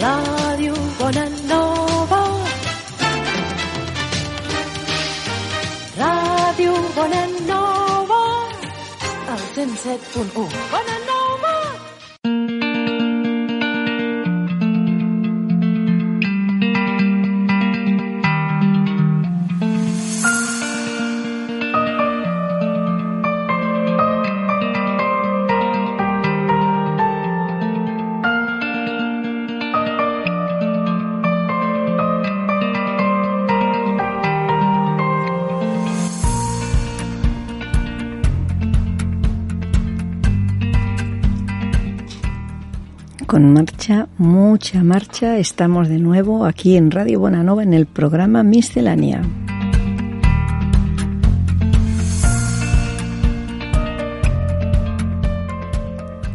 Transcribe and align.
Ràdio 0.00 0.74
Bonanova. 0.98 2.20
Ràdio 6.00 6.72
Bonanova. 6.96 8.22
El 9.34 9.42
107.1. 9.56 10.48
Bonanova. 10.72 11.17
Mucha 44.18 44.84
marcha, 44.84 45.38
estamos 45.38 45.88
de 45.88 45.98
nuevo 45.98 46.44
aquí 46.44 46.76
en 46.76 46.90
Radio 46.90 47.20
Bonanova 47.20 47.62
en 47.62 47.72
el 47.72 47.86
programa 47.86 48.42
Miscelánea. 48.42 49.22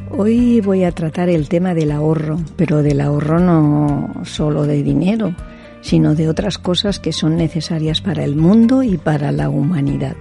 Hoy 0.10 0.62
voy 0.62 0.84
a 0.84 0.92
tratar 0.92 1.30
el 1.30 1.48
tema 1.48 1.76
del 1.76 1.92
ahorro, 1.92 2.40
pero 2.56 2.82
del 2.82 3.02
ahorro 3.02 3.40
no 3.40 4.14
solo 4.24 4.64
de 4.64 4.82
dinero, 4.82 5.36
sino 5.82 6.16
de 6.16 6.30
otras 6.30 6.58
cosas 6.58 7.00
que 7.00 7.14
son 7.14 7.38
necesarias 7.38 8.02
para 8.02 8.24
el 8.24 8.36
mundo 8.36 8.82
y 8.82 8.98
para 8.98 9.32
la 9.32 9.50
humanidad. 9.50 10.16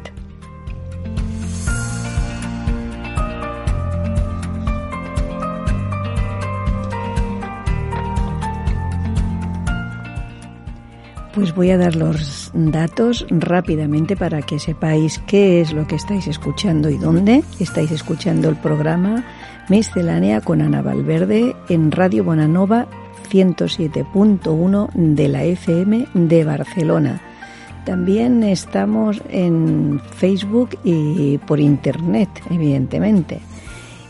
Pues 11.34 11.54
voy 11.54 11.70
a 11.70 11.78
dar 11.78 11.96
los 11.96 12.50
datos 12.52 13.24
rápidamente 13.30 14.16
para 14.16 14.42
que 14.42 14.58
sepáis 14.58 15.18
qué 15.26 15.62
es 15.62 15.72
lo 15.72 15.86
que 15.86 15.94
estáis 15.94 16.26
escuchando 16.26 16.90
y 16.90 16.98
dónde. 16.98 17.42
Estáis 17.58 17.90
escuchando 17.90 18.50
el 18.50 18.56
programa 18.56 19.24
Miscelánea 19.70 20.42
con 20.42 20.60
Ana 20.60 20.82
Valverde 20.82 21.56
en 21.70 21.90
Radio 21.90 22.22
Bonanova 22.22 22.86
107.1 23.30 24.90
de 24.92 25.28
la 25.28 25.44
FM 25.44 26.06
de 26.12 26.44
Barcelona. 26.44 27.22
También 27.86 28.42
estamos 28.42 29.22
en 29.30 30.02
Facebook 30.14 30.78
y 30.84 31.38
por 31.38 31.60
Internet, 31.60 32.28
evidentemente. 32.50 33.40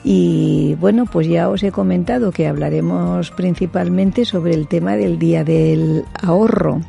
Y 0.03 0.75
bueno, 0.81 1.07
pues 1.07 1.29
ya 1.29 1.49
os 1.49 1.63
he 1.63 1.71
comentado 1.71 2.33
que 2.33 2.49
hablaremos 2.49 3.31
principalmente 3.31 4.25
sobre 4.25 4.55
el 4.55 4.67
tema 4.67 4.97
del 4.97 5.21
Día 5.21 5.45
del 5.45 6.05
Ahorro 6.21 6.81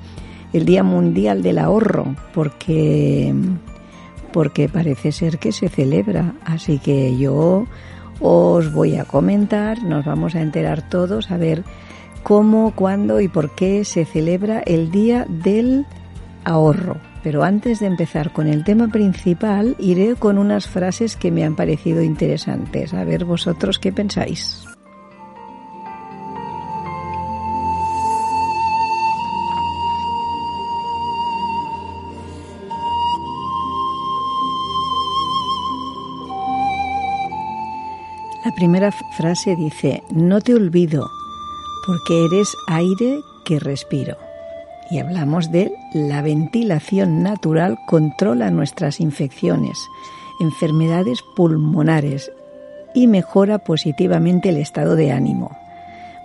el 0.53 0.65
Día 0.65 0.83
Mundial 0.83 1.41
del 1.41 1.57
Ahorro, 1.57 2.15
porque, 2.33 3.33
porque 4.31 4.69
parece 4.69 5.11
ser 5.11 5.39
que 5.39 5.51
se 5.51 5.67
celebra. 5.67 6.33
Así 6.45 6.79
que 6.79 7.17
yo 7.17 7.65
os 8.19 8.71
voy 8.71 8.95
a 8.95 9.05
comentar, 9.05 9.83
nos 9.83 10.05
vamos 10.05 10.35
a 10.35 10.41
enterar 10.41 10.87
todos 10.87 11.31
a 11.31 11.37
ver 11.37 11.63
cómo, 12.21 12.73
cuándo 12.75 13.19
y 13.19 13.27
por 13.27 13.53
qué 13.55 13.83
se 13.83 14.05
celebra 14.05 14.59
el 14.59 14.91
Día 14.91 15.25
del 15.27 15.85
Ahorro. 16.45 16.97
Pero 17.23 17.43
antes 17.43 17.79
de 17.79 17.87
empezar 17.87 18.31
con 18.33 18.47
el 18.47 18.63
tema 18.63 18.89
principal, 18.89 19.75
iré 19.79 20.15
con 20.15 20.37
unas 20.37 20.67
frases 20.67 21.15
que 21.15 21.31
me 21.31 21.45
han 21.45 21.55
parecido 21.55 22.01
interesantes. 22.01 22.93
A 22.93 23.03
ver 23.05 23.23
vosotros 23.25 23.79
qué 23.79 23.93
pensáis. 23.93 24.65
Primera 38.55 38.91
frase 38.91 39.55
dice, 39.55 40.03
no 40.11 40.41
te 40.41 40.53
olvido, 40.53 41.09
porque 41.85 42.25
eres 42.25 42.47
aire 42.67 43.21
que 43.45 43.59
respiro. 43.59 44.17
Y 44.89 44.99
hablamos 44.99 45.51
de 45.51 45.71
la 45.93 46.21
ventilación 46.21 47.23
natural 47.23 47.77
controla 47.87 48.51
nuestras 48.51 48.99
infecciones, 48.99 49.77
enfermedades 50.39 51.19
pulmonares 51.35 52.31
y 52.93 53.07
mejora 53.07 53.59
positivamente 53.59 54.49
el 54.49 54.57
estado 54.57 54.95
de 54.95 55.11
ánimo. 55.11 55.57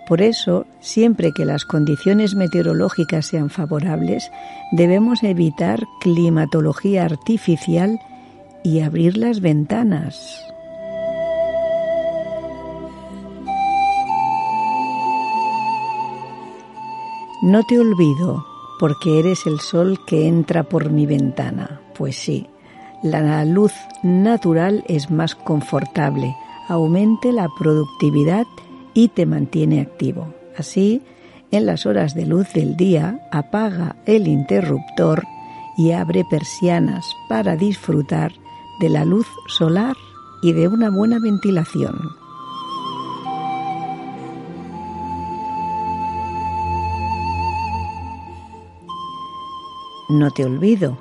Por 0.09 0.23
eso, 0.23 0.65
siempre 0.81 1.33
que 1.33 1.45
las 1.45 1.65
condiciones 1.65 2.35
meteorológicas 2.35 3.27
sean 3.27 3.51
favorables, 3.51 4.31
debemos 4.73 5.23
evitar 5.23 5.81
climatología 6.01 7.05
artificial 7.05 8.01
y 8.65 8.81
abrir 8.81 9.19
las 9.19 9.41
ventanas. 9.41 10.43
No 17.49 17.63
te 17.63 17.81
olvido, 17.81 18.45
porque 18.79 19.21
eres 19.21 19.47
el 19.47 19.59
sol 19.61 19.99
que 20.07 20.29
entra 20.29 20.65
por 20.65 20.91
mi 20.91 21.07
ventana. 21.07 21.81
Pues 21.97 22.15
sí, 22.17 22.47
la 23.03 23.43
luz 23.47 23.73
natural 24.03 24.85
es 24.87 25.11
más 25.11 25.35
confortable, 25.35 26.37
aumente 26.69 27.33
la 27.33 27.49
productividad 27.59 28.45
y 28.93 29.09
te 29.09 29.25
mantiene 29.25 29.81
activo. 29.81 30.35
Así, 30.59 31.01
en 31.51 31.65
las 31.65 31.87
horas 31.87 32.15
de 32.15 32.27
luz 32.27 32.53
del 32.53 32.77
día, 32.77 33.27
apaga 33.33 33.97
el 34.05 34.29
interruptor 34.29 35.25
y 35.79 35.93
abre 35.93 36.27
persianas 36.29 37.07
para 37.31 37.57
disfrutar 37.57 38.31
de 38.79 38.91
la 38.91 39.07
luz 39.07 39.27
solar 39.47 39.97
y 40.43 40.53
de 40.53 40.69
una 40.69 40.91
buena 40.91 41.19
ventilación. 41.19 42.18
No 50.09 50.31
te 50.31 50.45
olvido, 50.45 50.97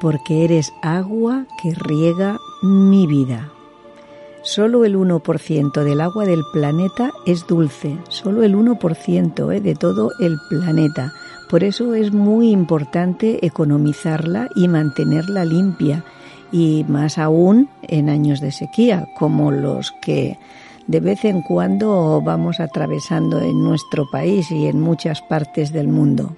porque 0.00 0.44
eres 0.44 0.72
agua 0.80 1.46
que 1.60 1.74
riega 1.74 2.38
mi 2.62 3.08
vida. 3.08 3.50
Solo 4.42 4.84
el 4.84 4.96
1% 4.96 5.82
del 5.82 6.00
agua 6.00 6.24
del 6.24 6.42
planeta 6.52 7.10
es 7.26 7.46
dulce, 7.48 7.96
solo 8.08 8.44
el 8.44 8.54
1% 8.54 9.52
eh, 9.52 9.60
de 9.60 9.74
todo 9.74 10.12
el 10.20 10.36
planeta. 10.48 11.12
Por 11.50 11.64
eso 11.64 11.94
es 11.94 12.12
muy 12.12 12.50
importante 12.50 13.44
economizarla 13.44 14.48
y 14.54 14.68
mantenerla 14.68 15.44
limpia, 15.44 16.04
y 16.52 16.84
más 16.86 17.18
aún 17.18 17.68
en 17.82 18.08
años 18.08 18.40
de 18.40 18.52
sequía, 18.52 19.08
como 19.18 19.50
los 19.50 19.92
que 20.00 20.38
de 20.86 21.00
vez 21.00 21.24
en 21.24 21.42
cuando 21.42 22.22
vamos 22.22 22.60
atravesando 22.60 23.40
en 23.40 23.64
nuestro 23.64 24.08
país 24.12 24.52
y 24.52 24.66
en 24.66 24.80
muchas 24.80 25.22
partes 25.22 25.72
del 25.72 25.88
mundo. 25.88 26.36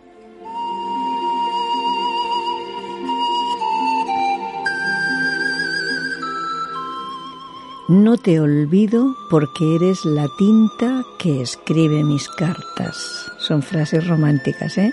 No 7.88 8.16
te 8.16 8.40
olvido 8.40 9.14
porque 9.30 9.76
eres 9.76 10.04
la 10.04 10.26
tinta 10.36 11.04
que 11.20 11.40
escribe 11.40 12.02
mis 12.02 12.28
cartas. 12.28 13.30
Son 13.38 13.62
frases 13.62 14.08
románticas, 14.08 14.76
¿eh? 14.76 14.92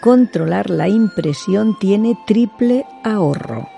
Controlar 0.00 0.68
la 0.68 0.88
impresión 0.88 1.78
tiene 1.78 2.18
triple 2.26 2.84
ahorro. 3.04 3.68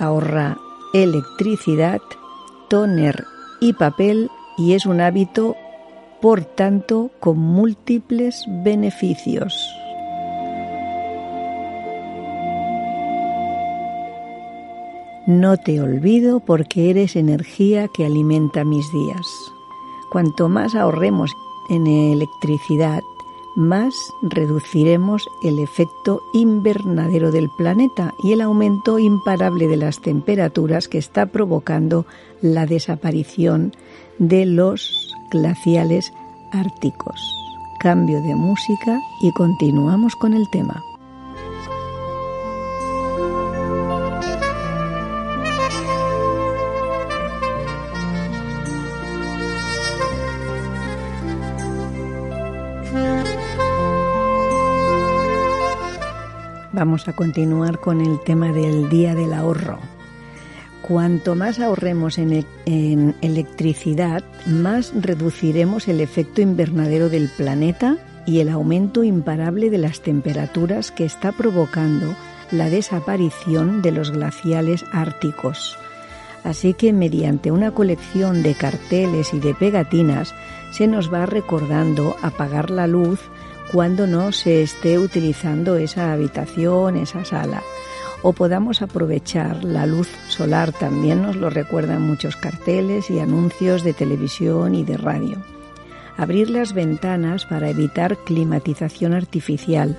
Ahorra 0.00 0.58
electricidad, 0.92 2.00
toner 2.68 3.24
y 3.60 3.72
papel 3.74 4.30
y 4.58 4.72
es 4.72 4.84
un 4.84 5.00
hábito, 5.00 5.54
por 6.20 6.44
tanto, 6.44 7.12
con 7.20 7.38
múltiples 7.38 8.44
beneficios. 8.64 9.54
No 15.26 15.56
te 15.56 15.80
olvido 15.80 16.40
porque 16.40 16.90
eres 16.90 17.16
energía 17.16 17.88
que 17.88 18.04
alimenta 18.04 18.62
mis 18.62 18.92
días. 18.92 19.26
Cuanto 20.10 20.50
más 20.50 20.74
ahorremos 20.74 21.32
en 21.70 21.86
electricidad, 21.86 23.02
más 23.56 23.94
reduciremos 24.20 25.26
el 25.42 25.60
efecto 25.60 26.20
invernadero 26.34 27.32
del 27.32 27.48
planeta 27.56 28.12
y 28.22 28.32
el 28.32 28.42
aumento 28.42 28.98
imparable 28.98 29.66
de 29.66 29.78
las 29.78 30.00
temperaturas 30.00 30.88
que 30.88 30.98
está 30.98 31.26
provocando 31.26 32.04
la 32.42 32.66
desaparición 32.66 33.72
de 34.18 34.44
los 34.44 35.14
glaciales 35.30 36.12
árticos. 36.52 37.18
cambio 37.80 38.22
de 38.22 38.34
música 38.34 38.98
y 39.20 39.30
continuamos 39.32 40.16
con 40.16 40.32
el 40.32 40.48
tema. 40.50 40.82
A 56.94 57.12
continuar 57.12 57.80
con 57.80 58.00
el 58.00 58.20
tema 58.20 58.52
del 58.52 58.88
Día 58.88 59.16
del 59.16 59.32
Ahorro. 59.32 59.80
Cuanto 60.80 61.34
más 61.34 61.58
ahorremos 61.58 62.18
en, 62.18 63.16
electricidad, 63.20 64.22
más 64.46 64.92
reduciremos 64.94 65.88
el 65.88 66.00
efecto 66.00 66.40
invernadero 66.40 67.08
del 67.08 67.28
planeta 67.30 67.96
y 68.26 68.38
el 68.38 68.48
aumento 68.48 69.02
imparable 69.02 69.70
de 69.70 69.78
las 69.78 70.02
temperaturas 70.02 70.92
que 70.92 71.04
está 71.04 71.32
provocando 71.32 72.14
la 72.52 72.70
desaparición 72.70 73.82
de 73.82 73.90
los 73.90 74.12
glaciales 74.12 74.84
árticos. 74.92 75.76
Así 76.44 76.74
que 76.74 76.92
mediante 76.92 77.50
una 77.50 77.72
colección 77.72 78.44
de 78.44 78.54
carteles 78.54 79.34
y 79.34 79.40
de 79.40 79.52
pegatinas 79.52 80.32
se 80.70 80.86
nos 80.86 81.12
va 81.12 81.26
recordando 81.26 82.14
apagar 82.22 82.70
la 82.70 82.86
luz 82.86 83.20
cuando 83.72 84.06
no 84.06 84.32
se 84.32 84.62
esté 84.62 84.98
utilizando 84.98 85.76
esa 85.76 86.12
habitación, 86.12 86.96
esa 86.96 87.24
sala. 87.24 87.62
O 88.22 88.32
podamos 88.32 88.80
aprovechar 88.80 89.64
la 89.64 89.86
luz 89.86 90.08
solar, 90.28 90.72
también 90.72 91.22
nos 91.22 91.36
lo 91.36 91.50
recuerdan 91.50 92.02
muchos 92.02 92.36
carteles 92.36 93.10
y 93.10 93.18
anuncios 93.18 93.84
de 93.84 93.92
televisión 93.92 94.74
y 94.74 94.84
de 94.84 94.96
radio. 94.96 95.36
Abrir 96.16 96.48
las 96.48 96.72
ventanas 96.72 97.44
para 97.44 97.68
evitar 97.68 98.16
climatización 98.18 99.12
artificial, 99.12 99.98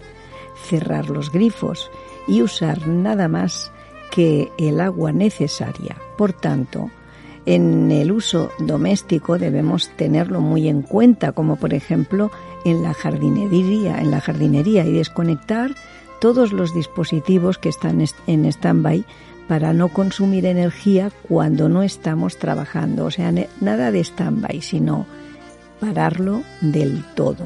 cerrar 0.68 1.10
los 1.10 1.32
grifos 1.32 1.92
y 2.28 2.42
usar 2.42 2.88
nada 2.88 3.28
más 3.28 3.72
que 4.10 4.50
el 4.58 4.80
agua 4.80 5.12
necesaria. 5.12 5.98
Por 6.18 6.34
tanto, 6.34 6.90
en 7.46 7.92
el 7.92 8.12
uso 8.12 8.52
doméstico 8.60 9.38
debemos 9.38 9.90
tenerlo 9.90 10.42
muy 10.42 10.68
en 10.68 10.82
cuenta, 10.82 11.32
como 11.32 11.58
por 11.58 11.74
ejemplo 11.74 12.32
en 12.64 12.82
la 12.82 12.94
jardinería, 12.94 14.00
en 14.00 14.12
la 14.12 14.22
jardinería 14.22 14.86
y 14.86 14.92
desconectar 14.92 15.72
todos 16.20 16.54
los 16.54 16.74
dispositivos 16.74 17.58
que 17.58 17.70
están 17.70 18.04
en 18.28 18.46
stand-by 18.46 19.06
para 19.48 19.74
no 19.74 19.90
consumir 19.90 20.46
energía 20.46 21.12
cuando 21.28 21.70
no 21.70 21.84
estamos 21.84 22.38
trabajando. 22.38 23.06
O 23.06 23.12
sea, 23.12 23.32
nada 23.62 23.92
de 23.92 24.00
stand-by, 24.04 24.62
sino 24.62 25.06
pararlo 25.80 26.42
del 26.62 27.04
todo. 27.16 27.46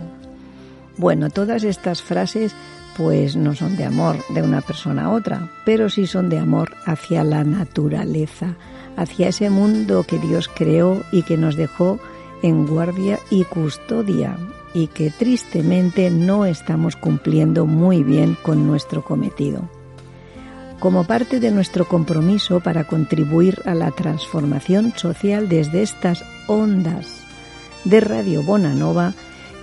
Bueno, 0.98 1.30
todas 1.30 1.64
estas 1.64 2.02
frases 2.02 2.56
pues 3.00 3.38
no 3.38 3.56
son 3.56 3.78
de 3.78 3.86
amor 3.86 4.18
de 4.28 4.42
una 4.42 4.60
persona 4.60 5.06
a 5.06 5.12
otra, 5.12 5.50
pero 5.64 5.90
sí 5.90 6.06
son 6.06 6.28
de 6.28 6.38
amor 6.38 6.76
hacia 6.86 7.24
la 7.24 7.46
naturaleza, 7.46 8.58
hacia 8.98 9.30
ese 9.30 9.50
mundo 9.50 10.04
que 10.04 10.20
Dios 10.20 10.50
creó 10.54 11.02
y 11.10 11.24
que 11.24 11.38
nos 11.38 11.56
dejó 11.56 11.98
en 12.44 12.68
guardia 12.68 13.18
y 13.30 13.46
custodia 13.46 14.36
y 14.74 14.88
que 14.88 15.12
tristemente 15.12 16.10
no 16.10 16.46
estamos 16.46 16.98
cumpliendo 16.98 17.66
muy 17.66 18.04
bien 18.04 18.36
con 18.44 18.68
nuestro 18.68 19.02
cometido. 19.02 19.62
Como 20.82 21.06
parte 21.06 21.40
de 21.40 21.52
nuestro 21.52 21.88
compromiso 21.88 22.60
para 22.60 22.84
contribuir 22.84 23.62
a 23.64 23.76
la 23.76 23.92
transformación 23.92 24.92
social 24.98 25.48
desde 25.48 25.84
estas 25.84 26.26
ondas 26.48 27.24
de 27.86 28.02
Radio 28.02 28.44
Bonanova, 28.44 29.14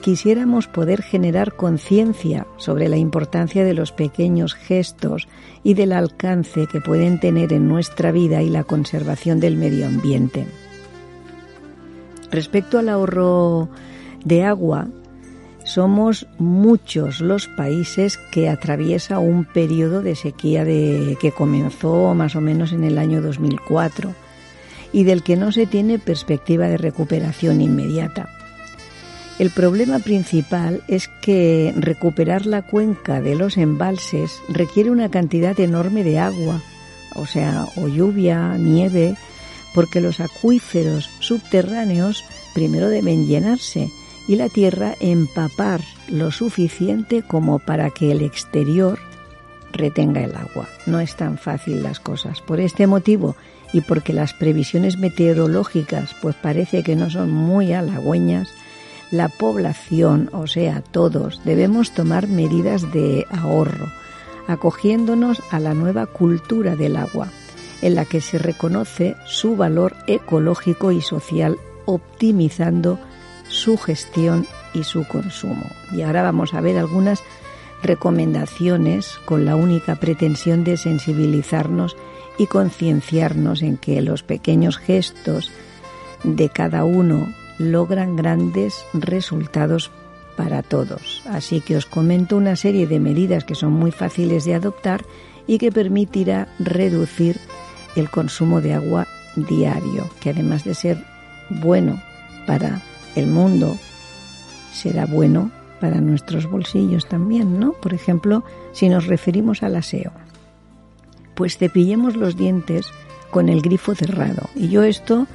quisiéramos 0.06 0.68
poder 0.68 1.02
generar 1.02 1.56
conciencia 1.56 2.46
sobre 2.58 2.88
la 2.88 2.96
importancia 2.96 3.64
de 3.64 3.74
los 3.74 3.90
pequeños 3.90 4.54
gestos 4.54 5.26
y 5.64 5.74
del 5.74 5.90
alcance 5.90 6.68
que 6.68 6.80
pueden 6.80 7.18
tener 7.18 7.52
en 7.52 7.66
nuestra 7.66 8.12
vida 8.12 8.40
y 8.40 8.48
la 8.48 8.62
conservación 8.62 9.40
del 9.40 9.56
medio 9.56 9.84
ambiente. 9.84 10.46
Respecto 12.30 12.78
al 12.78 12.88
ahorro 12.88 13.68
de 14.24 14.44
agua, 14.44 14.86
somos 15.64 16.28
muchos 16.38 17.20
los 17.20 17.48
países 17.48 18.16
que 18.16 18.48
atraviesa 18.48 19.18
un 19.18 19.44
periodo 19.44 20.02
de 20.02 20.14
sequía 20.14 20.64
de, 20.64 21.18
que 21.20 21.32
comenzó 21.32 22.14
más 22.14 22.36
o 22.36 22.40
menos 22.40 22.72
en 22.72 22.84
el 22.84 22.98
año 22.98 23.22
2004 23.22 24.14
y 24.92 25.02
del 25.02 25.24
que 25.24 25.34
no 25.34 25.50
se 25.50 25.66
tiene 25.66 25.98
perspectiva 25.98 26.68
de 26.68 26.76
recuperación 26.76 27.60
inmediata. 27.60 28.35
El 29.38 29.50
problema 29.50 29.98
principal 29.98 30.82
es 30.88 31.08
que 31.20 31.74
recuperar 31.76 32.46
la 32.46 32.62
cuenca 32.62 33.20
de 33.20 33.34
los 33.34 33.58
embalses 33.58 34.40
requiere 34.48 34.90
una 34.90 35.10
cantidad 35.10 35.58
enorme 35.60 36.04
de 36.04 36.18
agua, 36.18 36.62
o 37.14 37.26
sea, 37.26 37.66
o 37.76 37.86
lluvia, 37.86 38.56
nieve, 38.56 39.14
porque 39.74 40.00
los 40.00 40.20
acuíferos 40.20 41.10
subterráneos 41.20 42.24
primero 42.54 42.88
deben 42.88 43.26
llenarse 43.26 43.90
y 44.26 44.36
la 44.36 44.48
tierra 44.48 44.94
empapar 45.00 45.82
lo 46.08 46.30
suficiente 46.30 47.22
como 47.22 47.58
para 47.58 47.90
que 47.90 48.12
el 48.12 48.22
exterior 48.22 48.98
retenga 49.72 50.24
el 50.24 50.34
agua. 50.34 50.66
No 50.86 50.98
es 50.98 51.14
tan 51.14 51.36
fácil 51.36 51.82
las 51.82 52.00
cosas. 52.00 52.40
Por 52.40 52.58
este 52.58 52.86
motivo 52.86 53.36
y 53.74 53.82
porque 53.82 54.14
las 54.14 54.32
previsiones 54.32 54.96
meteorológicas 54.96 56.16
pues 56.22 56.34
parece 56.36 56.82
que 56.82 56.96
no 56.96 57.10
son 57.10 57.30
muy 57.30 57.74
halagüeñas, 57.74 58.48
la 59.10 59.28
población, 59.28 60.30
o 60.32 60.46
sea, 60.46 60.82
todos, 60.82 61.40
debemos 61.44 61.92
tomar 61.92 62.26
medidas 62.28 62.92
de 62.92 63.26
ahorro, 63.30 63.86
acogiéndonos 64.48 65.42
a 65.50 65.60
la 65.60 65.74
nueva 65.74 66.06
cultura 66.06 66.76
del 66.76 66.96
agua, 66.96 67.28
en 67.82 67.94
la 67.94 68.04
que 68.04 68.20
se 68.20 68.38
reconoce 68.38 69.16
su 69.26 69.56
valor 69.56 69.96
ecológico 70.06 70.92
y 70.92 71.00
social, 71.00 71.56
optimizando 71.84 72.98
su 73.48 73.78
gestión 73.78 74.46
y 74.74 74.84
su 74.84 75.06
consumo. 75.06 75.66
Y 75.92 76.02
ahora 76.02 76.22
vamos 76.22 76.54
a 76.54 76.60
ver 76.60 76.78
algunas 76.78 77.22
recomendaciones 77.82 79.18
con 79.24 79.44
la 79.44 79.54
única 79.54 79.96
pretensión 79.96 80.64
de 80.64 80.76
sensibilizarnos 80.76 81.96
y 82.38 82.46
concienciarnos 82.46 83.62
en 83.62 83.76
que 83.76 84.00
los 84.02 84.22
pequeños 84.22 84.78
gestos 84.78 85.52
de 86.24 86.48
cada 86.48 86.84
uno 86.84 87.28
logran 87.58 88.16
grandes 88.16 88.84
resultados 88.92 89.90
para 90.36 90.62
todos. 90.62 91.22
Así 91.26 91.60
que 91.60 91.76
os 91.76 91.86
comento 91.86 92.36
una 92.36 92.56
serie 92.56 92.86
de 92.86 93.00
medidas 93.00 93.44
que 93.44 93.54
son 93.54 93.72
muy 93.72 93.90
fáciles 93.90 94.44
de 94.44 94.54
adoptar 94.54 95.04
y 95.46 95.58
que 95.58 95.72
permitirá 95.72 96.48
reducir 96.58 97.38
el 97.96 98.10
consumo 98.10 98.60
de 98.60 98.74
agua 98.74 99.06
diario, 99.36 100.08
que 100.20 100.30
además 100.30 100.64
de 100.64 100.74
ser 100.74 101.04
bueno 101.48 102.00
para 102.46 102.82
el 103.14 103.26
mundo, 103.26 103.76
será 104.72 105.06
bueno 105.06 105.50
para 105.80 106.00
nuestros 106.00 106.46
bolsillos 106.46 107.08
también, 107.08 107.58
¿no? 107.58 107.72
Por 107.72 107.94
ejemplo, 107.94 108.44
si 108.72 108.88
nos 108.88 109.06
referimos 109.06 109.62
al 109.62 109.76
aseo, 109.76 110.12
pues 111.34 111.58
cepillemos 111.58 112.16
los 112.16 112.36
dientes 112.36 112.86
con 113.30 113.48
el 113.48 113.62
grifo 113.62 113.94
cerrado. 113.94 114.48
Y 114.54 114.68
yo 114.68 114.82
esto 114.82 115.26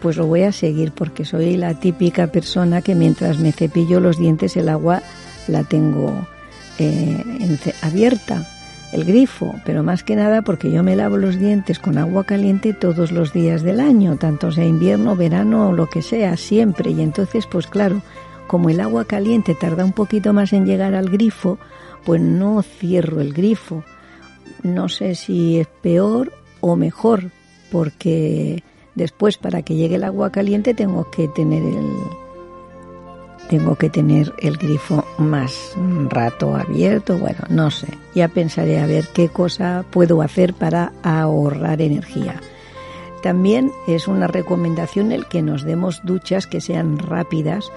pues 0.00 0.16
lo 0.16 0.26
voy 0.26 0.42
a 0.42 0.52
seguir 0.52 0.92
porque 0.92 1.24
soy 1.24 1.56
la 1.56 1.74
típica 1.74 2.28
persona 2.28 2.82
que 2.82 2.94
mientras 2.94 3.38
me 3.38 3.52
cepillo 3.52 4.00
los 4.00 4.18
dientes 4.18 4.56
el 4.56 4.68
agua 4.68 5.02
la 5.48 5.64
tengo 5.64 6.26
eh, 6.78 7.58
abierta, 7.82 8.46
el 8.92 9.04
grifo, 9.04 9.54
pero 9.64 9.82
más 9.82 10.02
que 10.02 10.16
nada 10.16 10.42
porque 10.42 10.70
yo 10.70 10.82
me 10.82 10.96
lavo 10.96 11.16
los 11.16 11.38
dientes 11.38 11.78
con 11.78 11.98
agua 11.98 12.24
caliente 12.24 12.72
todos 12.72 13.12
los 13.12 13.32
días 13.32 13.62
del 13.62 13.80
año, 13.80 14.16
tanto 14.16 14.52
sea 14.52 14.64
invierno, 14.64 15.16
verano 15.16 15.68
o 15.68 15.72
lo 15.72 15.88
que 15.88 16.02
sea, 16.02 16.36
siempre. 16.36 16.90
Y 16.90 17.00
entonces, 17.00 17.46
pues 17.46 17.66
claro, 17.66 18.02
como 18.46 18.70
el 18.70 18.80
agua 18.80 19.04
caliente 19.04 19.54
tarda 19.54 19.84
un 19.84 19.92
poquito 19.92 20.32
más 20.32 20.52
en 20.52 20.66
llegar 20.66 20.94
al 20.94 21.10
grifo, 21.10 21.58
pues 22.04 22.20
no 22.20 22.62
cierro 22.62 23.20
el 23.20 23.32
grifo. 23.32 23.82
No 24.62 24.88
sé 24.88 25.14
si 25.14 25.58
es 25.58 25.66
peor 25.66 26.32
o 26.60 26.76
mejor, 26.76 27.30
porque 27.70 28.62
Después, 28.96 29.38
para 29.38 29.62
que 29.62 29.76
llegue 29.76 29.94
el 29.96 30.04
agua 30.04 30.32
caliente, 30.32 30.74
tengo 30.74 31.08
que 31.10 31.28
tener 31.28 31.62
el 31.62 31.92
tengo 33.48 33.76
que 33.76 33.90
tener 33.90 34.32
el 34.38 34.56
grifo 34.56 35.04
más 35.18 35.76
rato 36.08 36.56
abierto. 36.56 37.16
Bueno, 37.16 37.38
no 37.48 37.70
sé. 37.70 37.86
Ya 38.14 38.26
pensaré 38.26 38.80
a 38.80 38.86
ver 38.86 39.06
qué 39.14 39.28
cosa 39.28 39.84
puedo 39.90 40.20
hacer 40.20 40.52
para 40.52 40.92
ahorrar 41.04 41.80
energía. 41.80 42.40
También 43.22 43.70
es 43.86 44.08
una 44.08 44.26
recomendación 44.26 45.12
el 45.12 45.26
que 45.26 45.42
nos 45.42 45.62
demos 45.62 46.00
duchas 46.04 46.46
que 46.46 46.60
sean 46.60 46.98
rápidas 46.98 47.70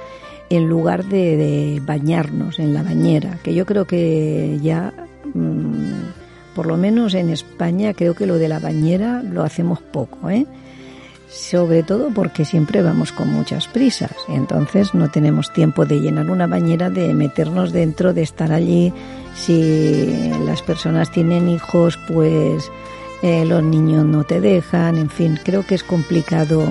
en 0.49 0.67
lugar 0.67 1.05
de, 1.05 1.81
bañarnos 1.85 2.59
en 2.59 2.73
la 2.73 2.81
bañera, 2.81 3.37
que 3.43 3.53
yo 3.53 3.65
creo 3.65 3.85
que 3.85 4.57
ya, 4.61 4.93
mm, 5.33 6.55
por 6.55 6.65
lo 6.65 6.75
menos 6.75 7.13
en 7.13 7.29
España, 7.29 7.93
creo 7.93 8.15
que 8.15 8.25
lo 8.25 8.39
de 8.39 8.49
la 8.49 8.59
bañera 8.59 9.21
lo 9.21 9.43
hacemos 9.43 9.79
poco, 9.79 10.29
¿eh? 10.29 10.47
Sobre 11.29 11.83
todo 11.83 12.09
porque 12.09 12.43
siempre 12.43 12.81
vamos 12.81 13.11
con 13.11 13.31
muchas 13.31 13.67
prisas, 13.67 14.15
entonces 14.27 14.93
no 14.93 15.09
tenemos 15.09 15.53
tiempo 15.53 15.85
de 15.85 15.99
llenar 15.99 16.29
una 16.29 16.47
bañera, 16.47 16.89
de 16.89 17.13
meternos 17.13 17.71
dentro, 17.71 18.13
de 18.13 18.23
estar 18.23 18.51
allí. 18.51 18.91
Si 19.35 20.31
las 20.45 20.61
personas 20.63 21.11
tienen 21.11 21.47
hijos, 21.47 21.99
pues 22.07 22.69
eh, 23.21 23.45
los 23.45 23.63
niños 23.63 24.05
no 24.05 24.23
te 24.23 24.41
dejan, 24.41 24.97
en 24.97 25.09
fin, 25.09 25.39
creo 25.43 25.65
que 25.65 25.75
es 25.75 25.83
complicado 25.83 26.65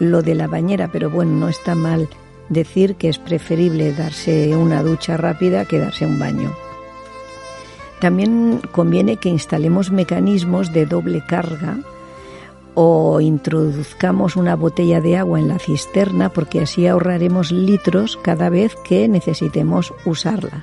lo 0.00 0.22
de 0.22 0.34
la 0.34 0.48
bañera, 0.48 0.88
pero 0.92 1.08
bueno, 1.08 1.32
no 1.32 1.48
está 1.48 1.74
mal 1.74 2.08
decir 2.48 2.96
que 2.96 3.08
es 3.08 3.18
preferible 3.18 3.92
darse 3.92 4.56
una 4.56 4.82
ducha 4.82 5.16
rápida 5.16 5.66
que 5.66 5.78
darse 5.78 6.04
un 6.04 6.18
baño. 6.18 6.52
También 8.00 8.60
conviene 8.72 9.16
que 9.16 9.28
instalemos 9.28 9.90
mecanismos 9.90 10.72
de 10.72 10.86
doble 10.86 11.22
carga 11.26 11.78
o 12.80 13.20
introduzcamos 13.20 14.36
una 14.36 14.54
botella 14.54 15.00
de 15.00 15.16
agua 15.16 15.40
en 15.40 15.48
la 15.48 15.58
cisterna 15.58 16.28
porque 16.28 16.60
así 16.60 16.86
ahorraremos 16.86 17.50
litros 17.50 18.16
cada 18.22 18.50
vez 18.50 18.76
que 18.84 19.08
necesitemos 19.08 19.92
usarla. 20.04 20.62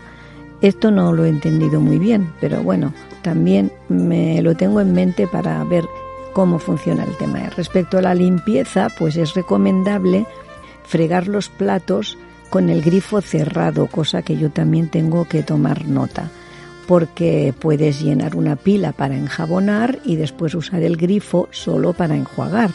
Esto 0.61 0.91
no 0.91 1.11
lo 1.11 1.25
he 1.25 1.29
entendido 1.29 1.81
muy 1.81 1.99
bien, 1.99 2.31
pero 2.39 2.63
bueno, 2.63 2.93
también 3.21 3.69
me 3.89 4.41
lo 4.41 4.55
tengo 4.55 4.79
en 4.79 4.93
mente 4.93 5.27
para 5.27 5.61
ver 5.65 5.83
cómo 6.31 6.57
funciona 6.57 7.03
el 7.03 7.17
tema. 7.17 7.49
Respecto 7.49 7.97
a 7.97 8.01
la 8.01 8.15
limpieza, 8.15 8.87
pues 8.97 9.17
es 9.17 9.33
recomendable 9.33 10.25
fregar 10.85 11.27
los 11.27 11.49
platos 11.49 12.17
con 12.49 12.69
el 12.69 12.81
grifo 12.81 13.19
cerrado, 13.19 13.87
cosa 13.87 14.21
que 14.21 14.37
yo 14.37 14.51
también 14.51 14.87
tengo 14.87 15.25
que 15.25 15.43
tomar 15.43 15.85
nota 15.85 16.31
porque 16.87 17.53
puedes 17.57 18.01
llenar 18.01 18.35
una 18.35 18.55
pila 18.55 18.91
para 18.91 19.15
enjabonar 19.15 19.99
y 20.05 20.15
después 20.15 20.55
usar 20.55 20.83
el 20.83 20.97
grifo 20.97 21.47
solo 21.51 21.93
para 21.93 22.15
enjuagar. 22.15 22.71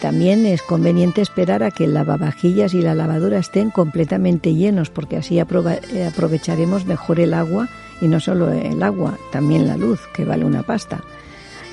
también 0.00 0.46
es 0.46 0.62
conveniente 0.62 1.20
esperar 1.20 1.62
a 1.62 1.70
que 1.70 1.84
el 1.84 1.94
lavavajillas 1.94 2.74
y 2.74 2.82
la 2.82 2.94
lavadora 2.94 3.38
estén 3.38 3.70
completamente 3.70 4.54
llenos 4.54 4.90
porque 4.90 5.16
así 5.16 5.38
eh, 5.38 6.06
aprovecharemos 6.06 6.86
mejor 6.86 7.20
el 7.20 7.34
agua 7.34 7.68
y 8.00 8.08
no 8.08 8.20
solo 8.20 8.52
el 8.52 8.82
agua, 8.82 9.18
también 9.32 9.66
la 9.66 9.76
luz, 9.76 10.00
que 10.14 10.24
vale 10.24 10.44
una 10.44 10.62
pasta. 10.62 11.02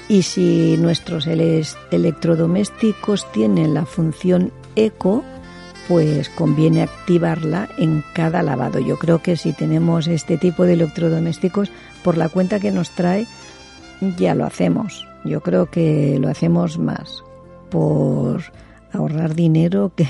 Y 0.08 0.22
si 0.22 0.78
nuestros 0.78 1.28
electrodomésticos 1.28 3.32
tienen 3.32 3.74
la 3.74 3.86
función 3.86 4.52
eco, 4.76 5.24
pues 5.88 6.30
conviene 6.30 6.82
activarla 6.82 7.70
en 7.78 8.04
cada 8.14 8.42
lavado. 8.42 8.80
Yo 8.80 8.98
creo 8.98 9.22
que 9.22 9.38
si 9.38 9.54
tenemos 9.54 10.08
este 10.08 10.38
tipo 10.38 10.64
de 10.64 10.74
electrodomésticos, 10.74 11.72
por 12.04 12.18
la 12.18 12.30
cuenta 12.30 12.60
que 12.60 12.72
nos 12.72 12.92
trae, 12.92 13.28
ya 14.18 14.36
lo 14.36 14.46
hacemos. 14.46 15.08
Yo 15.24 15.42
creo 15.42 15.70
que 15.70 16.18
lo 16.20 16.30
hacemos 16.30 16.78
más 16.78 17.24
por 17.70 18.42
ahorrar 18.94 19.36
dinero 19.36 19.92
que 19.96 20.08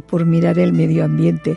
por 0.00 0.26
mirar 0.26 0.58
el 0.58 0.72
medio 0.72 1.04
ambiente. 1.04 1.56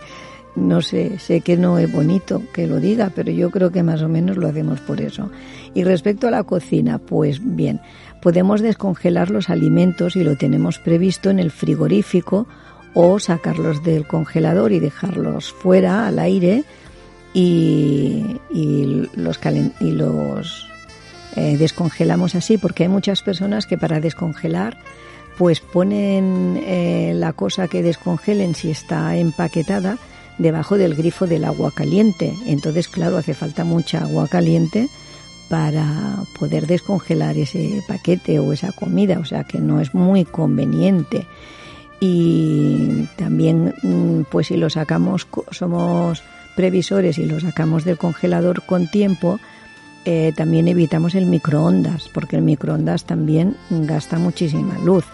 No 0.55 0.81
sé, 0.81 1.19
sé 1.19 1.41
que 1.41 1.55
no 1.55 1.77
es 1.77 1.91
bonito 1.91 2.41
que 2.51 2.65
lo 2.65 2.79
diga, 2.79 3.11
pero 3.13 3.31
yo 3.31 3.51
creo 3.51 3.71
que 3.71 3.83
más 3.83 4.01
o 4.01 4.09
menos 4.09 4.37
lo 4.37 4.47
hacemos 4.47 4.79
por 4.79 5.01
eso. 5.01 5.29
Y 5.75 5.83
respecto 5.83 6.27
a 6.27 6.31
la 6.31 6.43
cocina, 6.43 6.97
pues 6.97 7.39
bien, 7.43 7.79
podemos 8.23 8.61
descongelar 8.61 9.29
los 9.29 9.51
alimentos 9.51 10.15
y 10.15 10.23
lo 10.23 10.35
tenemos 10.35 10.79
previsto 10.79 11.29
en 11.29 11.37
el 11.37 11.51
frigorífico 11.51 12.47
o 12.99 13.19
sacarlos 13.19 13.83
del 13.83 14.07
congelador 14.07 14.71
y 14.71 14.79
dejarlos 14.79 15.53
fuera 15.53 16.07
al 16.07 16.17
aire 16.17 16.63
y, 17.31 18.39
los, 19.13 19.39
eh, 21.35 21.57
descongelamos 21.57 22.33
así 22.33 22.57
porque 22.57 22.83
hay 22.83 22.89
muchas 22.89 23.21
personas 23.21 23.67
que 23.67 23.77
para 23.77 23.99
descongelar 23.99 24.79
pues 25.37 25.59
ponen 25.59 26.59
eh, 26.65 27.11
la 27.13 27.33
cosa 27.33 27.67
que 27.67 27.83
descongelen 27.83 28.55
si 28.55 28.71
está 28.71 29.15
empaquetada 29.15 29.99
debajo 30.39 30.79
del 30.79 30.95
grifo 30.95 31.27
del 31.27 31.45
agua 31.45 31.71
caliente. 31.75 32.33
Entonces, 32.47 32.87
claro, 32.87 33.17
hace 33.17 33.35
falta 33.35 33.63
mucha 33.63 34.01
agua 34.01 34.27
caliente 34.27 34.89
para 35.49 35.85
poder 36.39 36.65
descongelar 36.65 37.37
ese 37.37 37.83
paquete 37.87 38.39
o 38.39 38.53
esa 38.53 38.71
comida, 38.71 39.19
o 39.19 39.25
sea 39.25 39.43
que 39.43 39.59
no 39.59 39.81
es 39.81 39.93
muy 39.93 40.25
conveniente 40.25 41.27
y 41.99 43.07
también 43.15 43.73
mm, 43.81 44.23
pues 44.29 44.47
si 44.47 44.57
lo 44.57 44.69
sacamos 44.69 45.27
somos 45.51 46.23
previsores 46.55 47.17
y 47.17 47.25
lo 47.25 47.39
sacamos 47.39 47.85
del 47.85 47.97
congelador 47.97 48.63
con 48.63 48.87
tiempo 48.87 49.39
eh, 50.05 50.31
también 50.35 50.67
evitamos 50.67 51.15
el 51.15 51.25
microondas 51.25 52.09
porque 52.13 52.37
el 52.37 52.41
microondas 52.41 53.05
también 53.05 53.57
gasta 53.69 54.17
muchísima 54.17 54.77
luz. 54.79 55.05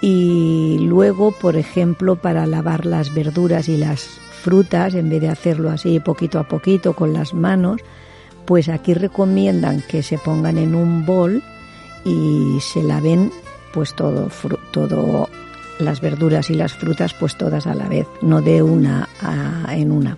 Y 0.00 0.78
luego 0.82 1.32
por 1.32 1.56
ejemplo 1.56 2.14
para 2.16 2.46
lavar 2.46 2.86
las 2.86 3.12
verduras 3.12 3.68
y 3.68 3.76
las 3.76 4.04
frutas 4.42 4.94
en 4.94 5.10
vez 5.10 5.20
de 5.22 5.28
hacerlo 5.28 5.70
así 5.70 5.98
poquito 5.98 6.38
a 6.38 6.46
poquito 6.46 6.92
con 6.92 7.12
las 7.12 7.34
manos 7.34 7.80
pues 8.44 8.68
aquí 8.68 8.94
recomiendan 8.94 9.82
que 9.82 10.02
se 10.02 10.16
pongan 10.16 10.56
en 10.58 10.76
un 10.76 11.04
bol 11.04 11.42
y 12.04 12.58
se 12.60 12.82
laven 12.82 13.32
pues 13.74 13.94
todo 13.96 14.30
todo 14.70 15.28
las 15.78 16.00
verduras 16.00 16.50
y 16.50 16.54
las 16.54 16.74
frutas 16.74 17.14
pues 17.14 17.36
todas 17.36 17.66
a 17.66 17.74
la 17.74 17.88
vez, 17.88 18.06
no 18.22 18.42
de 18.42 18.62
una 18.62 19.08
en 19.70 19.92
una. 19.92 20.16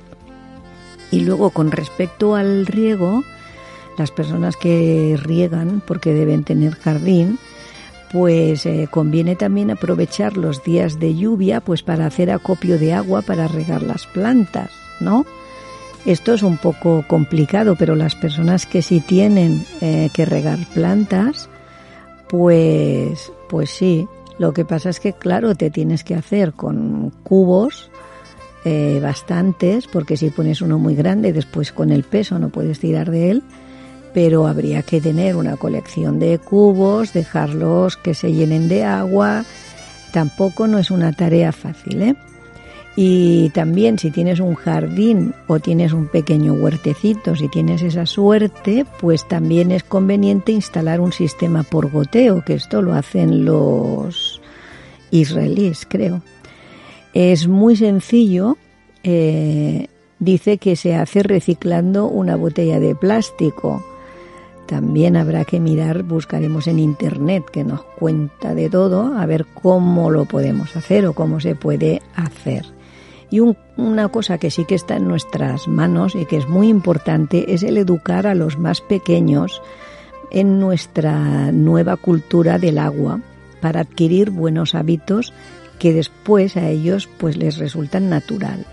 Y 1.11 1.21
luego 1.21 1.51
con 1.51 1.71
respecto 1.71 2.37
al 2.37 2.67
riego, 2.67 3.25
las 3.99 4.11
personas 4.11 4.57
que 4.57 5.19
riegan 5.21 5.83
porque 5.87 6.15
deben 6.15 6.45
tener 6.45 6.75
jardín, 6.77 7.39
pues 8.13 8.67
eh, 8.67 8.89
conviene 8.91 9.37
también 9.37 9.71
aprovechar 9.71 10.37
los 10.37 10.65
días 10.65 10.99
de 10.99 11.15
lluvia 11.15 11.61
pues 11.61 11.83
para 11.83 12.07
hacer 12.07 12.31
acopio 12.31 12.79
de 12.79 12.93
agua 12.93 13.23
para 13.23 13.47
regar 13.49 13.83
las 13.83 14.07
plantas, 14.07 14.71
¿no? 15.01 15.27
Esto 16.07 16.33
es 16.33 16.43
un 16.43 16.57
poco 16.57 17.05
complicado, 17.07 17.77
pero 17.77 17.95
las 17.95 18.15
personas 18.15 18.67
que 18.67 18.81
sí 18.83 19.01
tienen 19.01 19.65
eh, 19.81 20.09
que 20.15 20.25
regar 20.25 20.59
plantas, 20.73 21.51
pues, 22.29 23.31
pues 23.49 23.71
sí, 23.71 24.09
lo 24.41 24.55
que 24.55 24.65
pasa 24.65 24.89
es 24.89 25.01
que, 25.01 25.13
claro, 25.13 25.55
te 25.55 25.69
tienes 25.69 26.03
que 26.03 26.15
hacer 26.15 26.55
con 26.55 27.11
cubos 27.25 27.91
eh, 28.65 28.99
bastantes, 29.03 29.87
porque 29.87 30.17
si 30.17 30.31
pones 30.31 30.63
uno 30.63 30.79
muy 30.79 30.95
grande, 30.95 31.35
después 31.35 31.73
con 31.73 31.93
el 31.93 32.05
peso 32.05 32.39
no 32.39 32.49
puedes 32.49 32.81
tirar 32.81 33.11
de 33.11 33.33
él, 33.33 33.43
pero 34.15 34.47
habría 34.47 34.81
que 34.81 34.99
tener 35.03 35.37
una 35.37 35.59
colección 35.59 36.19
de 36.19 36.39
cubos, 36.39 37.13
dejarlos 37.13 37.99
que 37.99 38.15
se 38.15 38.33
llenen 38.33 38.71
de 38.71 38.83
agua. 38.83 39.45
Tampoco 40.11 40.67
no 40.67 40.79
es 40.79 40.91
una 40.91 41.13
tarea 41.13 41.53
fácil, 41.53 42.01
¿eh? 42.01 42.17
Y 42.97 43.51
también 43.51 43.99
si 43.99 44.11
tienes 44.11 44.41
un 44.41 44.55
jardín 44.57 45.33
o 45.47 45.61
tienes 45.61 45.93
un 45.93 46.09
pequeño 46.09 46.55
huertecito, 46.55 47.37
si 47.37 47.49
tienes 47.49 47.83
esa 47.83 48.05
suerte, 48.05 48.85
pues 49.01 49.27
también 49.29 49.71
es 49.71 49.85
conveniente 49.85 50.53
instalar 50.53 51.01
un 51.01 51.13
sistema 51.13 51.63
por 51.63 51.91
goteo, 51.91 52.45
que 52.45 52.55
esto 52.55 52.83
lo 52.83 52.95
hacen 52.95 53.45
los 53.45 54.41
israelíes, 55.11 55.87
creo. 55.89 56.23
Es 57.15 57.49
muy 57.49 57.77
sencillo. 57.77 58.57
Eh, 59.03 59.87
dice 60.19 60.59
que 60.59 60.77
se 60.77 60.95
hace 60.95 61.23
reciclando 61.23 62.07
una 62.07 62.37
botella 62.37 62.81
de 62.81 62.95
plástico. 62.95 63.85
También 64.67 65.17
habrá 65.17 65.45
que 65.45 65.59
mirar, 65.59 66.05
buscaremos 66.05 66.69
en 66.69 66.79
internet 66.79 67.45
que 67.51 67.65
nos 67.65 67.83
cuenta 67.83 68.55
de 68.55 68.69
todo, 68.69 69.17
a 69.17 69.27
ver 69.27 69.47
cómo 69.47 70.11
lo 70.11 70.27
podemos 70.27 70.77
hacer 70.77 71.07
o 71.07 71.13
cómo 71.13 71.41
se 71.41 71.57
puede 71.57 72.03
hacer. 72.15 72.65
Y 73.31 73.41
una 73.77 74.09
cosa 74.09 74.39
que 74.39 74.51
sí 74.51 74.65
que 74.65 74.75
está 74.75 74.97
en 74.97 75.07
nuestras 75.07 75.69
manos 75.69 76.15
y 76.15 76.27
que 76.27 76.37
es 76.37 76.49
muy 76.49 76.69
importante 76.69 77.55
es 77.55 77.63
el 77.63 77.77
educar 77.77 78.27
a 78.27 78.35
los 78.35 78.59
más 78.59 78.81
pequeños 78.81 79.63
en 80.31 80.59
nuestra 80.59 81.53
nueva 81.53 81.97
cultura 81.97 82.59
del 82.59 82.79
agua 82.79 83.21
para 83.61 83.81
adquirir 83.81 84.31
buenos 84.31 84.75
hábitos 84.75 85.33
que 85.79 85.93
después 85.93 86.57
a 86.57 86.69
ellos 86.69 87.09
pues 87.19 87.37
les 87.37 87.59
resultan 87.59 88.11
natural. 88.11 88.67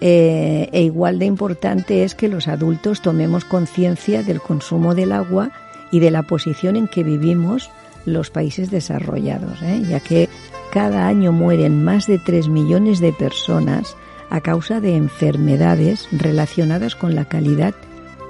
Eh, 0.00 0.68
e 0.72 0.82
igual 0.82 1.20
de 1.20 1.26
importante 1.26 2.02
es 2.02 2.16
que 2.16 2.28
los 2.28 2.48
adultos 2.48 3.02
tomemos 3.02 3.44
conciencia 3.44 4.22
del 4.22 4.40
consumo 4.40 4.94
del 4.94 5.12
agua 5.12 5.52
y 5.92 6.00
de 6.00 6.10
la 6.10 6.24
posición 6.24 6.74
en 6.74 6.88
que 6.88 7.04
vivimos 7.04 7.70
los 8.04 8.30
países 8.30 8.70
desarrollados, 8.70 9.62
¿eh? 9.62 9.82
ya 9.88 10.00
que 10.00 10.28
cada 10.72 11.06
año 11.06 11.32
mueren 11.32 11.84
más 11.84 12.06
de 12.06 12.18
3 12.18 12.48
millones 12.48 12.98
de 12.98 13.12
personas 13.12 13.94
a 14.30 14.40
causa 14.40 14.80
de 14.80 14.96
enfermedades 14.96 16.08
relacionadas 16.12 16.96
con 16.96 17.14
la 17.14 17.26
calidad 17.26 17.74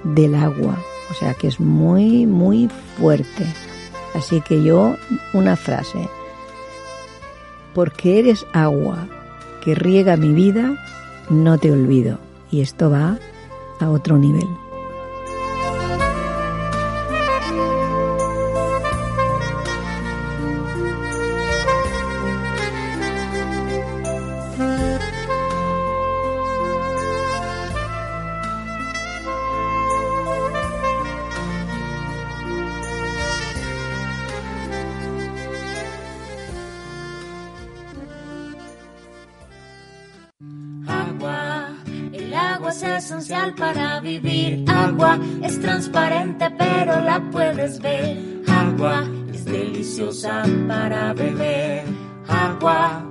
del 0.03 0.35
agua. 0.35 0.77
O 1.09 1.15
sea 1.15 1.35
que 1.35 1.47
es 1.47 1.61
muy, 1.61 2.27
muy 2.27 2.69
fuerte. 2.99 3.47
Así 4.17 4.41
que 4.41 4.61
yo, 4.65 4.97
una 5.33 5.55
frase. 5.55 6.09
Porque 7.75 8.19
eres 8.19 8.45
agua 8.53 9.07
que 9.63 9.77
riega 9.77 10.17
mi 10.17 10.33
vida, 10.33 10.75
no 11.31 11.59
te 11.59 11.71
olvido. 11.71 12.19
Y 12.51 12.61
esto 12.61 12.91
va 12.91 13.19
a 13.79 13.89
otro 13.89 14.19
nivel. 14.19 14.49
Es 42.73 42.83
esencial 42.83 43.55
para 43.55 44.01
vivir. 44.01 44.65
Agua 44.67 45.19
es 45.43 45.61
transparente, 45.61 46.51
pero 46.57 47.01
la 47.03 47.21
puedes 47.31 47.79
ver. 47.81 48.17
Agua 48.49 49.05
es 49.33 49.45
deliciosa 49.45 50.43
para 50.67 51.13
beber. 51.13 51.85
Agua, 52.27 53.05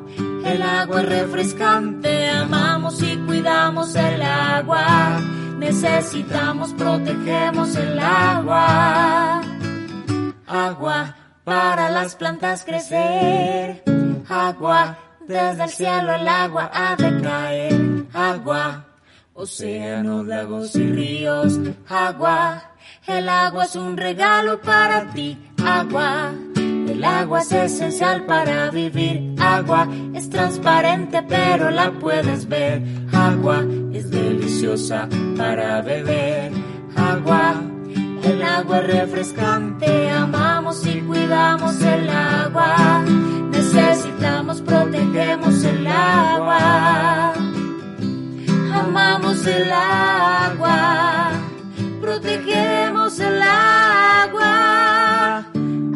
el 0.46 0.62
agua 0.64 1.02
es 1.02 1.10
refrescante. 1.10 2.30
Amamos 2.30 3.04
y 3.04 3.16
cuidamos 3.18 3.96
el 3.96 4.22
agua. 4.24 5.22
Necesitamos, 5.60 6.74
protegemos 6.74 7.76
el 7.76 8.00
agua. 8.00 9.42
Agua 10.48 11.16
para 11.44 11.90
las 11.92 12.16
plantas 12.16 12.66
crecer. 12.66 13.84
Agua, 14.28 14.98
desde 15.28 15.64
el 15.64 15.70
cielo 15.70 16.16
el 16.16 16.28
agua 16.28 16.72
ha 16.74 16.96
de 16.96 17.22
caer. 17.22 18.06
Agua, 18.14 18.86
océanos, 19.42 20.28
lagos 20.28 20.76
y 20.76 20.88
ríos. 20.88 21.60
Agua, 21.90 22.74
el 23.08 23.28
agua 23.28 23.66
es 23.66 23.76
un 23.76 23.98
regalo 23.98 24.62
para 24.62 25.12
ti. 25.14 25.38
Agua, 25.66 26.32
el 26.56 27.04
agua 27.04 27.42
es 27.42 27.52
esencial 27.52 28.26
para 28.26 28.70
vivir. 28.70 29.36
Agua 29.40 29.88
es 30.14 30.30
transparente 30.30 31.24
pero 31.28 31.72
la 31.72 31.92
puedes 31.92 32.48
ver. 32.48 32.84
Agua 33.12 33.66
es 33.92 34.12
deliciosa 34.12 35.10
para 35.36 35.82
beber. 35.82 36.52
Agua 36.96 37.56
el 38.24 38.44
agua 38.44 38.78
es 38.80 38.88
refrescante, 38.88 40.12
amamos 40.12 40.86
y 40.86 41.02
cuidamos 41.02 41.82
el 41.82 42.08
agua. 42.08 43.04
Necesitamos, 43.50 44.62
protegemos 44.62 45.64
el 45.64 45.88
agua. 45.88 47.31
Amamos 49.02 49.48
el 49.48 49.72
agua, 49.72 51.32
protegemos 52.00 53.20
el 53.20 53.42
agua. 53.42 54.50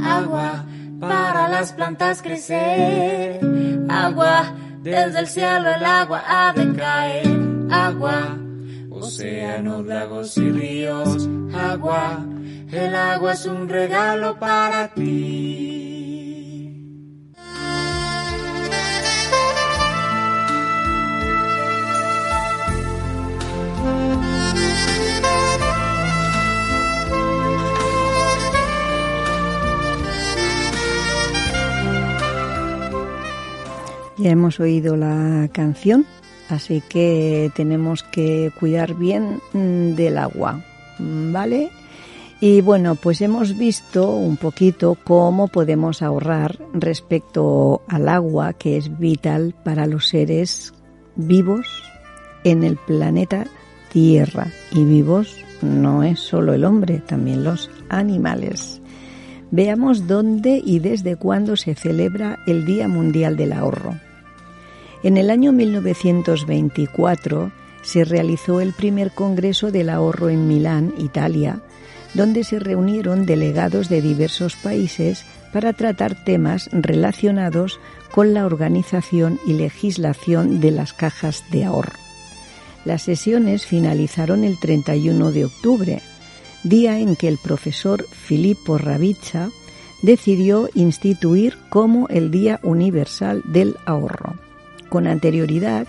Agua 0.04 0.66
para 1.00 1.48
las 1.48 1.72
plantas 1.74 2.24
crecer. 2.24 3.40
Agua, 3.90 4.56
desde 4.82 5.20
el 5.20 5.28
cielo 5.28 5.70
el 5.70 5.86
agua 5.86 6.24
ha 6.28 6.52
de 6.54 6.74
caer. 6.74 7.28
Agua 7.70 8.40
océanos, 8.90 9.86
lagos 9.86 10.36
y 10.38 10.52
ríos, 10.52 11.30
agua, 11.54 12.26
el 12.72 12.96
agua 12.96 13.34
es 13.34 13.46
un 13.46 13.70
regalo 13.70 14.40
para 14.40 14.88
ti. 14.96 15.85
Ya 34.26 34.32
hemos 34.32 34.60
oído 34.60 34.96
la 34.96 35.48
canción 35.54 36.04
Así 36.50 36.82
que 36.82 37.52
tenemos 37.56 38.02
que 38.02 38.52
cuidar 38.60 38.96
bien 38.96 39.40
mm, 39.54 39.94
del 39.94 40.18
agua, 40.18 40.64
¿vale? 40.98 41.70
Y 42.40 42.62
bueno, 42.62 42.96
pues 42.96 43.22
hemos 43.22 43.56
visto 43.56 44.16
un 44.16 44.38
poquito 44.38 44.98
cómo 45.04 45.48
podemos 45.48 46.02
ahorrar 46.02 46.58
respecto 46.74 47.84
al 47.88 48.10
agua, 48.10 48.54
que 48.54 48.78
es 48.78 48.98
vital 48.98 49.54
para 49.64 49.86
los 49.86 50.08
seres 50.08 50.74
vivos 51.16 51.68
en 52.44 52.64
el 52.64 52.78
planeta 52.78 53.46
Tierra. 53.92 54.48
Y 54.72 54.84
vivos 54.84 55.38
no 55.62 56.02
es 56.02 56.20
solo 56.20 56.56
el 56.56 56.66
hombre, 56.66 57.00
también 57.00 57.44
los 57.44 57.70
animales. 57.90 58.82
Veamos 59.52 60.08
dónde 60.08 60.62
y 60.66 60.80
desde 60.80 61.16
cuándo 61.16 61.56
se 61.56 61.76
celebra 61.76 62.40
el 62.48 62.66
Día 62.66 62.88
Mundial 62.88 63.38
del 63.38 63.54
Ahorro. 63.54 63.96
En 65.06 65.18
el 65.18 65.30
año 65.30 65.52
1924 65.52 67.52
se 67.84 68.06
realizó 68.06 68.60
el 68.60 68.74
primer 68.74 69.12
Congreso 69.12 69.70
del 69.70 69.92
Ahorro 69.92 70.30
en 70.30 70.48
Milán, 70.48 70.96
Italia, 70.98 71.62
donde 72.16 72.44
se 72.44 72.58
reunieron 72.58 73.28
delegados 73.28 73.88
de 73.88 74.02
diversos 74.02 74.56
países 74.56 75.24
para 75.54 75.74
tratar 75.74 76.24
temas 76.24 76.72
relacionados 76.72 77.80
con 78.16 78.34
la 78.34 78.48
organización 78.48 79.40
y 79.46 79.54
legislación 79.54 80.60
de 80.60 80.72
las 80.72 80.94
cajas 80.94 81.44
de 81.52 81.66
ahorro. 81.66 82.00
Las 82.84 83.04
sesiones 83.04 83.68
finalizaron 83.68 84.44
el 84.44 84.60
31 84.60 85.32
de 85.32 85.46
octubre, 85.46 86.02
día 86.64 86.98
en 86.98 87.16
que 87.16 87.28
el 87.28 87.38
profesor 87.38 88.08
Filippo 88.10 88.80
Ravizza 88.80 89.52
decidió 90.02 90.68
instituir 90.74 91.60
como 91.70 92.08
el 92.08 92.32
Día 92.32 92.60
Universal 92.64 93.44
del 93.46 93.78
Ahorro. 93.86 94.45
Con 94.90 95.08
anterioridad, 95.08 95.88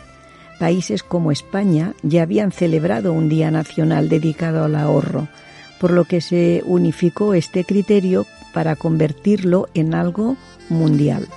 países 0.59 1.03
como 1.03 1.33
España 1.33 1.95
ya 2.03 2.23
habían 2.23 2.53
celebrado 2.53 3.13
un 3.13 3.29
Día 3.29 3.51
Nacional 3.51 4.09
dedicado 4.09 4.65
al 4.65 4.75
ahorro, 4.75 5.29
por 5.81 5.91
lo 5.93 6.05
que 6.05 6.21
se 6.21 6.63
unificó 6.65 7.35
este 7.35 7.65
criterio 7.65 8.27
para 8.55 8.77
convertirlo 8.77 9.69
en 9.75 9.95
algo 9.95 10.37
mundial. 10.69 11.29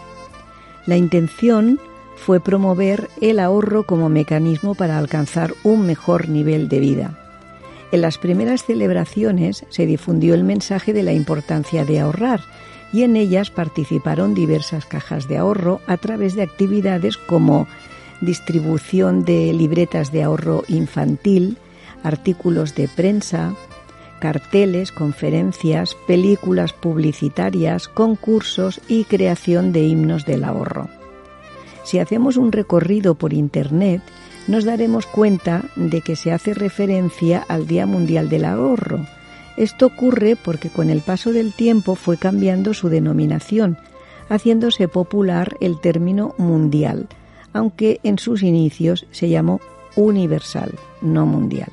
La 0.86 0.96
intención 0.96 1.80
fue 2.16 2.40
promover 2.40 3.10
el 3.22 3.40
ahorro 3.40 3.86
como 3.86 4.10
mecanismo 4.10 4.76
para 4.76 4.98
alcanzar 4.98 5.54
un 5.64 5.86
mejor 5.86 6.30
nivel 6.30 6.70
de 6.70 6.80
vida. 6.80 7.18
En 7.92 8.02
las 8.02 8.18
primeras 8.18 8.66
celebraciones 8.66 9.66
se 9.70 9.86
difundió 9.86 10.34
el 10.36 10.44
mensaje 10.44 10.94
de 10.94 11.04
la 11.04 11.14
importancia 11.14 11.86
de 11.86 12.00
ahorrar 12.00 12.42
y 12.92 13.04
en 13.04 13.16
ellas 13.16 13.52
participaron 13.52 14.34
diversas 14.34 14.86
cajas 14.86 15.28
de 15.28 15.38
ahorro 15.38 15.82
a 15.88 15.98
través 15.98 16.36
de 16.36 16.44
actividades 16.44 17.18
como 17.18 17.68
distribución 18.22 19.24
de 19.24 19.54
libretas 19.54 20.12
de 20.12 20.24
ahorro 20.24 20.64
infantil, 20.68 21.58
artículos 22.04 22.76
de 22.76 22.88
prensa, 22.88 23.54
carteles, 24.20 24.92
conferencias, 24.92 25.96
películas 26.08 26.74
publicitarias, 26.74 27.88
concursos 27.88 28.82
y 28.88 29.06
creación 29.06 29.72
de 29.72 29.84
himnos 29.84 30.26
del 30.26 30.44
ahorro. 30.44 30.90
Si 31.84 32.00
hacemos 32.00 32.38
un 32.38 32.52
recorrido 32.52 33.16
por 33.16 33.34
Internet, 33.34 34.02
nos 34.48 34.66
daremos 34.66 35.06
cuenta 35.06 35.64
de 35.76 36.02
que 36.02 36.16
se 36.16 36.32
hace 36.32 36.54
referencia 36.54 37.46
al 37.48 37.68
Día 37.68 37.86
Mundial 37.86 38.30
del 38.30 38.46
Ahorro, 38.46 39.06
esto 39.58 39.88
ocurre 39.88 40.36
porque 40.36 40.70
con 40.70 40.90
el 40.90 41.02
paso 41.02 41.34
del 41.34 41.54
tiempo 41.54 41.96
fue 41.96 42.18
cambiando 42.18 42.74
su 42.74 42.90
denominación, 42.90 43.78
haciéndose 44.30 44.88
popular 44.88 45.58
el 45.60 45.80
término 45.80 46.36
mundial, 46.38 47.08
aunque 47.54 48.00
en 48.04 48.20
sus 48.20 48.44
inicios 48.44 49.06
se 49.12 49.30
llamó 49.30 49.60
universal, 49.96 50.74
no 51.02 51.26
mundial. 51.26 51.70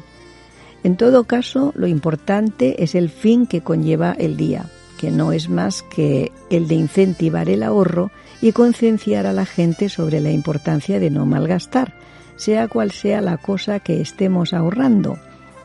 En 0.83 0.97
todo 0.97 1.25
caso, 1.25 1.73
lo 1.75 1.87
importante 1.87 2.83
es 2.83 2.95
el 2.95 3.11
fin 3.11 3.47
que 3.47 3.61
conlleva 3.61 4.13
el 4.13 4.37
día, 4.37 4.71
que 4.99 5.11
no 5.11 5.33
es 5.33 5.49
más 5.49 5.83
que 5.83 6.33
el 6.51 6.69
de 6.69 6.77
incentivar 6.77 7.49
el 7.49 7.63
ahorro 7.63 8.11
y 8.41 8.53
concienciar 8.53 9.27
a 9.27 9.33
la 9.33 9.47
gente 9.47 9.89
sobre 9.89 10.21
la 10.21 10.31
importancia 10.31 11.01
de 11.01 11.11
no 11.11 11.27
malgastar, 11.27 11.95
sea 12.37 12.69
cual 12.69 12.93
sea 12.93 13.21
la 13.21 13.37
cosa 13.37 13.81
que 13.81 14.01
estemos 14.01 14.53
ahorrando. 14.53 15.19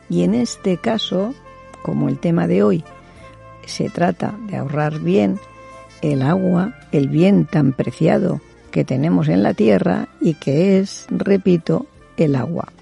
Y 0.08 0.24
en 0.24 0.34
este 0.34 0.76
caso, 0.78 1.34
como 1.82 2.08
el 2.08 2.18
tema 2.18 2.46
de 2.46 2.62
hoy 2.62 2.84
se 3.66 3.88
trata 3.88 4.34
de 4.48 4.56
ahorrar 4.56 5.00
bien 5.00 5.38
el 6.02 6.22
agua, 6.22 6.74
el 6.90 7.08
bien 7.08 7.46
tan 7.46 7.72
preciado 7.72 8.40
que 8.70 8.84
tenemos 8.84 9.28
en 9.28 9.42
la 9.42 9.54
tierra 9.54 10.08
y 10.20 10.34
que 10.34 10.78
es, 10.78 11.06
repito, 11.10 11.86
el 12.16 12.34
agua. 12.34 12.72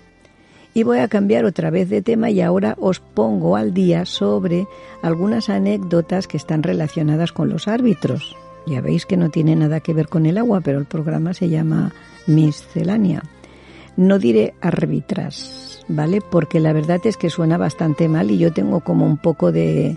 Y 0.72 0.84
voy 0.84 0.98
a 0.98 1.08
cambiar 1.08 1.44
otra 1.44 1.70
vez 1.70 1.88
de 1.90 2.00
tema 2.00 2.30
y 2.30 2.40
ahora 2.40 2.76
os 2.78 3.00
pongo 3.00 3.56
al 3.56 3.74
día 3.74 4.06
sobre 4.06 4.66
algunas 5.02 5.50
anécdotas 5.50 6.28
que 6.28 6.36
están 6.36 6.62
relacionadas 6.62 7.32
con 7.32 7.48
los 7.48 7.66
árbitros. 7.66 8.36
Ya 8.66 8.80
veis 8.80 9.04
que 9.04 9.16
no 9.16 9.30
tiene 9.30 9.56
nada 9.56 9.80
que 9.80 9.94
ver 9.94 10.08
con 10.08 10.26
el 10.26 10.38
agua, 10.38 10.60
pero 10.60 10.78
el 10.78 10.84
programa 10.86 11.34
se 11.34 11.48
llama 11.48 11.92
Miscelánea. 12.26 13.24
No 13.96 14.18
diré 14.18 14.54
árbitras, 14.60 15.69
¿vale? 15.90 16.20
Porque 16.20 16.60
la 16.60 16.72
verdad 16.72 17.00
es 17.04 17.16
que 17.16 17.30
suena 17.30 17.58
bastante 17.58 18.08
mal 18.08 18.30
y 18.30 18.38
yo 18.38 18.52
tengo 18.52 18.80
como 18.80 19.06
un 19.06 19.18
poco 19.18 19.52
de, 19.52 19.96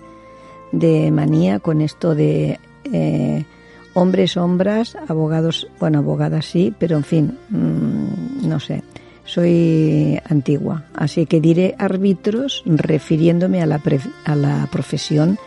de 0.71 1.12
manía 1.12 1.60
con 1.60 1.82
esto 1.82 2.15
de 2.15 2.60
eh, 2.91 3.45
hombres, 3.93 4.32
sombras, 4.32 4.97
abogados, 5.08 5.67
bueno, 5.79 5.99
abogadas 5.99 6.45
sí, 6.45 6.73
pero 6.77 6.97
en 6.97 7.03
fin, 7.03 7.38
mm, 7.49 8.47
no 8.47 8.60
sé, 8.60 8.84
soy 9.23 10.19
antigua, 10.29 10.86
así 10.95 11.25
que 11.25 11.39
diré 11.39 11.75
árbitros 11.77 12.63
refiriéndome 12.65 13.62
a 13.62 13.65
la, 13.65 13.82
a 14.25 14.36
la 14.36 14.67
profesión 14.71 15.38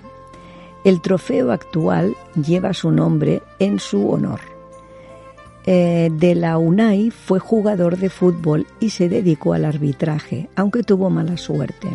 El 0.83 1.01
trofeo 1.01 1.51
actual 1.51 2.15
lleva 2.35 2.73
su 2.73 2.91
nombre 2.91 3.41
en 3.59 3.79
su 3.79 4.09
honor. 4.09 4.41
Eh, 5.65 6.09
de 6.13 6.33
la 6.33 6.57
UNAI 6.57 7.11
fue 7.11 7.39
jugador 7.39 7.97
de 7.97 8.09
fútbol 8.09 8.65
y 8.79 8.91
se 8.91 9.09
dedicó 9.09 9.53
al 9.53 9.65
arbitraje, 9.65 10.49
aunque 10.55 10.83
tuvo 10.83 11.09
mala 11.09 11.35
suerte. 11.35 11.89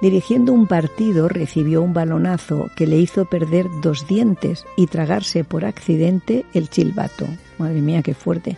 Dirigiendo 0.00 0.52
un 0.52 0.66
partido 0.66 1.28
recibió 1.28 1.82
un 1.82 1.94
balonazo 1.94 2.70
que 2.76 2.86
le 2.86 2.98
hizo 2.98 3.24
perder 3.24 3.66
dos 3.82 4.06
dientes 4.06 4.66
y 4.76 4.86
tragarse 4.86 5.42
por 5.42 5.64
accidente 5.64 6.44
el 6.52 6.68
chilbato. 6.68 7.26
Madre 7.58 7.80
mía, 7.80 8.02
qué 8.02 8.14
fuerte. 8.14 8.56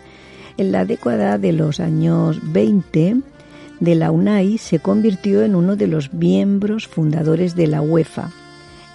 En 0.56 0.72
la 0.72 0.84
década 0.84 1.38
de 1.38 1.52
los 1.52 1.78
años 1.78 2.40
20, 2.42 3.16
de 3.78 3.94
la 3.94 4.10
UNAI 4.10 4.58
se 4.58 4.80
convirtió 4.80 5.42
en 5.42 5.54
uno 5.54 5.76
de 5.76 5.86
los 5.86 6.12
miembros 6.12 6.88
fundadores 6.88 7.54
de 7.54 7.68
la 7.68 7.80
UEFA 7.80 8.30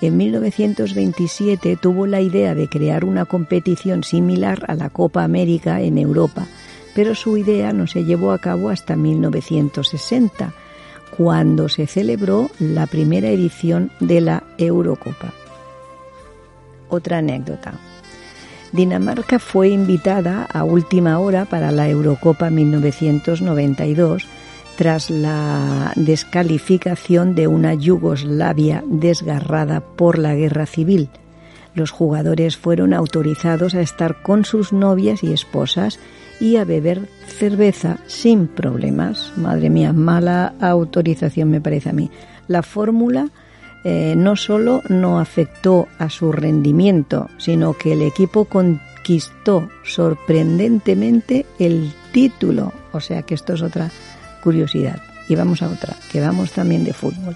en 0.03 0.17
1927 0.17 1.77
tuvo 1.77 2.07
la 2.07 2.19
idea 2.19 2.55
de 2.55 2.67
crear 2.67 3.05
una 3.05 3.23
competición 3.23 4.03
similar 4.03 4.65
a 4.67 4.75
la 4.75 4.89
Copa 4.89 5.23
América 5.23 5.79
en 5.79 5.97
Europa, 5.97 6.45
pero 6.93 7.15
su 7.15 7.37
idea 7.37 7.71
no 7.71 7.87
se 7.87 8.03
llevó 8.03 8.33
a 8.33 8.39
cabo 8.39 8.67
hasta 8.67 8.97
1960, 8.97 10.53
cuando 11.17 11.69
se 11.69 11.87
celebró 11.87 12.49
la 12.59 12.87
primera 12.87 13.29
edición 13.29 13.91
de 13.99 14.21
la 14.21 14.43
Eurocopa. 14.57 15.33
Otra 16.89 17.19
anécdota. 17.19 17.73
Dinamarca 18.71 19.37
fue 19.37 19.69
invitada 19.69 20.43
a 20.51 20.63
última 20.63 21.19
hora 21.19 21.45
para 21.45 21.71
la 21.71 21.87
Eurocopa 21.89 22.49
1992 22.49 24.27
tras 24.75 25.11
la 25.11 25.93
descalificación 25.95 27.35
de 27.35 27.47
una 27.47 27.75
Yugoslavia 27.75 28.83
desgarrada 28.87 29.81
por 29.81 30.17
la 30.17 30.33
guerra 30.33 30.65
civil. 30.65 31.09
Los 31.75 31.91
jugadores 31.91 32.57
fueron 32.57 32.93
autorizados 32.93 33.75
a 33.75 33.81
estar 33.81 34.23
con 34.23 34.45
sus 34.45 34.73
novias 34.73 35.23
y 35.23 35.31
esposas 35.33 35.99
y 36.39 36.57
a 36.57 36.65
beber 36.65 37.07
cerveza 37.27 37.97
sin 38.07 38.47
problemas. 38.47 39.33
Madre 39.37 39.69
mía, 39.69 39.93
mala 39.93 40.53
autorización 40.59 41.49
me 41.49 41.61
parece 41.61 41.89
a 41.89 41.93
mí. 41.93 42.09
La 42.47 42.63
fórmula 42.63 43.29
eh, 43.83 44.15
no 44.17 44.35
solo 44.35 44.81
no 44.89 45.19
afectó 45.19 45.87
a 45.99 46.09
su 46.09 46.31
rendimiento, 46.31 47.29
sino 47.37 47.73
que 47.73 47.93
el 47.93 48.01
equipo 48.01 48.45
conquistó 48.45 49.69
sorprendentemente 49.83 51.45
el 51.59 51.91
título. 52.11 52.71
O 52.93 52.99
sea 52.99 53.23
que 53.23 53.35
esto 53.35 53.53
es 53.53 53.61
otra 53.61 53.91
curiosidad. 54.43 55.01
Y 55.27 55.35
vamos 55.35 55.61
a 55.61 55.69
otra, 55.69 55.95
que 56.11 56.19
vamos 56.19 56.51
también 56.51 56.83
de 56.83 56.93
fútbol. 56.93 57.35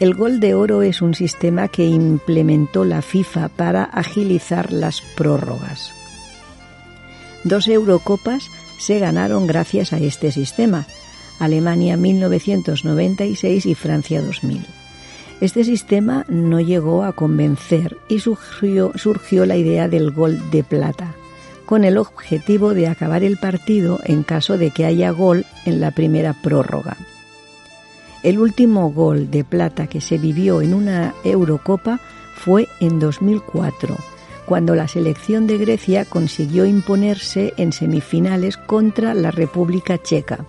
El 0.00 0.14
gol 0.14 0.40
de 0.40 0.54
oro 0.54 0.82
es 0.82 1.00
un 1.00 1.14
sistema 1.14 1.68
que 1.68 1.86
implementó 1.86 2.84
la 2.84 3.00
FIFA 3.00 3.48
para 3.48 3.84
agilizar 3.84 4.72
las 4.72 5.00
prórrogas. 5.00 6.03
Dos 7.44 7.68
Eurocopas 7.68 8.50
se 8.78 8.98
ganaron 8.98 9.46
gracias 9.46 9.92
a 9.92 9.98
este 9.98 10.32
sistema, 10.32 10.86
Alemania 11.38 11.98
1996 11.98 13.66
y 13.66 13.74
Francia 13.74 14.22
2000. 14.22 14.64
Este 15.42 15.62
sistema 15.64 16.24
no 16.28 16.60
llegó 16.60 17.04
a 17.04 17.12
convencer 17.12 17.98
y 18.08 18.20
surgió, 18.20 18.92
la 19.44 19.56
idea 19.56 19.88
del 19.88 20.10
gol 20.10 20.50
de 20.50 20.64
plata, 20.64 21.14
con 21.66 21.84
el 21.84 21.98
objetivo 21.98 22.72
de 22.72 22.88
acabar 22.88 23.22
el 23.22 23.36
partido 23.36 24.00
en 24.04 24.22
caso 24.22 24.56
de 24.56 24.70
que 24.70 24.86
haya 24.86 25.10
gol 25.10 25.44
en 25.66 25.80
la 25.80 25.90
primera 25.90 26.32
prórroga. 26.32 26.96
El 28.22 28.38
último 28.38 28.90
gol 28.90 29.30
de 29.30 29.44
plata 29.44 29.86
que 29.86 30.00
se 30.00 30.16
vivió 30.16 30.62
en 30.62 30.72
una 30.72 31.14
Eurocopa 31.24 32.00
fue 32.34 32.68
en 32.80 32.98
2004, 32.98 33.98
cuando 34.46 34.74
la 34.74 34.88
selección 34.88 35.46
de 35.46 35.58
Grecia 35.58 36.04
consiguió 36.04 36.66
imponerse 36.66 37.54
en 37.56 37.72
semifinales 37.72 38.56
contra 38.56 39.14
la 39.14 39.30
República 39.30 40.00
Checa. 40.00 40.44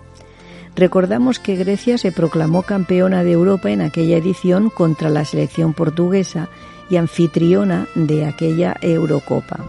Recordamos 0.74 1.38
que 1.38 1.56
Grecia 1.56 1.96
se 1.96 2.12
proclamó 2.12 2.62
campeona 2.62 3.24
de 3.24 3.32
Europa 3.32 3.70
en 3.70 3.80
aquella 3.80 4.18
edición 4.18 4.68
contra 4.68 5.08
la 5.08 5.24
selección 5.24 5.72
portuguesa 5.72 6.48
y 6.90 6.96
anfitriona 6.96 7.88
de 7.94 8.26
aquella 8.26 8.76
Eurocopa. 8.82 9.64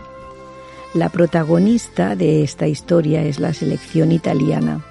La 0.94 1.10
protagonista 1.10 2.16
de 2.16 2.44
esta 2.44 2.68
historia 2.68 3.24
es 3.24 3.40
la 3.40 3.54
selección 3.54 4.12
italiana. 4.12 4.82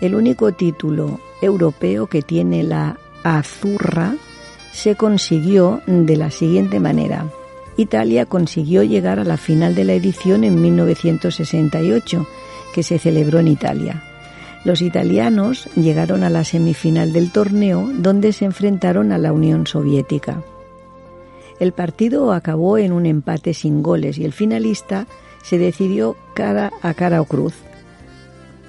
El 0.00 0.14
único 0.14 0.52
título 0.52 1.20
europeo 1.42 2.06
que 2.06 2.22
tiene 2.22 2.62
la 2.62 2.98
Azurra 3.24 4.14
se 4.72 4.96
consiguió 4.96 5.80
de 5.86 6.16
la 6.16 6.30
siguiente 6.30 6.78
manera. 6.78 7.26
Italia 7.76 8.26
consiguió 8.26 8.82
llegar 8.82 9.18
a 9.18 9.24
la 9.24 9.36
final 9.36 9.74
de 9.74 9.84
la 9.84 9.94
edición 9.94 10.44
en 10.44 10.60
1968, 10.60 12.26
que 12.74 12.82
se 12.82 12.98
celebró 12.98 13.40
en 13.40 13.48
Italia. 13.48 14.02
Los 14.64 14.80
italianos 14.80 15.68
llegaron 15.76 16.24
a 16.24 16.30
la 16.30 16.44
semifinal 16.44 17.12
del 17.12 17.30
torneo, 17.30 17.90
donde 17.94 18.32
se 18.32 18.46
enfrentaron 18.46 19.12
a 19.12 19.18
la 19.18 19.32
Unión 19.32 19.66
Soviética. 19.66 20.42
El 21.60 21.72
partido 21.72 22.32
acabó 22.32 22.78
en 22.78 22.92
un 22.92 23.06
empate 23.06 23.54
sin 23.54 23.82
goles 23.82 24.18
y 24.18 24.24
el 24.24 24.32
finalista 24.32 25.06
se 25.42 25.58
decidió 25.58 26.16
cara 26.34 26.72
a 26.82 26.94
cara 26.94 27.20
o 27.20 27.26
cruz. 27.26 27.54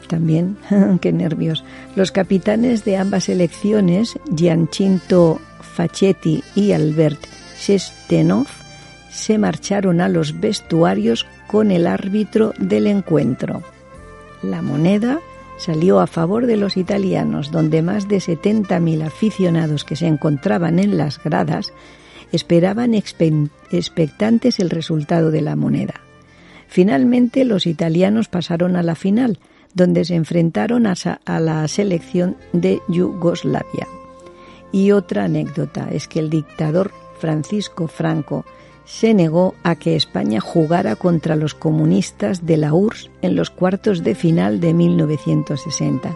También, 0.07 0.57
qué 1.01 1.11
nervios. 1.13 1.63
Los 1.95 2.11
capitanes 2.11 2.83
de 2.83 2.97
ambas 2.97 3.29
elecciones, 3.29 4.19
Giancinto 4.35 5.39
Facchetti 5.61 6.43
y 6.55 6.73
Albert 6.73 7.25
Sestenov, 7.57 8.47
se 9.15 9.37
marcharon 9.37 10.01
a 10.01 10.09
los 10.09 10.39
vestuarios 10.39 11.25
con 11.47 11.71
el 11.71 11.87
árbitro 11.87 12.53
del 12.59 12.87
encuentro. 12.87 13.63
La 14.43 14.61
moneda 14.61 15.19
salió 15.57 16.01
a 16.01 16.07
favor 16.07 16.45
de 16.45 16.57
los 16.57 16.75
italianos, 16.75 17.49
donde 17.49 17.81
más 17.81 18.09
de 18.09 18.17
70.000 18.17 19.05
aficionados 19.05 19.85
que 19.85 19.95
se 19.95 20.07
encontraban 20.07 20.79
en 20.79 20.97
las 20.97 21.23
gradas 21.23 21.71
esperaban 22.33 22.93
expectantes 22.93 24.59
el 24.59 24.69
resultado 24.69 25.31
de 25.31 25.41
la 25.41 25.55
moneda. 25.55 26.01
Finalmente 26.67 27.45
los 27.45 27.67
italianos 27.67 28.27
pasaron 28.27 28.75
a 28.75 28.83
la 28.83 28.95
final, 28.95 29.39
donde 29.73 30.03
se 30.03 30.15
enfrentaron 30.15 30.87
a, 30.87 30.95
la 31.39 31.67
selección 31.69 32.35
de 32.51 32.81
Yugoslavia. 32.89 33.87
Y 34.73 34.91
otra 34.91 35.25
anécdota 35.25 35.87
es 35.91 36.09
que 36.09 36.19
el 36.19 36.29
dictador 36.29 36.91
Francisco 37.19 37.87
Franco 37.87 38.45
se 38.85 39.13
negó 39.13 39.55
a 39.63 39.75
que 39.75 39.95
España 39.95 40.39
jugara 40.39 40.95
contra 40.95 41.35
los 41.35 41.53
comunistas 41.53 42.45
de 42.45 42.57
la 42.57 42.73
URSS 42.73 43.09
en 43.21 43.35
los 43.35 43.49
cuartos 43.49 44.03
de 44.03 44.15
final 44.15 44.59
de 44.59 44.73
1960 44.73 46.15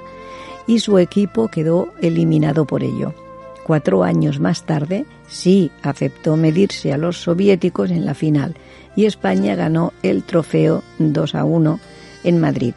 y 0.68 0.80
su 0.80 1.00
equipo 1.00 1.48
quedó 1.48 1.90
eliminado 2.02 2.66
por 2.66 2.84
ello. 2.84 3.14
Cuatro 3.66 4.04
años 4.04 4.40
más 4.40 4.64
tarde, 4.64 5.06
sí 5.28 5.72
aceptó 5.82 6.38
medirse 6.38 6.94
a 6.94 6.98
los 6.98 7.18
soviéticos 7.18 7.92
en 7.92 8.06
la 8.06 8.14
final 8.14 8.56
y 8.96 9.06
España 9.06 9.56
ganó 9.56 9.94
el 10.04 10.24
trofeo 10.24 10.84
2 11.00 11.36
a 11.36 11.44
1 11.44 11.80
en 12.24 12.40
Madrid. 12.40 12.74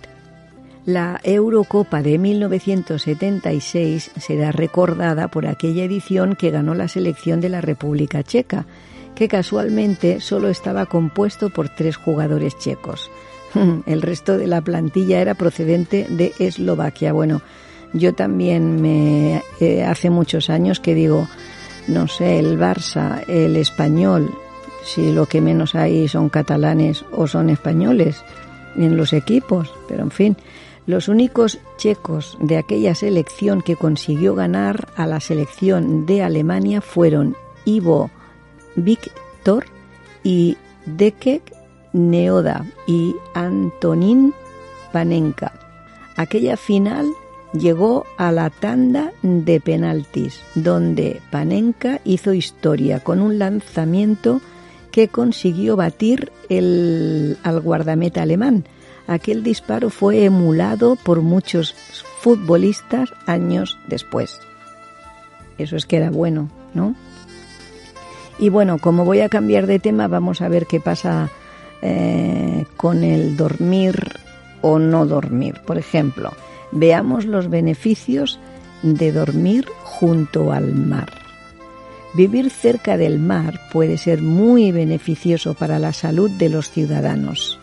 La 0.85 1.21
Eurocopa 1.23 2.03
de 2.03 2.19
1976 2.19 4.11
será 4.19 4.53
recordada 4.53 5.29
por 5.29 5.47
aquella 5.47 5.85
edición 5.85 6.35
que 6.35 6.51
ganó 6.51 6.75
la 6.75 6.89
selección 6.89 7.41
de 7.41 7.51
la 7.51 7.61
República 7.61 8.23
Checa, 8.23 8.67
que 9.15 9.29
casualmente 9.29 10.21
solo 10.21 10.49
estaba 10.49 10.87
compuesto 10.87 11.51
por 11.51 11.69
tres 11.69 11.97
jugadores 11.97 12.59
checos. 12.59 13.11
El 13.87 14.03
resto 14.03 14.39
de 14.39 14.47
la 14.47 14.61
plantilla 14.61 15.21
era 15.21 15.35
procedente 15.35 16.07
de 16.09 16.33
Eslovaquia. 16.39 17.13
Bueno, 17.13 17.43
yo 17.93 18.15
también 18.15 18.81
me 18.81 19.43
eh, 19.61 19.85
hace 19.85 20.11
muchos 20.11 20.49
años 20.51 20.81
que 20.81 20.95
digo, 20.95 21.29
no 21.89 22.09
sé, 22.09 22.39
el 22.39 22.59
Barça, 22.59 23.23
el 23.29 23.57
español, 23.57 24.31
si 24.85 25.13
lo 25.13 25.27
que 25.27 25.41
menos 25.41 25.75
hay 25.75 26.09
son 26.09 26.29
catalanes 26.29 27.05
o 27.13 27.27
son 27.27 27.51
españoles 27.51 28.25
en 28.77 28.97
los 28.97 29.13
equipos, 29.13 29.73
pero 29.89 30.03
en 30.03 30.11
fin, 30.11 30.37
los 30.87 31.09
únicos 31.09 31.59
checos 31.77 32.37
de 32.41 32.57
aquella 32.57 32.95
selección 32.95 33.63
que 33.63 33.77
consiguió 33.77 34.35
ganar 34.35 34.89
a 34.97 35.07
la 35.07 35.21
selección 35.21 36.07
de 36.07 36.23
Alemania 36.23 36.81
fueron 36.81 37.37
Ivo 37.65 38.11
Victor 38.77 39.67
y 40.25 40.57
Dekek 40.87 41.43
Neoda 41.93 42.65
y 42.87 43.15
Antonín 43.35 44.33
Panenka. 44.93 45.53
Aquella 46.17 46.57
final 46.57 47.07
llegó 47.53 48.05
a 48.17 48.33
la 48.33 48.51
tanda 48.51 49.13
de 49.23 49.61
penaltis, 49.61 50.41
donde 50.55 51.21
Panenka 51.31 52.01
hizo 52.05 52.33
historia 52.33 53.01
con 53.01 53.21
un 53.21 53.39
lanzamiento 53.39 54.41
que 54.91 55.09
consiguió 55.09 55.77
batir 55.77 56.33
el, 56.49 57.39
al 57.43 57.61
guardameta 57.61 58.23
alemán. 58.23 58.65
Aquel 59.07 59.43
disparo 59.43 59.91
fue 59.91 60.25
emulado 60.25 60.97
por 60.97 61.23
muchos 61.23 61.75
futbolistas 62.21 63.11
años 63.27 63.79
después. 63.89 64.39
Eso 65.59 65.77
es 65.77 65.87
que 65.87 65.97
era 65.97 66.11
bueno, 66.11 66.51
¿no? 66.75 66.95
Y 68.39 68.49
bueno, 68.49 68.79
como 68.79 69.05
voy 69.05 69.21
a 69.21 69.29
cambiar 69.29 69.67
de 69.67 69.79
tema, 69.79 70.09
vamos 70.09 70.41
a 70.41 70.49
ver 70.49 70.67
qué 70.67 70.81
pasa 70.81 71.31
eh, 71.83 72.65
con 72.77 73.05
el 73.05 73.37
dormir 73.37 74.13
o 74.63 74.79
no 74.79 75.07
dormir. 75.07 75.61
Por 75.67 75.79
ejemplo, 75.79 76.33
veamos 76.71 77.27
los 77.27 77.51
beneficios 77.51 78.39
de 78.83 79.13
dormir 79.13 79.67
junto 79.83 80.53
al 80.53 80.75
mar. 80.75 81.11
Vivir 82.15 82.51
cerca 82.51 82.97
del 82.97 83.19
mar 83.19 83.59
puede 83.73 83.97
ser 83.97 84.21
muy 84.21 84.71
beneficioso 84.71 85.55
para 85.55 85.79
la 85.79 85.93
salud 85.93 86.31
de 86.31 86.51
los 86.51 86.71
ciudadanos. 86.71 87.59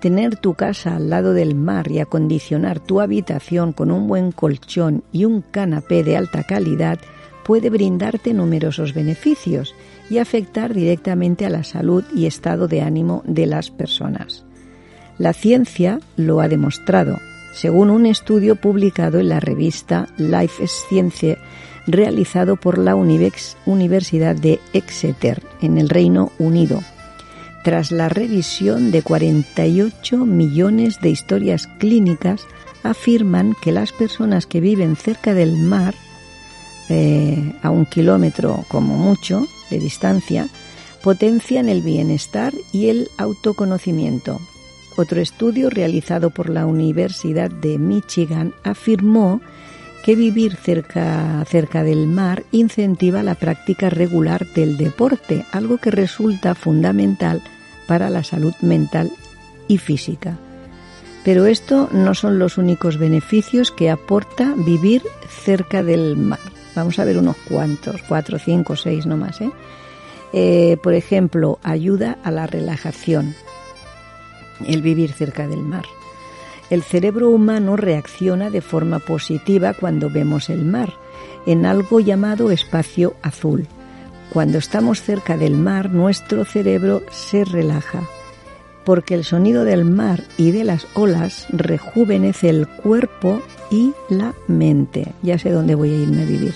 Tener 0.00 0.36
tu 0.36 0.54
casa 0.54 0.96
al 0.96 1.08
lado 1.08 1.32
del 1.32 1.54
mar 1.54 1.90
y 1.90 2.00
acondicionar 2.00 2.78
tu 2.78 3.00
habitación 3.00 3.72
con 3.72 3.90
un 3.90 4.06
buen 4.06 4.32
colchón 4.32 5.02
y 5.12 5.24
un 5.24 5.40
canapé 5.40 6.04
de 6.04 6.16
alta 6.16 6.42
calidad 6.44 6.98
puede 7.44 7.70
brindarte 7.70 8.34
numerosos 8.34 8.92
beneficios 8.92 9.74
y 10.10 10.18
afectar 10.18 10.74
directamente 10.74 11.46
a 11.46 11.50
la 11.50 11.64
salud 11.64 12.04
y 12.14 12.26
estado 12.26 12.68
de 12.68 12.82
ánimo 12.82 13.22
de 13.26 13.46
las 13.46 13.70
personas. 13.70 14.44
La 15.18 15.32
ciencia 15.32 16.00
lo 16.16 16.40
ha 16.40 16.48
demostrado, 16.48 17.18
según 17.54 17.90
un 17.90 18.06
estudio 18.06 18.56
publicado 18.56 19.18
en 19.18 19.30
la 19.30 19.40
revista 19.40 20.08
Life 20.18 20.66
Science 20.66 21.38
realizado 21.86 22.56
por 22.56 22.78
la 22.78 22.94
Universidad 22.94 24.36
de 24.36 24.60
Exeter 24.72 25.42
en 25.62 25.78
el 25.78 25.88
Reino 25.88 26.32
Unido. 26.38 26.82
Tras 27.64 27.90
la 27.90 28.08
revisión 28.08 28.90
de 28.90 29.02
48 29.02 30.18
millones 30.18 31.00
de 31.00 31.10
historias 31.10 31.66
clínicas, 31.78 32.46
afirman 32.82 33.56
que 33.60 33.72
las 33.72 33.92
personas 33.92 34.46
que 34.46 34.60
viven 34.60 34.96
cerca 34.96 35.34
del 35.34 35.56
mar, 35.56 35.94
eh, 36.88 37.54
a 37.62 37.70
un 37.70 37.84
kilómetro 37.86 38.64
como 38.68 38.96
mucho 38.96 39.46
de 39.70 39.78
distancia, 39.78 40.48
potencian 41.02 41.68
el 41.68 41.82
bienestar 41.82 42.52
y 42.72 42.88
el 42.88 43.08
autoconocimiento. 43.18 44.40
Otro 44.96 45.20
estudio 45.20 45.70
realizado 45.70 46.30
por 46.30 46.48
la 46.48 46.66
Universidad 46.66 47.50
de 47.50 47.78
Michigan 47.78 48.54
afirmó 48.64 49.40
que 50.04 50.16
vivir 50.16 50.56
cerca, 50.56 51.44
cerca 51.46 51.82
del 51.82 52.06
mar 52.06 52.44
incentiva 52.52 53.22
la 53.22 53.34
práctica 53.34 53.90
regular 53.90 54.46
del 54.54 54.76
deporte, 54.76 55.44
algo 55.52 55.78
que 55.78 55.90
resulta 55.90 56.54
fundamental 56.54 57.42
para 57.86 58.08
la 58.08 58.24
salud 58.24 58.54
mental 58.62 59.10
y 59.68 59.78
física. 59.78 60.38
Pero 61.24 61.46
esto 61.46 61.88
no 61.92 62.14
son 62.14 62.38
los 62.38 62.56
únicos 62.56 62.98
beneficios 62.98 63.72
que 63.72 63.90
aporta 63.90 64.54
vivir 64.56 65.02
cerca 65.28 65.82
del 65.82 66.16
mar. 66.16 66.55
Vamos 66.76 66.98
a 66.98 67.04
ver 67.06 67.16
unos 67.16 67.36
cuantos, 67.48 68.02
cuatro, 68.06 68.38
cinco, 68.38 68.76
seis 68.76 69.06
nomás. 69.06 69.40
¿eh? 69.40 69.50
Eh, 70.34 70.76
por 70.82 70.92
ejemplo, 70.92 71.58
ayuda 71.62 72.18
a 72.22 72.30
la 72.30 72.46
relajación, 72.46 73.34
el 74.66 74.82
vivir 74.82 75.12
cerca 75.12 75.48
del 75.48 75.62
mar. 75.62 75.86
El 76.68 76.82
cerebro 76.82 77.30
humano 77.30 77.76
reacciona 77.76 78.50
de 78.50 78.60
forma 78.60 78.98
positiva 78.98 79.72
cuando 79.72 80.10
vemos 80.10 80.50
el 80.50 80.66
mar, 80.66 80.92
en 81.46 81.64
algo 81.64 81.98
llamado 81.98 82.50
espacio 82.50 83.14
azul. 83.22 83.66
Cuando 84.30 84.58
estamos 84.58 85.00
cerca 85.00 85.38
del 85.38 85.56
mar, 85.56 85.90
nuestro 85.90 86.44
cerebro 86.44 87.02
se 87.10 87.44
relaja, 87.46 88.02
porque 88.86 89.14
el 89.14 89.24
sonido 89.24 89.64
del 89.64 89.84
mar 89.84 90.22
y 90.38 90.52
de 90.52 90.62
las 90.62 90.86
olas 90.94 91.48
rejuvenece 91.50 92.48
el 92.48 92.68
cuerpo 92.68 93.42
y 93.68 93.92
la 94.08 94.32
mente. 94.46 95.12
Ya 95.22 95.38
sé 95.38 95.50
dónde 95.50 95.74
voy 95.74 95.90
a 95.90 95.96
irme 95.96 96.22
a 96.22 96.24
vivir. 96.24 96.54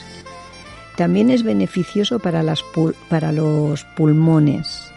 También 0.96 1.30
es 1.30 1.42
beneficioso 1.42 2.20
para, 2.20 2.44
las 2.44 2.62
para 3.08 3.32
los 3.32 3.84
pulmones. 3.96 4.92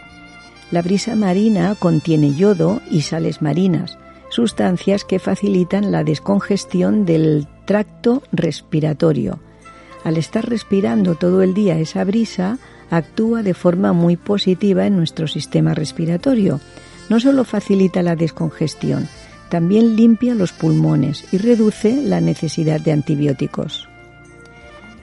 La 0.70 0.80
brisa 0.80 1.16
marina 1.16 1.74
contiene 1.76 2.34
yodo 2.34 2.80
y 2.88 3.02
sales 3.02 3.42
marinas, 3.42 3.98
sustancias 4.28 5.04
que 5.04 5.18
facilitan 5.18 5.90
la 5.90 6.04
descongestión 6.04 7.04
del 7.04 7.48
tracto 7.64 8.22
respiratorio. 8.30 9.40
Al 10.04 10.18
estar 10.18 10.48
respirando 10.48 11.16
todo 11.16 11.42
el 11.42 11.52
día 11.52 11.80
esa 11.80 12.04
brisa, 12.04 12.58
actúa 12.90 13.42
de 13.42 13.54
forma 13.54 13.92
muy 13.92 14.16
positiva 14.16 14.86
en 14.86 14.96
nuestro 14.96 15.26
sistema 15.26 15.74
respiratorio. 15.74 16.60
No 17.08 17.20
solo 17.20 17.44
facilita 17.44 18.02
la 18.02 18.16
descongestión, 18.16 19.08
también 19.48 19.96
limpia 19.96 20.34
los 20.34 20.52
pulmones 20.52 21.24
y 21.32 21.38
reduce 21.38 21.94
la 22.02 22.20
necesidad 22.20 22.80
de 22.80 22.92
antibióticos. 22.92 23.88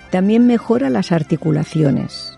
También 0.10 0.46
mejora 0.46 0.90
las 0.90 1.12
articulaciones. 1.12 2.38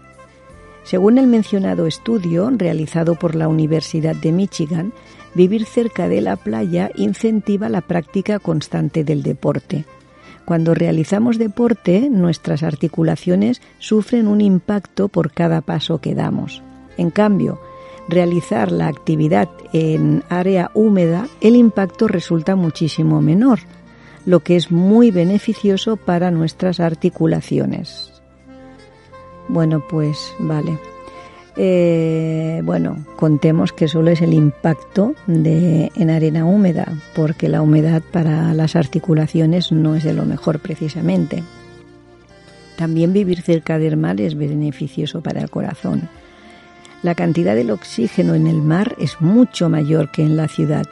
Según 0.84 1.18
el 1.18 1.28
mencionado 1.28 1.88
estudio 1.88 2.52
realizado 2.56 3.16
por 3.16 3.36
la 3.36 3.48
Universidad 3.48 4.16
de 4.16 4.32
Michigan, 4.32 4.94
vivir 5.34 5.66
cerca 5.66 6.08
de 6.08 6.22
la 6.22 6.36
playa 6.36 6.92
incentiva 6.96 7.70
la 7.70 7.82
práctica 7.82 8.40
constante 8.40 9.04
del 9.04 9.24
deporte. 9.24 9.86
Cuando 10.46 10.74
realizamos 10.74 11.38
deporte, 11.38 12.10
nuestras 12.10 12.64
articulaciones 12.64 13.62
sufren 13.80 14.28
un 14.28 14.42
impacto 14.42 15.08
por 15.08 15.32
cada 15.32 15.62
paso 15.62 16.00
que 16.00 16.16
damos. 16.16 16.62
En 16.98 17.10
cambio, 17.10 17.60
realizar 18.08 18.72
la 18.72 18.88
actividad 18.88 19.50
en 19.72 20.24
área 20.30 20.72
húmeda, 20.74 21.28
el 21.42 21.56
impacto 21.56 22.08
resulta 22.08 22.56
muchísimo 22.56 23.22
menor, 23.22 23.60
lo 24.26 24.42
que 24.42 24.56
es 24.56 24.72
muy 24.72 25.12
beneficioso 25.12 25.98
para 25.98 26.32
nuestras 26.32 26.80
articulaciones. 26.80 28.22
Bueno, 29.48 29.84
pues 29.90 30.34
vale. 30.40 30.78
Eh, 31.56 32.62
bueno, 32.64 33.06
contemos 33.16 33.74
que 33.74 33.88
solo 33.88 34.10
es 34.10 34.22
el 34.22 34.34
impacto 34.34 35.14
en 35.28 36.10
arena 36.10 36.46
húmeda, 36.46 36.88
porque 37.16 37.48
la 37.48 37.62
humedad 37.62 38.02
para 38.12 38.54
las 38.54 38.76
articulaciones 38.76 39.72
no 39.72 39.96
es 39.96 40.04
de 40.04 40.14
lo 40.14 40.26
mejor 40.26 40.60
precisamente. 40.60 41.44
También 42.76 43.14
vivir 43.14 43.42
cerca 43.42 43.78
del 43.78 43.98
mar 43.98 44.20
es 44.20 44.36
beneficioso 44.36 45.22
para 45.22 45.42
el 45.42 45.50
corazón. 45.50 46.10
La 47.04 47.16
cantidad 47.16 47.54
del 47.54 47.70
oxígeno 47.70 48.34
en 48.34 48.48
el 48.48 48.62
mar 48.62 48.96
es 48.98 49.22
mucho 49.22 49.70
mayor 49.70 50.10
que 50.10 50.24
en 50.24 50.38
la 50.38 50.48
ciudad. 50.48 50.86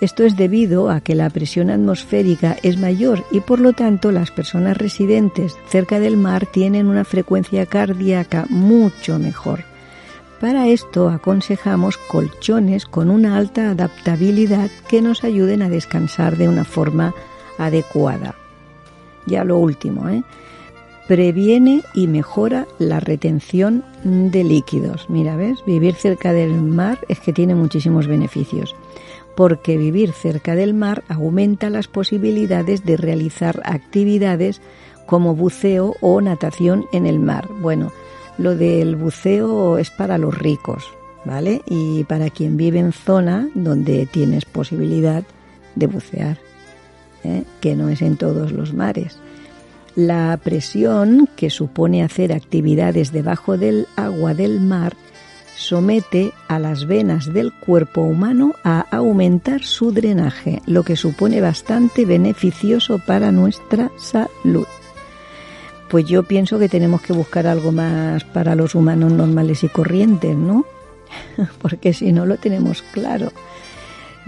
Esto 0.00 0.24
es 0.24 0.34
debido 0.34 0.90
a 0.90 1.02
que 1.02 1.14
la 1.14 1.28
presión 1.28 1.68
atmosférica 1.68 2.56
es 2.62 2.78
mayor 2.78 3.22
y 3.30 3.40
por 3.40 3.60
lo 3.60 3.74
tanto 3.74 4.10
las 4.10 4.30
personas 4.30 4.78
residentes 4.78 5.54
cerca 5.68 6.00
del 6.00 6.16
mar 6.16 6.46
tienen 6.46 6.86
una 6.86 7.04
frecuencia 7.04 7.66
cardíaca 7.66 8.46
mucho 8.48 9.18
mejor. 9.18 9.64
Para 10.40 10.68
esto 10.68 11.10
aconsejamos 11.10 11.98
colchones 11.98 12.86
con 12.86 13.10
una 13.10 13.36
alta 13.36 13.70
adaptabilidad 13.70 14.70
que 14.88 15.02
nos 15.02 15.22
ayuden 15.22 15.60
a 15.60 15.68
descansar 15.68 16.38
de 16.38 16.48
una 16.48 16.64
forma 16.64 17.14
adecuada. 17.58 18.34
Ya 19.26 19.44
lo 19.44 19.58
último, 19.58 20.08
¿eh? 20.08 20.22
Previene 21.10 21.82
y 21.92 22.06
mejora 22.06 22.68
la 22.78 23.00
retención 23.00 23.82
de 24.04 24.44
líquidos. 24.44 25.10
Mira, 25.10 25.34
¿ves? 25.34 25.58
Vivir 25.66 25.96
cerca 25.96 26.32
del 26.32 26.52
mar 26.62 27.00
es 27.08 27.18
que 27.18 27.32
tiene 27.32 27.56
muchísimos 27.56 28.06
beneficios, 28.06 28.76
porque 29.34 29.76
vivir 29.76 30.12
cerca 30.12 30.54
del 30.54 30.72
mar 30.72 31.02
aumenta 31.08 31.68
las 31.68 31.88
posibilidades 31.88 32.84
de 32.84 32.96
realizar 32.96 33.60
actividades 33.64 34.60
como 35.04 35.34
buceo 35.34 35.96
o 36.00 36.20
natación 36.20 36.86
en 36.92 37.06
el 37.06 37.18
mar. 37.18 37.48
Bueno, 37.60 37.90
lo 38.38 38.54
del 38.54 38.94
buceo 38.94 39.78
es 39.78 39.90
para 39.90 40.16
los 40.16 40.38
ricos, 40.38 40.84
¿vale? 41.24 41.62
Y 41.66 42.04
para 42.04 42.30
quien 42.30 42.56
vive 42.56 42.78
en 42.78 42.92
zona 42.92 43.48
donde 43.56 44.06
tienes 44.06 44.44
posibilidad 44.44 45.24
de 45.74 45.86
bucear, 45.88 46.38
¿eh? 47.24 47.42
que 47.60 47.74
no 47.74 47.88
es 47.88 48.00
en 48.00 48.16
todos 48.16 48.52
los 48.52 48.72
mares. 48.72 49.18
La 49.96 50.38
presión 50.42 51.28
que 51.36 51.50
supone 51.50 52.02
hacer 52.02 52.32
actividades 52.32 53.12
debajo 53.12 53.58
del 53.58 53.86
agua 53.96 54.34
del 54.34 54.60
mar 54.60 54.96
somete 55.56 56.32
a 56.48 56.58
las 56.58 56.86
venas 56.86 57.32
del 57.32 57.52
cuerpo 57.52 58.00
humano 58.00 58.54
a 58.64 58.80
aumentar 58.90 59.62
su 59.62 59.92
drenaje, 59.92 60.62
lo 60.66 60.84
que 60.84 60.96
supone 60.96 61.40
bastante 61.40 62.06
beneficioso 62.06 62.98
para 63.04 63.30
nuestra 63.30 63.90
salud 63.98 64.66
pues 65.90 66.06
yo 66.06 66.22
pienso 66.22 66.58
que 66.58 66.68
tenemos 66.68 67.02
que 67.02 67.12
buscar 67.12 67.48
algo 67.48 67.72
más 67.72 68.22
para 68.22 68.54
los 68.54 68.76
humanos 68.76 69.12
normales 69.12 69.64
y 69.64 69.68
corrientes, 69.68 70.36
¿no? 70.36 70.64
Porque 71.60 71.92
si 71.92 72.12
no 72.12 72.26
lo 72.26 72.36
tenemos 72.36 72.82
claro. 72.82 73.32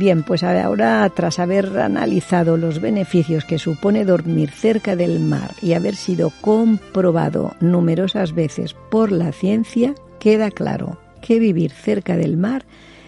Bien, 0.02 0.24
pues 0.24 0.42
ahora 0.42 1.08
tras 1.14 1.38
haber 1.38 1.78
analizado 1.78 2.56
los 2.56 2.80
beneficios 2.80 3.44
que 3.44 3.60
supone 3.60 4.04
dormir 4.04 4.50
cerca 4.50 4.96
del 4.96 5.20
mar 5.20 5.52
y 5.62 5.74
haber 5.74 5.94
sido 5.94 6.32
comprobado 6.40 7.54
numerosas 7.60 8.34
veces 8.34 8.74
por 8.90 9.12
la 9.12 9.30
ciencia, 9.30 9.94
queda 10.18 10.50
claro 10.50 10.98
que 11.20 11.38
vivir 11.38 11.70
cerca 11.70 12.16
del 12.16 12.36
mar 12.36 12.64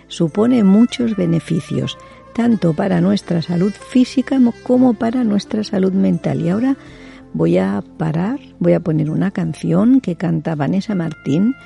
supone 0.06 0.62
muchos 0.62 1.16
beneficios, 1.16 1.98
tanto 2.32 2.74
para 2.74 3.00
nuestra 3.00 3.42
salud 3.42 3.72
física 3.72 4.38
como 4.62 4.94
para 4.94 5.24
nuestra 5.24 5.64
salud 5.64 5.94
mental. 5.94 6.42
Y 6.42 6.50
ahora 6.50 6.76
voy 7.32 7.58
a 7.58 7.82
parar, 7.98 8.38
voy 8.60 8.74
a 8.74 8.78
poner 8.78 9.10
una 9.10 9.32
canción 9.32 10.00
que 10.00 10.14
canta 10.14 10.54
Vanessa 10.54 10.94
Martín 10.94 11.56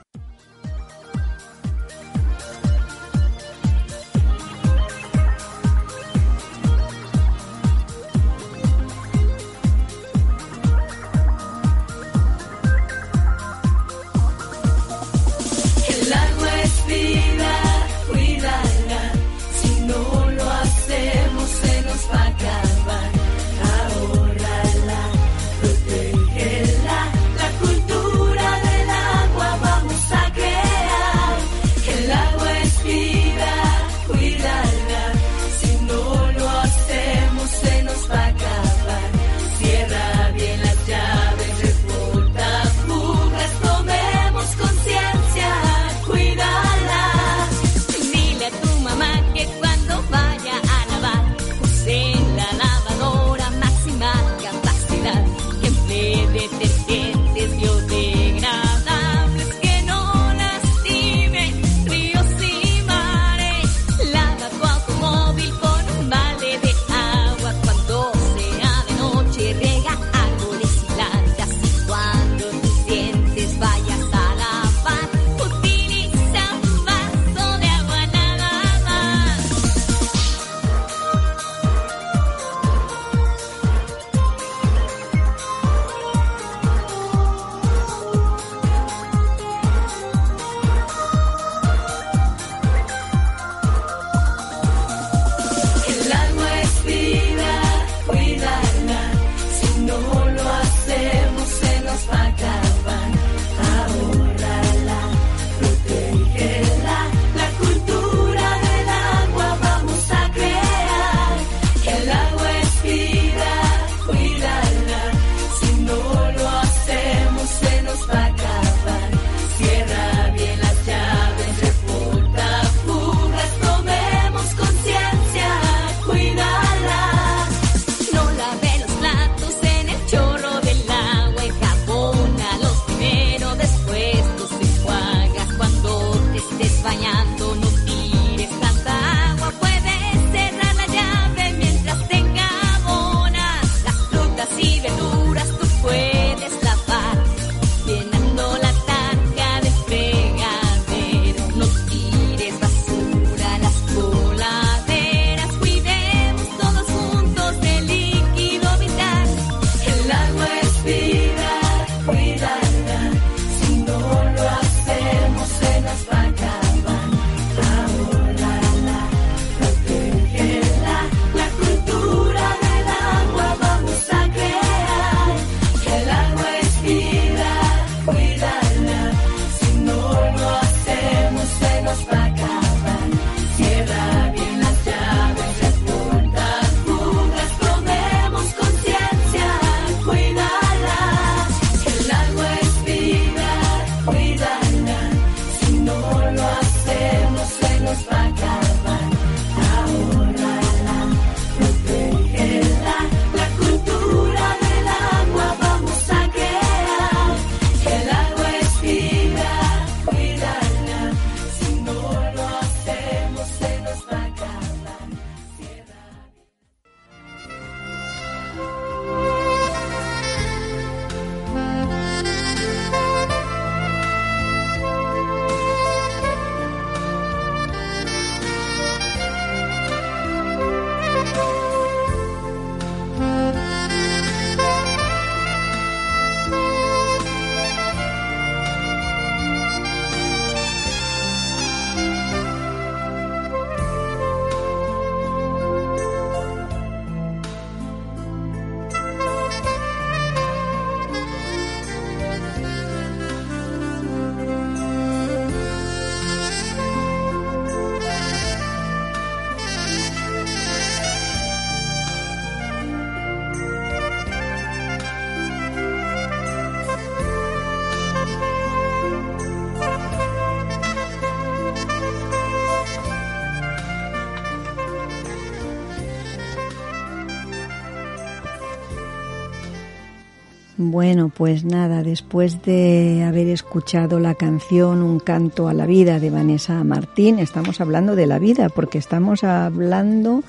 Bueno, 280.81 281.27
pues 281.27 281.65
nada, 281.65 282.03
después 282.03 282.61
de 282.61 283.25
haber 283.27 283.47
escuchado 283.49 284.17
la 284.17 284.33
canción 284.33 285.03
Un 285.03 285.19
canto 285.19 285.67
a 285.67 285.73
la 285.73 285.85
vida 285.85 286.21
de 286.21 286.29
Vanessa 286.29 286.85
Martín, 286.85 287.37
estamos 287.39 287.81
hablando 287.81 288.15
de 288.15 288.25
la 288.25 288.39
vida, 288.39 288.69
porque 288.69 288.97
estamos 288.97 289.43
hablando 289.43 290.41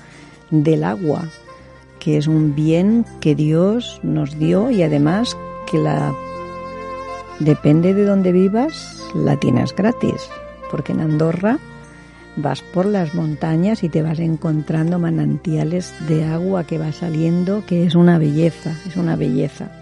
del 0.49 0.85
agua, 0.85 1.27
que 1.99 2.15
es 2.15 2.27
un 2.27 2.55
bien 2.55 3.05
que 3.19 3.35
Dios 3.35 3.99
nos 4.03 4.39
dio 4.39 4.71
y 4.71 4.83
además 4.83 5.35
que 5.69 5.79
la 5.79 6.15
depende 7.41 7.93
de 7.93 8.05
donde 8.05 8.31
vivas, 8.31 9.03
la 9.13 9.35
tienes 9.35 9.75
gratis, 9.75 10.29
porque 10.71 10.93
en 10.93 11.01
Andorra 11.01 11.59
vas 12.37 12.61
por 12.61 12.85
las 12.85 13.13
montañas 13.15 13.83
y 13.83 13.89
te 13.89 14.01
vas 14.01 14.19
encontrando 14.19 14.97
manantiales 14.97 15.93
de 16.07 16.23
agua 16.23 16.63
que 16.63 16.77
va 16.77 16.93
saliendo, 16.93 17.65
que 17.65 17.85
es 17.85 17.95
una 17.95 18.17
belleza, 18.17 18.77
es 18.87 18.95
una 18.95 19.17
belleza. 19.17 19.80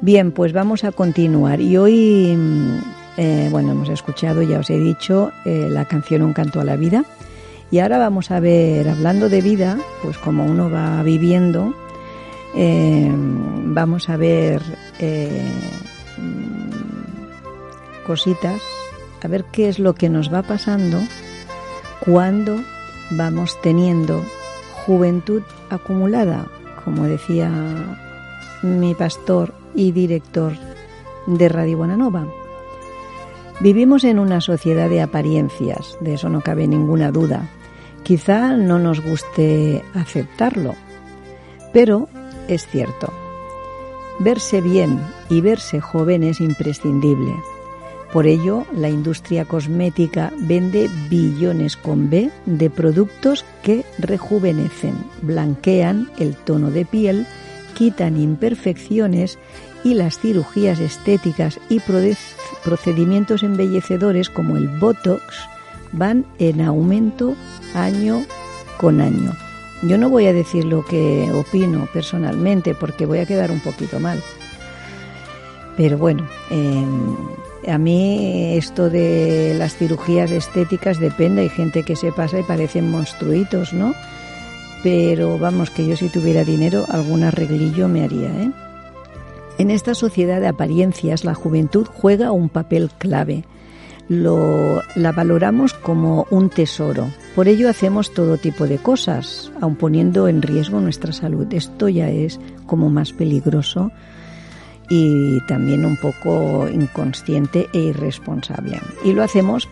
Bien, 0.00 0.30
pues 0.30 0.52
vamos 0.52 0.84
a 0.84 0.92
continuar. 0.92 1.60
Y 1.60 1.76
hoy, 1.76 2.36
mm, 2.36 2.78
eh, 3.16 3.48
bueno, 3.50 3.72
hemos 3.72 3.88
escuchado, 3.88 4.42
ya 4.42 4.60
os 4.60 4.70
he 4.70 4.78
dicho, 4.78 5.32
eh, 5.44 5.66
la 5.68 5.86
canción 5.86 6.22
Un 6.22 6.32
canto 6.32 6.60
a 6.60 6.64
la 6.64 6.76
vida. 6.76 7.04
Y 7.72 7.80
ahora 7.80 7.98
vamos 7.98 8.30
a 8.30 8.38
ver, 8.38 8.88
hablando 8.88 9.28
de 9.28 9.42
vida, 9.42 9.76
pues 10.02 10.16
como 10.16 10.44
uno 10.44 10.70
va 10.70 11.02
viviendo, 11.02 11.74
eh, 12.54 13.10
vamos 13.12 14.08
a 14.08 14.16
ver 14.16 14.62
mm, 16.16 16.46
cositas, 18.06 18.62
a 19.22 19.28
ver 19.28 19.44
qué 19.52 19.68
es 19.68 19.78
lo 19.80 19.94
que 19.94 20.08
nos 20.08 20.32
va 20.32 20.42
pasando 20.42 20.98
cuando 22.00 22.56
vamos 23.10 23.60
teniendo 23.62 24.24
juventud 24.86 25.42
acumulada, 25.68 26.46
como 26.84 27.04
decía 27.04 27.50
mi 28.62 28.94
pastor 28.94 29.57
y 29.78 29.92
director 29.92 30.54
de 31.28 31.48
Radio 31.48 31.78
Bonanova. 31.78 32.26
Vivimos 33.60 34.02
en 34.02 34.18
una 34.18 34.40
sociedad 34.40 34.90
de 34.90 35.00
apariencias, 35.00 35.96
de 36.00 36.14
eso 36.14 36.28
no 36.28 36.40
cabe 36.40 36.66
ninguna 36.66 37.12
duda. 37.12 37.48
Quizá 38.02 38.56
no 38.56 38.80
nos 38.80 39.00
guste 39.00 39.84
aceptarlo, 39.94 40.74
pero 41.72 42.08
es 42.48 42.66
cierto. 42.66 43.12
Verse 44.18 44.60
bien 44.60 45.00
y 45.28 45.40
verse 45.42 45.80
joven 45.80 46.24
es 46.24 46.40
imprescindible. 46.40 47.36
Por 48.12 48.26
ello, 48.26 48.64
la 48.74 48.88
industria 48.88 49.44
cosmética 49.44 50.32
vende 50.38 50.90
billones 51.08 51.76
con 51.76 52.10
B 52.10 52.32
de 52.46 52.68
productos 52.68 53.44
que 53.62 53.84
rejuvenecen, 53.98 54.94
blanquean 55.22 56.10
el 56.18 56.34
tono 56.34 56.72
de 56.72 56.84
piel, 56.84 57.26
quitan 57.78 58.20
imperfecciones 58.20 59.38
y 59.84 59.94
las 59.94 60.18
cirugías 60.18 60.80
estéticas 60.80 61.60
y 61.68 61.80
procedimientos 62.64 63.44
embellecedores 63.44 64.28
como 64.28 64.56
el 64.56 64.66
Botox 64.66 65.22
van 65.92 66.26
en 66.40 66.60
aumento 66.60 67.36
año 67.74 68.24
con 68.78 69.00
año. 69.00 69.32
Yo 69.82 69.96
no 69.96 70.10
voy 70.10 70.26
a 70.26 70.32
decir 70.32 70.64
lo 70.64 70.84
que 70.84 71.30
opino 71.32 71.88
personalmente 71.92 72.74
porque 72.74 73.06
voy 73.06 73.20
a 73.20 73.26
quedar 73.26 73.52
un 73.52 73.60
poquito 73.60 74.00
mal. 74.00 74.20
Pero 75.76 75.98
bueno, 75.98 76.26
a 77.68 77.78
mí 77.78 78.56
esto 78.56 78.90
de 78.90 79.54
las 79.56 79.76
cirugías 79.76 80.32
estéticas 80.32 80.98
depende. 80.98 81.42
Hay 81.42 81.48
gente 81.48 81.84
que 81.84 81.94
se 81.94 82.10
pasa 82.10 82.40
y 82.40 82.42
parecen 82.42 82.90
monstruitos, 82.90 83.72
¿no? 83.72 83.94
Pero 84.82 85.38
vamos 85.38 85.70
que 85.70 85.86
yo 85.86 85.96
si 85.96 86.08
tuviera 86.08 86.44
dinero 86.44 86.84
algún 86.88 87.24
arreglillo 87.24 87.88
me 87.88 88.04
haría. 88.04 88.28
¿eh? 88.28 88.50
En 89.58 89.70
esta 89.70 89.94
sociedad 89.94 90.40
de 90.40 90.48
apariencias 90.48 91.24
la 91.24 91.34
juventud 91.34 91.86
juega 91.92 92.32
un 92.32 92.48
papel 92.48 92.90
clave. 92.98 93.44
Lo, 94.08 94.82
la 94.94 95.12
valoramos 95.12 95.74
como 95.74 96.26
un 96.30 96.48
tesoro. 96.48 97.08
Por 97.34 97.46
ello 97.46 97.68
hacemos 97.68 98.14
todo 98.14 98.38
tipo 98.38 98.66
de 98.66 98.78
cosas, 98.78 99.52
aun 99.60 99.76
poniendo 99.76 100.28
en 100.28 100.40
riesgo 100.40 100.80
nuestra 100.80 101.12
salud. 101.12 101.46
Esto 101.52 101.90
ya 101.90 102.08
es 102.08 102.40
como 102.64 102.88
más 102.88 103.12
peligroso 103.12 103.90
y 104.88 105.40
también 105.46 105.84
un 105.84 105.96
poco 105.96 106.66
inconsciente 106.72 107.68
e 107.74 107.80
irresponsable. 107.80 108.80
Y 109.04 109.12
lo 109.12 109.22
hacemos 109.22 109.68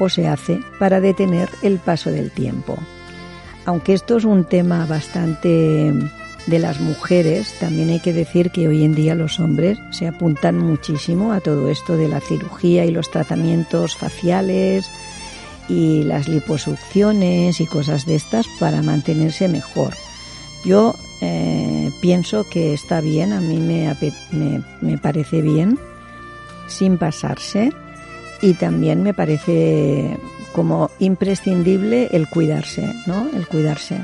o 0.00 0.08
se 0.08 0.26
hace 0.26 0.60
para 0.80 1.00
detener 1.00 1.48
el 1.62 1.78
paso 1.78 2.10
del 2.10 2.32
tiempo 2.32 2.76
aunque 3.66 3.92
esto 3.92 4.16
es 4.16 4.24
un 4.24 4.44
tema 4.44 4.86
bastante 4.86 5.92
de 6.46 6.58
las 6.60 6.80
mujeres, 6.80 7.52
también 7.58 7.90
hay 7.90 7.98
que 7.98 8.12
decir 8.12 8.52
que 8.52 8.68
hoy 8.68 8.84
en 8.84 8.94
día 8.94 9.16
los 9.16 9.40
hombres 9.40 9.78
se 9.90 10.06
apuntan 10.06 10.58
muchísimo 10.58 11.32
a 11.32 11.40
todo 11.40 11.68
esto 11.68 11.96
de 11.96 12.08
la 12.08 12.20
cirugía 12.20 12.84
y 12.84 12.92
los 12.92 13.10
tratamientos 13.10 13.96
faciales 13.96 14.88
y 15.68 16.04
las 16.04 16.28
liposucciones 16.28 17.60
y 17.60 17.66
cosas 17.66 18.06
de 18.06 18.14
estas 18.14 18.46
para 18.60 18.82
mantenerse 18.82 19.48
mejor. 19.48 19.94
Yo 20.64 20.94
eh, 21.20 21.90
pienso 22.00 22.48
que 22.48 22.72
está 22.72 23.00
bien, 23.00 23.32
a 23.32 23.40
mí 23.40 23.58
me, 23.58 23.92
me, 24.30 24.62
me 24.80 24.98
parece 24.98 25.42
bien, 25.42 25.76
sin 26.68 26.98
pasarse, 26.98 27.72
y 28.42 28.54
también 28.54 29.02
me 29.02 29.14
parece 29.14 30.18
como 30.56 30.90
imprescindible 31.00 32.08
el 32.12 32.30
cuidarse, 32.30 32.90
¿no? 33.06 33.28
El 33.34 33.46
cuidarse. 33.46 34.00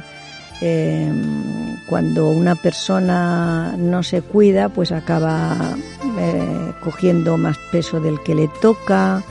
Em, 0.60 1.78
cuando 1.88 2.28
una 2.28 2.56
persona 2.56 3.74
no 3.78 4.02
se 4.02 4.20
cuida, 4.20 4.68
pues 4.68 4.92
acaba 4.92 5.56
eh, 6.18 6.72
cogiendo 6.84 7.38
más 7.38 7.56
peso 7.72 8.00
del 8.00 8.22
que 8.22 8.34
le 8.34 8.48
toca 8.60 9.22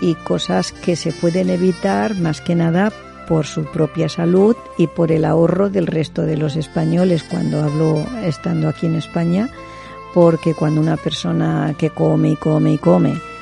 y 0.00 0.14
cosas 0.14 0.72
que 0.72 0.96
se 0.96 1.12
pueden 1.12 1.50
evitar 1.50 2.14
más 2.14 2.40
que 2.40 2.54
nada 2.54 2.92
por 3.28 3.44
su 3.44 3.66
propia 3.66 4.08
salud 4.08 4.56
y 4.78 4.86
por 4.86 5.12
el 5.12 5.26
ahorro 5.26 5.68
del 5.68 5.86
resto 5.86 6.22
de 6.22 6.38
los 6.38 6.56
españoles 6.56 7.24
cuando 7.24 7.62
hablo 7.62 8.06
estando 8.22 8.70
aquí 8.70 8.86
en 8.86 8.94
España, 8.94 9.50
porque 10.14 10.54
cuando 10.54 10.80
una 10.80 10.96
persona 10.96 11.74
que 11.76 11.90
come 11.90 12.30
y 12.30 12.36
come 12.36 12.72
y 12.72 12.78
come 12.78 13.37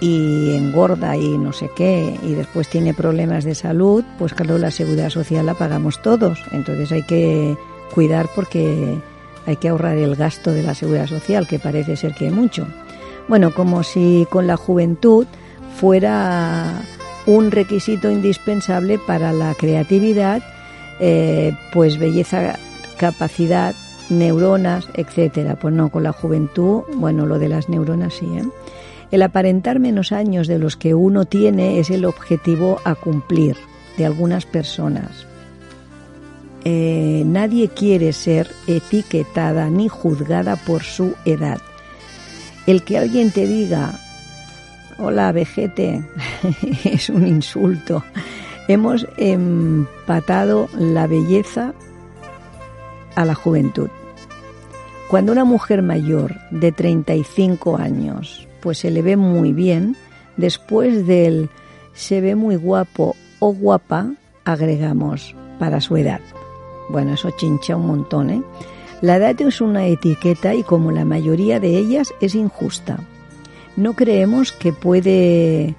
y 0.00 0.54
engorda 0.54 1.16
y 1.16 1.38
no 1.38 1.52
sé 1.52 1.70
qué 1.74 2.18
y 2.22 2.34
después 2.34 2.68
tiene 2.68 2.94
problemas 2.94 3.44
de 3.44 3.54
salud, 3.54 4.04
pues 4.18 4.34
claro, 4.34 4.58
la 4.58 4.70
seguridad 4.70 5.10
social 5.10 5.46
la 5.46 5.54
pagamos 5.54 6.02
todos. 6.02 6.38
Entonces 6.52 6.92
hay 6.92 7.02
que 7.04 7.56
cuidar 7.94 8.28
porque 8.34 8.98
hay 9.46 9.56
que 9.56 9.68
ahorrar 9.68 9.96
el 9.96 10.16
gasto 10.16 10.52
de 10.52 10.62
la 10.62 10.74
seguridad 10.74 11.06
social, 11.06 11.46
que 11.46 11.58
parece 11.58 11.96
ser 11.96 12.14
que 12.14 12.26
hay 12.26 12.32
mucho. 12.32 12.66
Bueno, 13.28 13.52
como 13.52 13.82
si 13.82 14.26
con 14.30 14.46
la 14.46 14.56
juventud 14.56 15.26
fuera 15.76 16.82
un 17.26 17.50
requisito 17.50 18.10
indispensable 18.10 18.98
para 18.98 19.32
la 19.32 19.54
creatividad, 19.54 20.42
eh, 21.00 21.56
pues 21.72 21.98
belleza, 21.98 22.58
capacidad, 22.98 23.74
neuronas, 24.10 24.88
etcétera. 24.94 25.56
Pues 25.56 25.74
no, 25.74 25.88
con 25.90 26.04
la 26.04 26.12
juventud, 26.12 26.82
bueno, 26.94 27.26
lo 27.26 27.38
de 27.38 27.48
las 27.48 27.68
neuronas 27.68 28.14
sí, 28.14 28.26
¿eh? 28.36 28.44
El 29.10 29.22
aparentar 29.22 29.78
menos 29.78 30.12
años 30.12 30.48
de 30.48 30.58
los 30.58 30.76
que 30.76 30.94
uno 30.94 31.24
tiene 31.24 31.78
es 31.78 31.90
el 31.90 32.04
objetivo 32.04 32.80
a 32.84 32.94
cumplir 32.94 33.56
de 33.96 34.04
algunas 34.06 34.46
personas. 34.46 35.26
Eh, 36.64 37.22
nadie 37.24 37.68
quiere 37.68 38.12
ser 38.12 38.50
etiquetada 38.66 39.70
ni 39.70 39.88
juzgada 39.88 40.56
por 40.56 40.82
su 40.82 41.14
edad. 41.24 41.58
El 42.66 42.82
que 42.82 42.98
alguien 42.98 43.30
te 43.30 43.46
diga, 43.46 43.92
hola 44.98 45.30
vejete, 45.30 46.04
es 46.84 47.08
un 47.08 47.26
insulto. 47.28 48.02
Hemos 48.66 49.06
empatado 49.16 50.68
la 50.76 51.06
belleza 51.06 51.72
a 53.14 53.24
la 53.24 53.36
juventud. 53.36 53.88
Cuando 55.08 55.30
una 55.30 55.44
mujer 55.44 55.82
mayor 55.82 56.34
de 56.50 56.72
35 56.72 57.76
años 57.76 58.45
pues 58.66 58.78
se 58.78 58.90
le 58.90 59.00
ve 59.00 59.16
muy 59.16 59.52
bien. 59.52 59.94
Después 60.36 61.06
del 61.06 61.50
se 61.94 62.20
ve 62.20 62.34
muy 62.34 62.56
guapo 62.56 63.14
o 63.38 63.52
guapa, 63.52 64.10
agregamos 64.44 65.36
para 65.60 65.80
su 65.80 65.96
edad. 65.96 66.18
Bueno, 66.88 67.14
eso 67.14 67.30
chincha 67.30 67.76
un 67.76 67.86
montón, 67.86 68.30
¿eh? 68.30 68.42
La 69.02 69.18
edad 69.18 69.40
es 69.40 69.60
una 69.60 69.86
etiqueta 69.86 70.52
y 70.52 70.64
como 70.64 70.90
la 70.90 71.04
mayoría 71.04 71.60
de 71.60 71.78
ellas 71.78 72.12
es 72.20 72.34
injusta. 72.34 72.98
No 73.76 73.92
creemos 73.92 74.50
que 74.50 74.72
puede 74.72 75.76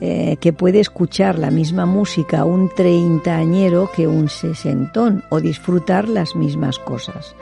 eh, 0.00 0.36
que 0.40 0.52
puede 0.52 0.80
escuchar 0.80 1.38
la 1.38 1.52
misma 1.52 1.86
música 1.86 2.44
un 2.44 2.70
treintañero 2.70 3.88
que 3.94 4.08
un 4.08 4.28
sesentón 4.28 5.22
o 5.30 5.40
disfrutar 5.40 6.08
las 6.08 6.34
mismas 6.34 6.80
cosas. 6.80 7.36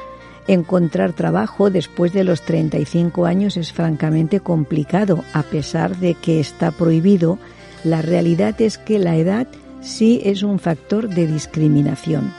Encontrar 0.47 1.15
trabajo 1.15 1.71
después 1.71 2.13
de 2.13 2.23
los 2.23 2.43
35 2.43 3.25
años 3.25 3.57
es 3.57 3.73
francamente 3.73 4.41
complicado, 4.41 5.25
a 5.33 5.43
pesar 5.43 5.97
de 5.97 6.15
que 6.15 6.39
está 6.39 6.71
prohibido. 6.71 7.39
La 7.83 8.03
realidad 8.03 8.61
es 8.61 8.77
que 8.77 8.99
la 8.99 9.17
edad 9.17 9.47
sí 9.81 10.21
es 10.25 10.43
un 10.43 10.59
factor 10.59 11.09
de 11.09 11.27
discriminación. 11.27 12.33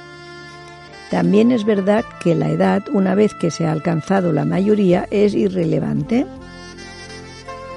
También 1.10 1.52
es 1.52 1.66
verdad 1.66 2.04
que 2.24 2.36
la 2.36 2.50
edad, 2.50 2.84
una 2.92 3.16
vez 3.16 3.34
que 3.34 3.50
se 3.50 3.66
ha 3.66 3.72
alcanzado 3.72 4.34
la 4.34 4.46
mayoría, 4.46 5.08
es 5.10 5.34
irrelevante. 5.34 6.26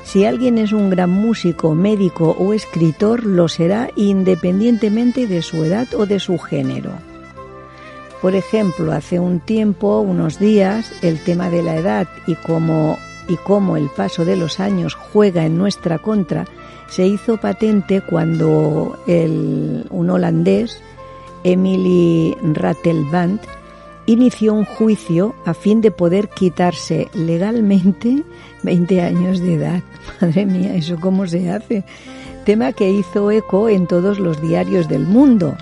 Si 0.04 0.24
alguien 0.24 0.58
es 0.58 0.72
un 0.72 0.90
gran 0.90 1.10
músico, 1.10 1.74
médico 1.74 2.34
o 2.38 2.52
escritor, 2.52 3.24
lo 3.24 3.48
será 3.48 3.90
independientemente 3.96 5.26
de 5.26 5.42
su 5.42 5.64
edad 5.64 5.86
o 5.94 6.06
de 6.06 6.18
su 6.18 6.38
género. 6.38 7.07
Por 8.20 8.34
ejemplo, 8.34 8.92
hace 8.92 9.20
un 9.20 9.40
tiempo, 9.40 10.00
unos 10.00 10.38
días, 10.38 10.92
el 11.02 11.22
tema 11.22 11.50
de 11.50 11.62
la 11.62 11.76
edad 11.76 12.08
y 12.26 12.34
cómo, 12.34 12.98
y 13.28 13.36
cómo 13.36 13.76
el 13.76 13.88
paso 13.90 14.24
de 14.24 14.36
los 14.36 14.58
años 14.58 14.94
juega 14.94 15.46
en 15.46 15.56
nuestra 15.56 15.98
contra 15.98 16.44
se 16.88 17.06
hizo 17.06 17.36
patente 17.36 18.00
cuando 18.00 18.98
el, 19.06 19.86
un 19.90 20.10
holandés, 20.10 20.80
Emily 21.44 22.34
Rattelband, 22.42 23.40
inició 24.06 24.54
un 24.54 24.64
juicio 24.64 25.34
a 25.44 25.54
fin 25.54 25.80
de 25.80 25.90
poder 25.90 26.28
quitarse 26.28 27.08
legalmente 27.14 28.24
20 28.62 29.02
años 29.02 29.40
de 29.40 29.54
edad. 29.54 29.82
Madre 30.20 30.46
mía, 30.46 30.74
¿eso 30.74 30.96
cómo 30.98 31.26
se 31.26 31.50
hace? 31.50 31.84
Tema 32.44 32.72
que 32.72 32.90
hizo 32.90 33.30
eco 33.30 33.68
en 33.68 33.86
todos 33.86 34.18
los 34.18 34.40
diarios 34.40 34.88
del 34.88 35.06
mundo. 35.06 35.56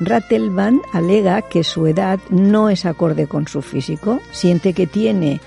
Rattelband 0.00 0.80
alega 0.92 1.42
que 1.42 1.64
su 1.64 1.86
edad 1.86 2.18
no 2.30 2.68
es 2.68 2.84
acorde 2.84 3.26
con 3.26 3.46
su 3.48 3.62
físico, 3.62 4.20
siente 4.32 4.72
que 4.72 4.86
tiene 4.86 5.40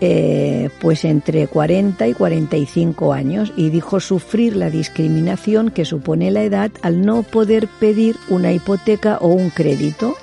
eh, 0.00 0.68
pues 0.80 1.06
entre 1.06 1.46
40 1.46 2.06
y 2.06 2.12
45 2.12 3.14
años 3.14 3.52
y 3.56 3.70
dijo 3.70 3.98
sufrir 3.98 4.54
la 4.54 4.68
discriminación 4.68 5.70
que 5.70 5.86
supone 5.86 6.30
la 6.30 6.42
edad 6.42 6.70
al 6.82 7.06
no 7.06 7.22
poder 7.22 7.66
pedir 7.80 8.16
una 8.28 8.52
hipoteca 8.52 9.16
o 9.22 9.28
un 9.28 9.48
crédito 9.48 10.14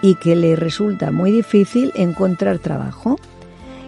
y 0.00 0.14
que 0.14 0.34
le 0.34 0.56
resulta 0.56 1.10
muy 1.10 1.30
difícil 1.30 1.92
encontrar 1.94 2.58
trabajo. 2.58 3.18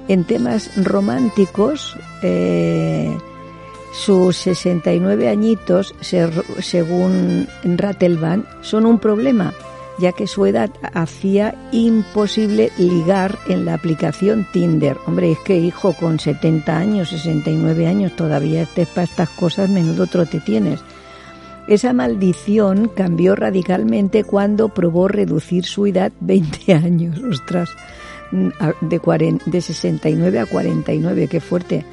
En 0.08 0.24
temas 0.24 0.70
románticos, 0.84 1.96
eh, 2.22 3.16
sus 3.94 4.36
69 4.38 5.28
añitos, 5.28 5.94
según 6.00 7.46
Rattelband, 7.62 8.44
son 8.60 8.86
un 8.86 8.98
problema, 8.98 9.54
ya 9.98 10.12
que 10.12 10.26
su 10.26 10.46
edad 10.46 10.70
hacía 10.92 11.54
imposible 11.70 12.72
ligar 12.76 13.38
en 13.46 13.64
la 13.64 13.74
aplicación 13.74 14.46
Tinder. 14.52 14.96
Hombre, 15.06 15.32
es 15.32 15.38
que 15.38 15.56
hijo, 15.56 15.92
con 15.92 16.18
70 16.18 16.76
años, 16.76 17.10
69 17.10 17.86
años, 17.86 18.16
todavía 18.16 18.62
estés 18.62 18.88
para 18.88 19.04
estas 19.04 19.28
cosas, 19.30 19.70
menudo 19.70 20.06
te 20.06 20.40
tienes. 20.40 20.80
Esa 21.68 21.92
maldición 21.92 22.90
cambió 22.94 23.36
radicalmente 23.36 24.24
cuando 24.24 24.68
probó 24.68 25.08
reducir 25.08 25.64
su 25.64 25.86
edad 25.86 26.12
20 26.20 26.74
años, 26.74 27.20
ostras, 27.22 27.70
de, 28.32 29.38
de 29.46 29.60
69 29.60 30.40
a 30.40 30.46
49, 30.46 31.28
qué 31.28 31.40
fuerte 31.40 31.84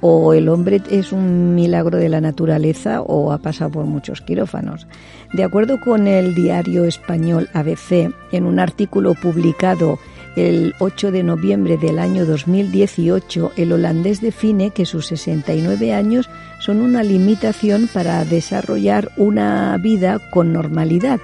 o 0.00 0.32
el 0.32 0.48
hombre 0.48 0.80
es 0.90 1.12
un 1.12 1.54
milagro 1.54 1.98
de 1.98 2.08
la 2.08 2.20
naturaleza 2.20 3.02
o 3.02 3.32
ha 3.32 3.38
pasado 3.38 3.70
por 3.70 3.84
muchos 3.84 4.20
quirófanos. 4.20 4.86
De 5.32 5.44
acuerdo 5.44 5.80
con 5.80 6.06
el 6.06 6.34
diario 6.34 6.84
español 6.84 7.48
ABC, 7.52 8.12
en 8.32 8.46
un 8.46 8.58
artículo 8.58 9.14
publicado 9.14 9.98
el 10.36 10.74
8 10.78 11.10
de 11.10 11.24
noviembre 11.24 11.76
del 11.78 11.98
año 11.98 12.24
2018, 12.24 13.52
el 13.56 13.72
holandés 13.72 14.20
define 14.20 14.70
que 14.70 14.86
sus 14.86 15.06
69 15.06 15.92
años 15.92 16.30
son 16.60 16.80
una 16.80 17.02
limitación 17.02 17.88
para 17.92 18.24
desarrollar 18.24 19.10
una 19.16 19.76
vida 19.78 20.20
con 20.30 20.52
normalidad 20.52 21.18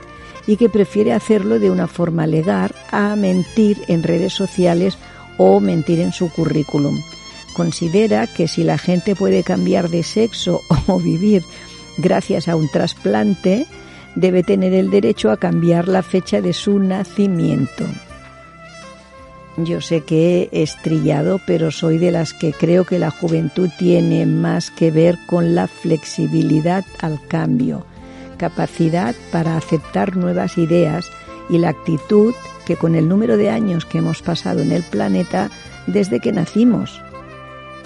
y 0.47 0.57
que 0.57 0.69
prefiere 0.69 1.13
hacerlo 1.13 1.59
de 1.59 1.71
una 1.71 1.87
forma 1.87 2.27
legal 2.27 2.73
a 2.91 3.15
mentir 3.15 3.79
en 3.89 4.03
redes 4.03 4.33
sociales 4.33 4.99
o 5.39 5.61
mentir 5.61 6.01
en 6.01 6.13
su 6.13 6.31
currículum 6.31 6.97
considera 7.55 8.27
que 8.27 8.49
si 8.49 8.65
la 8.65 8.77
gente 8.77 9.17
puede 9.17 9.43
cambiar 9.43 9.89
de 9.89 10.03
sexo 10.03 10.61
o 10.87 10.99
vivir 10.99 11.43
gracias 11.97 12.49
a 12.49 12.57
un 12.57 12.69
trasplante, 12.69 13.67
debe 14.15 14.43
tener 14.43 14.75
el 14.75 14.91
derecho 14.91 15.31
a 15.31 15.39
cambiar 15.39 15.89
la 15.89 16.03
fecha 16.03 16.41
de 16.41 16.53
su 16.53 16.79
nacimiento. 16.79 17.85
Yo 19.57 19.81
sé 19.81 20.01
que 20.01 20.49
he 20.51 20.63
estrillado, 20.63 21.41
pero 21.47 21.71
soy 21.71 21.99
de 21.99 22.11
las 22.11 22.35
que 22.35 22.53
creo 22.53 22.85
que 22.85 22.99
la 22.99 23.11
juventud 23.11 23.71
tiene 23.79 24.27
más 24.27 24.73
que 24.73 24.91
ver 24.91 25.17
con 25.27 25.55
la 25.55 25.69
flexibilidad 25.69 26.85
al 27.01 27.25
cambio, 27.29 27.87
capacidad 28.37 29.15
para 29.31 29.57
aceptar 29.57 30.17
nuevas 30.17 30.59
ideas 30.59 31.09
y 31.49 31.59
la 31.59 31.69
actitud 31.69 32.35
que 32.67 32.77
con 32.77 32.97
el 32.97 33.09
número 33.09 33.37
de 33.37 33.51
años 33.51 33.85
que 33.85 33.99
hemos 33.99 34.23
pasado 34.23 34.61
en 34.61 34.73
el 34.73 34.83
planeta 34.83 35.51
desde 35.87 36.19
que 36.19 36.33
nacimos, 36.33 37.01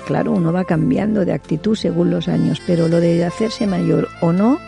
Claro, 0.06 0.32
uno 0.32 0.52
va 0.52 0.64
cambiando 0.64 1.24
de 1.24 1.32
actitud 1.32 1.76
según 1.76 2.10
los 2.10 2.28
años, 2.28 2.62
pero 2.66 2.88
lo 2.88 3.00
de 3.00 3.24
hacerse 3.24 3.66
mayor 3.66 4.08
o 4.20 4.32
no, 4.32 4.58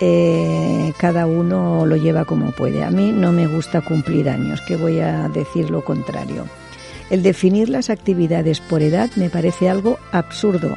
eh, 0.00 0.92
cada 0.98 1.26
uno 1.26 1.86
lo 1.86 1.96
lleva 1.96 2.24
como 2.24 2.52
puede. 2.52 2.84
A 2.84 2.90
mí 2.90 3.12
no 3.12 3.32
me 3.32 3.46
gusta 3.46 3.80
cumplir 3.80 4.28
años, 4.28 4.60
que 4.62 4.76
voy 4.76 5.00
a 5.00 5.28
decir 5.28 5.70
lo 5.70 5.84
contrario. 5.84 6.44
El 7.10 7.22
definir 7.22 7.68
las 7.68 7.88
actividades 7.90 8.60
por 8.60 8.82
edad 8.82 9.10
me 9.16 9.30
parece 9.30 9.68
algo 9.68 9.98
absurdo. 10.12 10.76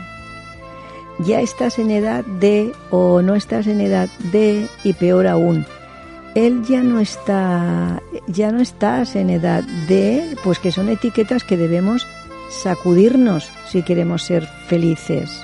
Ya 1.20 1.42
estás 1.42 1.78
en 1.78 1.92
edad 1.92 2.24
de 2.24 2.72
o 2.90 3.22
no 3.22 3.36
estás 3.36 3.68
en 3.68 3.82
edad 3.82 4.10
de 4.32 4.68
y 4.84 4.94
peor 4.94 5.28
aún, 5.28 5.66
él 6.36 6.64
ya 6.68 6.82
no 6.82 7.00
está 7.00 8.02
ya 8.28 8.52
no 8.52 8.62
estás 8.62 9.16
en 9.16 9.30
edad 9.30 9.64
de, 9.88 10.38
pues 10.44 10.60
que 10.60 10.72
son 10.72 10.90
etiquetas 10.90 11.44
que 11.44 11.58
debemos 11.58 12.08
sacudirnos 12.52 13.50
si 13.70 13.82
queremos 13.82 14.24
ser 14.24 14.46
felices. 14.68 15.42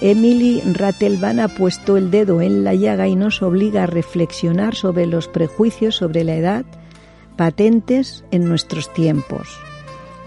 Emily 0.00 0.60
Rattelban 0.72 1.38
ha 1.38 1.48
puesto 1.48 1.96
el 1.96 2.10
dedo 2.10 2.42
en 2.42 2.64
la 2.64 2.74
llaga 2.74 3.06
y 3.06 3.14
nos 3.14 3.42
obliga 3.42 3.84
a 3.84 3.86
reflexionar 3.86 4.74
sobre 4.74 5.06
los 5.06 5.28
prejuicios 5.28 5.96
sobre 5.96 6.24
la 6.24 6.34
edad 6.34 6.64
patentes 7.36 8.24
en 8.30 8.48
nuestros 8.48 8.92
tiempos. 8.92 9.48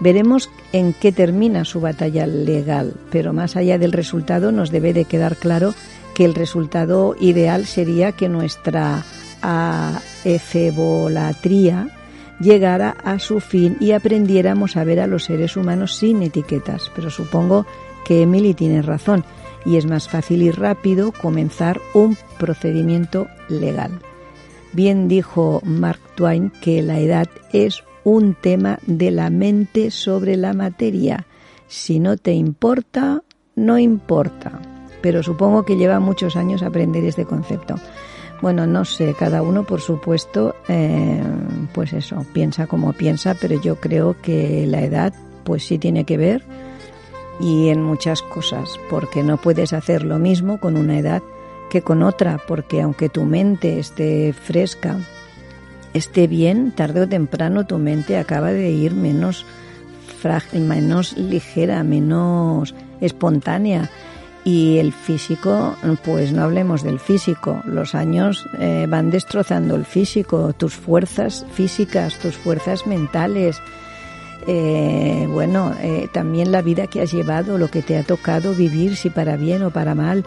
Veremos 0.00 0.48
en 0.72 0.94
qué 0.94 1.12
termina 1.12 1.64
su 1.64 1.80
batalla 1.80 2.26
legal, 2.26 2.94
pero 3.10 3.32
más 3.32 3.56
allá 3.56 3.78
del 3.78 3.92
resultado 3.92 4.52
nos 4.52 4.70
debe 4.70 4.92
de 4.92 5.04
quedar 5.04 5.36
claro 5.36 5.74
que 6.14 6.24
el 6.24 6.34
resultado 6.34 7.16
ideal 7.20 7.66
sería 7.66 8.12
que 8.12 8.28
nuestra 8.28 9.04
efebolatría 10.24 11.88
llegara 12.40 12.96
a 13.04 13.18
su 13.18 13.40
fin 13.40 13.76
y 13.80 13.92
aprendiéramos 13.92 14.76
a 14.76 14.84
ver 14.84 15.00
a 15.00 15.06
los 15.06 15.24
seres 15.24 15.56
humanos 15.56 15.96
sin 15.96 16.22
etiquetas. 16.22 16.90
Pero 16.94 17.10
supongo 17.10 17.66
que 18.04 18.22
Emily 18.22 18.54
tiene 18.54 18.82
razón 18.82 19.24
y 19.64 19.76
es 19.76 19.86
más 19.86 20.08
fácil 20.08 20.42
y 20.42 20.50
rápido 20.50 21.12
comenzar 21.12 21.80
un 21.94 22.16
procedimiento 22.38 23.28
legal. 23.48 24.00
Bien 24.72 25.08
dijo 25.08 25.60
Mark 25.64 26.00
Twain 26.14 26.50
que 26.60 26.82
la 26.82 26.98
edad 26.98 27.28
es 27.52 27.82
un 28.04 28.34
tema 28.34 28.78
de 28.86 29.10
la 29.10 29.30
mente 29.30 29.90
sobre 29.90 30.36
la 30.36 30.52
materia. 30.52 31.26
Si 31.66 32.00
no 32.00 32.16
te 32.16 32.32
importa, 32.32 33.22
no 33.56 33.78
importa. 33.78 34.60
Pero 35.02 35.22
supongo 35.22 35.64
que 35.64 35.76
lleva 35.76 36.00
muchos 36.00 36.36
años 36.36 36.62
aprender 36.62 37.04
este 37.04 37.24
concepto. 37.24 37.76
Bueno, 38.40 38.66
no 38.66 38.84
sé, 38.84 39.14
cada 39.18 39.42
uno 39.42 39.64
por 39.64 39.80
supuesto, 39.80 40.54
eh, 40.68 41.20
pues 41.72 41.92
eso, 41.92 42.24
piensa 42.32 42.66
como 42.66 42.92
piensa, 42.92 43.34
pero 43.34 43.60
yo 43.60 43.76
creo 43.76 44.16
que 44.22 44.64
la 44.66 44.82
edad 44.82 45.12
pues 45.44 45.66
sí 45.66 45.78
tiene 45.78 46.04
que 46.04 46.16
ver 46.16 46.42
y 47.40 47.68
en 47.68 47.82
muchas 47.82 48.22
cosas, 48.22 48.78
porque 48.90 49.22
no 49.22 49.36
puedes 49.38 49.72
hacer 49.72 50.04
lo 50.04 50.18
mismo 50.18 50.58
con 50.58 50.76
una 50.76 50.98
edad 50.98 51.22
que 51.70 51.82
con 51.82 52.02
otra, 52.02 52.38
porque 52.46 52.80
aunque 52.80 53.08
tu 53.08 53.24
mente 53.24 53.78
esté 53.78 54.32
fresca, 54.32 54.98
esté 55.92 56.26
bien, 56.26 56.72
tarde 56.72 57.02
o 57.02 57.08
temprano 57.08 57.66
tu 57.66 57.78
mente 57.78 58.18
acaba 58.18 58.52
de 58.52 58.70
ir 58.70 58.94
menos 58.94 59.44
frágil, 60.20 60.62
menos 60.62 61.16
ligera, 61.16 61.82
menos 61.82 62.74
espontánea 63.00 63.90
y 64.44 64.78
el 64.78 64.92
físico, 64.92 65.76
pues 66.04 66.32
no 66.32 66.42
hablemos 66.42 66.82
del 66.82 67.00
físico. 67.00 67.60
Los 67.64 67.94
años 67.94 68.46
eh, 68.58 68.86
van 68.88 69.10
destrozando 69.10 69.74
el 69.74 69.84
físico, 69.84 70.52
tus 70.52 70.74
fuerzas 70.74 71.44
físicas, 71.52 72.18
tus 72.18 72.36
fuerzas 72.36 72.86
mentales. 72.86 73.60
Eh, 74.46 75.26
bueno, 75.30 75.74
eh, 75.82 76.08
también 76.12 76.52
la 76.52 76.62
vida 76.62 76.86
que 76.86 77.02
has 77.02 77.12
llevado, 77.12 77.58
lo 77.58 77.68
que 77.68 77.82
te 77.82 77.98
ha 77.98 78.04
tocado 78.04 78.54
vivir, 78.54 78.96
si 78.96 79.10
para 79.10 79.36
bien 79.36 79.62
o 79.62 79.70
para 79.70 79.94
mal, 79.94 80.24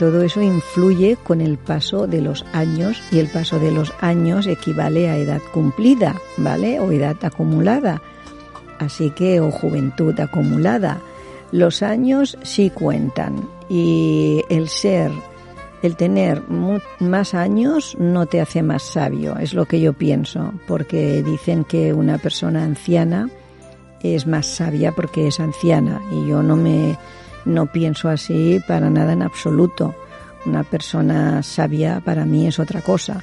todo 0.00 0.22
eso 0.22 0.40
influye 0.40 1.18
con 1.22 1.40
el 1.40 1.58
paso 1.58 2.06
de 2.06 2.22
los 2.22 2.46
años 2.52 3.02
y 3.12 3.18
el 3.18 3.28
paso 3.28 3.58
de 3.58 3.70
los 3.70 3.92
años 4.00 4.46
equivale 4.46 5.10
a 5.10 5.18
edad 5.18 5.42
cumplida, 5.52 6.16
¿vale? 6.38 6.80
O 6.80 6.90
edad 6.90 7.16
acumulada. 7.22 8.00
Así 8.78 9.10
que, 9.10 9.40
o 9.40 9.50
juventud 9.50 10.18
acumulada. 10.18 11.00
Los 11.52 11.82
años 11.82 12.38
sí 12.42 12.70
cuentan 12.70 13.48
y 13.68 14.42
el 14.48 14.68
ser 14.68 15.10
el 15.82 15.96
tener 15.96 16.42
más 16.98 17.32
años 17.32 17.96
no 17.98 18.26
te 18.26 18.40
hace 18.40 18.62
más 18.62 18.82
sabio, 18.82 19.38
es 19.38 19.54
lo 19.54 19.64
que 19.64 19.80
yo 19.80 19.94
pienso, 19.94 20.52
porque 20.66 21.22
dicen 21.22 21.64
que 21.64 21.94
una 21.94 22.18
persona 22.18 22.64
anciana 22.64 23.30
es 24.02 24.26
más 24.26 24.46
sabia 24.46 24.92
porque 24.92 25.26
es 25.26 25.40
anciana 25.40 26.00
y 26.12 26.28
yo 26.28 26.42
no 26.42 26.56
me 26.56 26.98
no 27.44 27.66
pienso 27.66 28.08
así 28.08 28.60
para 28.66 28.90
nada 28.90 29.12
en 29.12 29.22
absoluto. 29.22 29.94
Una 30.44 30.62
persona 30.62 31.42
sabia 31.42 32.00
para 32.04 32.24
mí 32.24 32.46
es 32.46 32.58
otra 32.58 32.82
cosa. 32.82 33.22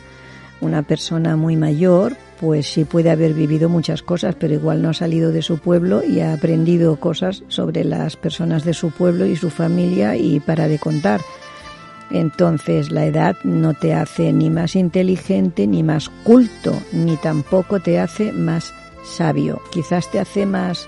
Una 0.60 0.82
persona 0.84 1.36
muy 1.36 1.55
mayor, 1.55 2.16
pues 2.39 2.68
sí 2.68 2.84
puede 2.84 3.12
haber 3.12 3.34
vivido 3.34 3.70
muchas 3.70 4.01
cosas, 4.01 4.36
pero 4.36 4.53
igual 4.53 4.82
no 4.82 4.89
ha 4.89 4.93
salido 4.93 5.32
de 5.32 5.41
su 5.41 5.60
pueblo 5.60 6.03
y 6.03 6.20
ha 6.20 6.34
aprendido 6.34 6.99
cosas 6.99 7.43
sobre 7.47 7.84
las 7.84 8.16
personas 8.16 8.64
de 8.64 8.74
su 8.74 8.91
pueblo 8.91 9.26
y 9.26 9.36
su 9.36 9.49
familia 9.49 10.16
y 10.16 10.39
para 10.39 10.68
de 10.68 10.80
contar. 10.80 11.22
Entonces 12.10 12.91
la 12.91 13.05
edad 13.05 13.36
no 13.43 13.74
te 13.74 13.93
hace 13.93 14.32
ni 14.32 14.49
más 14.49 14.76
inteligente 14.76 15.68
ni 15.68 15.84
más 15.84 16.10
culto, 16.24 16.74
ni 16.91 17.18
tampoco 17.18 17.80
te 17.80 17.99
hace 17.99 18.32
más 18.32 18.74
sabio. 19.03 19.62
Quizás 19.72 20.10
te 20.10 20.20
hace 20.20 20.45
más 20.45 20.88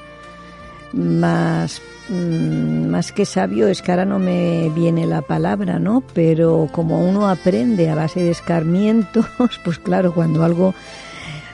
más 0.93 1.81
mm, 2.09 2.87
más 2.87 3.11
que 3.11 3.25
sabio 3.25 3.67
es 3.67 3.81
que 3.81 3.91
ahora 3.91 4.05
no 4.05 4.19
me 4.19 4.69
viene 4.75 5.05
la 5.05 5.21
palabra, 5.21 5.79
¿no? 5.79 6.03
Pero 6.13 6.67
como 6.71 7.07
uno 7.07 7.29
aprende 7.29 7.89
a 7.89 7.95
base 7.95 8.21
de 8.21 8.31
escarmientos, 8.31 9.25
pues 9.63 9.79
claro, 9.79 10.13
cuando 10.13 10.43
algo 10.43 10.73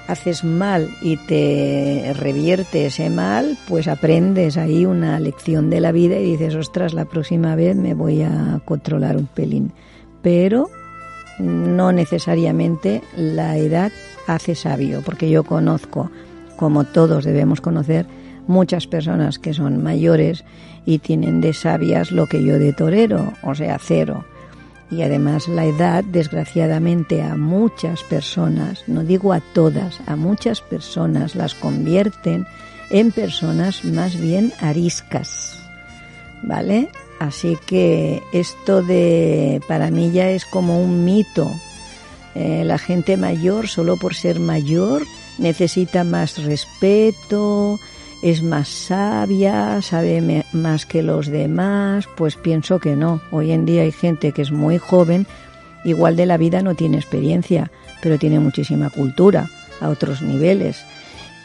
haces 0.07 0.43
mal 0.43 0.89
y 1.01 1.17
te 1.17 2.13
revierte 2.15 2.85
ese 2.85 3.09
mal, 3.09 3.57
pues 3.67 3.87
aprendes 3.87 4.57
ahí 4.57 4.85
una 4.85 5.19
lección 5.19 5.69
de 5.69 5.81
la 5.81 5.91
vida 5.91 6.19
y 6.19 6.31
dices, 6.31 6.55
ostras, 6.55 6.93
la 6.93 7.05
próxima 7.05 7.55
vez 7.55 7.75
me 7.75 7.93
voy 7.93 8.21
a 8.21 8.61
controlar 8.65 9.17
un 9.17 9.25
pelín. 9.25 9.71
Pero 10.21 10.69
no 11.39 11.91
necesariamente 11.91 13.01
la 13.15 13.57
edad 13.57 13.91
hace 14.27 14.55
sabio, 14.55 15.01
porque 15.03 15.29
yo 15.29 15.43
conozco, 15.43 16.11
como 16.55 16.83
todos 16.85 17.25
debemos 17.25 17.61
conocer, 17.61 18.05
muchas 18.47 18.87
personas 18.87 19.39
que 19.39 19.53
son 19.53 19.83
mayores 19.83 20.43
y 20.85 20.99
tienen 20.99 21.41
de 21.41 21.53
sabias 21.53 22.11
lo 22.11 22.27
que 22.27 22.43
yo 22.43 22.59
de 22.59 22.73
torero, 22.73 23.33
o 23.43 23.55
sea, 23.55 23.77
cero 23.79 24.25
y 24.91 25.01
además 25.01 25.47
la 25.47 25.65
edad, 25.65 26.03
desgraciadamente, 26.03 27.21
a 27.21 27.35
muchas 27.35 28.03
personas, 28.03 28.83
no 28.87 29.03
digo 29.03 29.33
a 29.33 29.39
todas, 29.39 29.99
a 30.05 30.15
muchas 30.15 30.61
personas 30.61 31.35
las 31.35 31.55
convierten 31.55 32.45
en 32.89 33.11
personas 33.11 33.83
más 33.83 34.19
bien 34.19 34.53
ariscas. 34.61 35.59
¿Vale? 36.43 36.89
Así 37.19 37.57
que 37.65 38.21
esto 38.31 38.83
de, 38.83 39.61
para 39.67 39.89
mí 39.89 40.11
ya 40.11 40.29
es 40.29 40.45
como 40.45 40.79
un 40.79 41.03
mito. 41.03 41.51
Eh, 42.35 42.63
la 42.65 42.77
gente 42.77 43.17
mayor, 43.17 43.67
solo 43.67 43.97
por 43.97 44.13
ser 44.13 44.39
mayor, 44.39 45.03
necesita 45.39 46.03
más 46.03 46.43
respeto, 46.43 47.79
es 48.21 48.43
más 48.43 48.67
sabia, 48.67 49.81
sabe 49.81 50.43
más 50.51 50.85
que 50.85 51.03
los 51.03 51.27
demás, 51.27 52.07
pues 52.15 52.35
pienso 52.35 52.79
que 52.79 52.95
no. 52.95 53.21
Hoy 53.31 53.51
en 53.51 53.65
día 53.65 53.83
hay 53.83 53.91
gente 53.91 54.31
que 54.31 54.41
es 54.41 54.51
muy 54.51 54.77
joven, 54.77 55.27
igual 55.83 56.15
de 56.15 56.25
la 56.25 56.37
vida 56.37 56.61
no 56.61 56.75
tiene 56.75 56.97
experiencia, 56.97 57.71
pero 58.01 58.17
tiene 58.17 58.39
muchísima 58.39 58.89
cultura 58.89 59.49
a 59.81 59.89
otros 59.89 60.21
niveles 60.21 60.85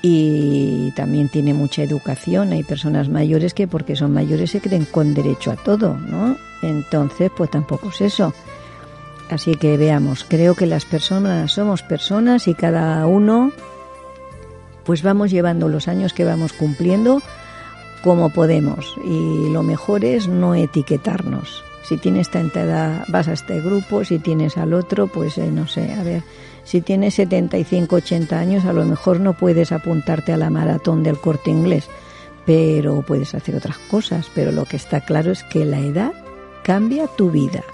y 0.03 0.93
también 0.93 1.29
tiene 1.29 1.55
mucha 1.55 1.83
educación. 1.83 2.53
Hay 2.53 2.63
personas 2.63 3.09
mayores 3.09 3.55
que 3.55 3.67
porque 3.67 3.97
son 3.97 4.13
mayores 4.13 4.51
se 4.51 4.61
creen 4.61 4.87
con 4.87 5.15
derecho 5.15 5.51
a 5.51 5.57
todo, 5.57 5.97
¿no? 5.97 6.37
Entonces, 6.63 7.31
pues 7.37 7.51
tampoco 7.51 7.91
es 7.91 8.01
eso. 8.01 8.33
Así 9.31 9.55
que 9.55 9.77
veamos, 9.77 10.25
creo 10.29 10.55
que 10.55 10.67
las 10.67 10.85
personas 10.85 11.53
somos 11.53 11.83
personas 11.83 12.49
y 12.49 12.55
cada 12.55 13.07
uno 13.07 13.53
pues 14.85 15.03
vamos 15.03 15.31
llevando 15.31 15.69
los 15.69 15.89
años 15.89 16.13
que 16.13 16.25
vamos 16.25 16.53
cumpliendo 16.53 17.23
como 18.03 18.31
podemos 18.31 18.97
y 19.05 19.51
lo 19.51 19.63
mejor 19.63 20.05
es 20.05 20.29
no 20.29 20.55
etiquetarnos. 20.55 21.65
Si 21.83 21.97
tienes 21.97 22.31
tanta 22.31 22.63
edad 22.63 23.05
vas 23.09 23.29
a 23.29 23.33
este 23.33 23.61
grupo, 23.61 24.05
si 24.05 24.19
tienes 24.19 24.57
al 24.57 24.75
otro, 24.75 25.07
pues 25.09 25.39
eh, 25.39 25.51
no 25.51 25.67
sé, 25.67 25.93
a 25.93 26.03
ver, 26.03 26.23
si 26.65 26.81
tienes 26.81 27.15
75, 27.15 27.97
80 27.97 28.39
años 28.39 28.65
a 28.65 28.73
lo 28.73 28.85
mejor 28.85 29.21
no 29.21 29.33
puedes 29.33 29.73
apuntarte 29.73 30.33
a 30.33 30.37
la 30.37 30.51
maratón 30.51 31.03
del 31.03 31.19
corte 31.19 31.51
inglés, 31.51 31.89
pero 32.47 33.03
puedes 33.03 33.35
hacer 33.35 33.57
otras 33.57 33.79
cosas, 33.79 34.31
pero 34.35 34.53
lo 34.53 34.65
que 34.65 34.77
está 34.77 35.01
claro 35.01 35.33
es 35.33 35.43
que 35.45 35.65
la 35.65 35.81
edad 35.81 36.13
cambia 36.63 37.07
tu 37.07 37.31
vida 37.31 37.65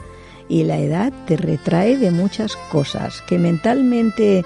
y 0.48 0.64
la 0.64 0.78
edad 0.78 1.12
te 1.26 1.36
retrae 1.36 1.96
de 1.96 2.10
muchas 2.10 2.56
cosas 2.70 3.22
que 3.22 3.38
mentalmente 3.38 4.44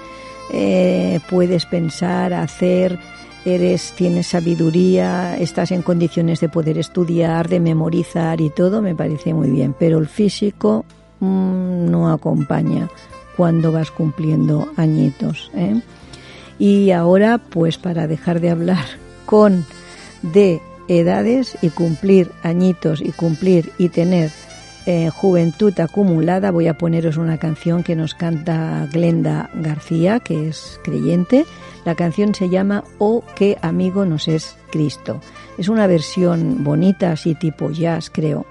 eh, 0.51 1.19
puedes 1.29 1.65
pensar, 1.65 2.33
hacer, 2.33 2.99
eres, 3.45 3.93
tienes 3.95 4.27
sabiduría, 4.27 5.37
estás 5.37 5.71
en 5.71 5.81
condiciones 5.81 6.39
de 6.39 6.49
poder 6.49 6.77
estudiar, 6.77 7.47
de 7.47 7.59
memorizar 7.59 8.41
y 8.41 8.49
todo, 8.49 8.81
me 8.81 8.95
parece 8.95 9.33
muy 9.33 9.49
bien. 9.49 9.73
Pero 9.77 9.97
el 9.97 10.07
físico 10.07 10.85
mm, 11.19 11.89
no 11.89 12.11
acompaña 12.11 12.89
cuando 13.37 13.71
vas 13.71 13.91
cumpliendo 13.91 14.69
añitos. 14.75 15.51
¿eh? 15.55 15.81
Y 16.59 16.91
ahora, 16.91 17.37
pues 17.37 17.77
para 17.77 18.07
dejar 18.07 18.39
de 18.39 18.49
hablar 18.49 18.85
con 19.25 19.65
de 20.21 20.61
edades 20.87 21.57
y 21.61 21.69
cumplir 21.69 22.31
añitos 22.43 23.01
y 23.01 23.11
cumplir 23.11 23.71
y 23.77 23.89
tener 23.89 24.29
eh, 24.85 25.09
Juventud 25.09 25.77
acumulada, 25.79 26.51
voy 26.51 26.67
a 26.67 26.77
poneros 26.77 27.17
una 27.17 27.37
canción 27.37 27.83
que 27.83 27.95
nos 27.95 28.15
canta 28.15 28.87
Glenda 28.91 29.49
García, 29.53 30.19
que 30.19 30.47
es 30.47 30.79
creyente. 30.83 31.45
La 31.85 31.95
canción 31.95 32.33
se 32.33 32.49
llama 32.49 32.83
Oh, 32.97 33.23
qué 33.35 33.57
amigo 33.61 34.05
nos 34.05 34.27
es 34.27 34.57
Cristo. 34.71 35.21
Es 35.57 35.69
una 35.69 35.87
versión 35.87 36.63
bonita, 36.63 37.11
así 37.11 37.35
tipo 37.35 37.69
jazz, 37.71 38.09
creo. 38.09 38.45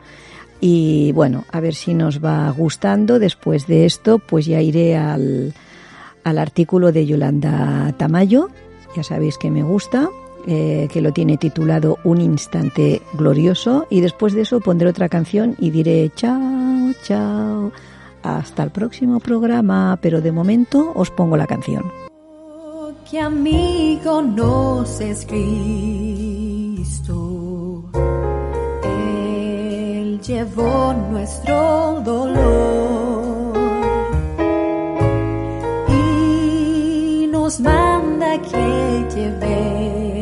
Y 0.61 1.13
bueno, 1.13 1.45
a 1.51 1.61
ver 1.61 1.75
si 1.75 1.95
nos 1.95 2.23
va 2.25 2.51
gustando. 2.51 3.19
Después 3.19 3.67
de 3.67 3.87
esto, 3.87 4.19
pues 4.19 4.47
ya 4.47 4.61
iré 4.61 4.97
al, 4.97 5.55
al 6.23 6.39
artículo 6.39 6.93
de 6.93 7.07
Yolanda 7.07 7.93
Tamayo. 7.97 8.51
Ya 8.95 9.03
sabéis 9.03 9.39
que 9.39 9.51
me 9.51 9.63
gusta. 9.63 10.09
Eh, 10.47 10.89
que 10.91 11.03
lo 11.03 11.13
tiene 11.13 11.37
titulado 11.37 11.99
Un 12.05 12.21
instante 12.21 13.03
glorioso. 13.15 13.87
Y 13.91 14.01
después 14.01 14.33
de 14.33 14.43
eso 14.43 14.61
pondré 14.61 14.89
otra 14.89 15.09
canción 15.09 15.55
y 15.59 15.71
diré 15.71 16.11
chao, 16.15 16.93
chao, 17.03 17.73
hasta 18.23 18.63
el 18.63 18.71
próximo 18.71 19.21
programa, 19.21 19.99
pero 20.01 20.21
de 20.21 20.33
momento 20.33 20.93
os 20.95 21.11
pongo 21.11 21.37
la 21.37 21.47
canción. 21.47 21.85
Qué 23.11 23.19
amigo 23.19 24.23
nos 24.23 25.01
es 25.01 25.27
Cristo, 25.27 25.51
Él 28.85 30.21
llevó 30.21 30.95
nuestro 31.11 32.01
dolor 32.05 33.59
y 35.89 37.27
nos 37.33 37.59
manda 37.59 38.41
que 38.43 39.07
lleve 39.13 40.20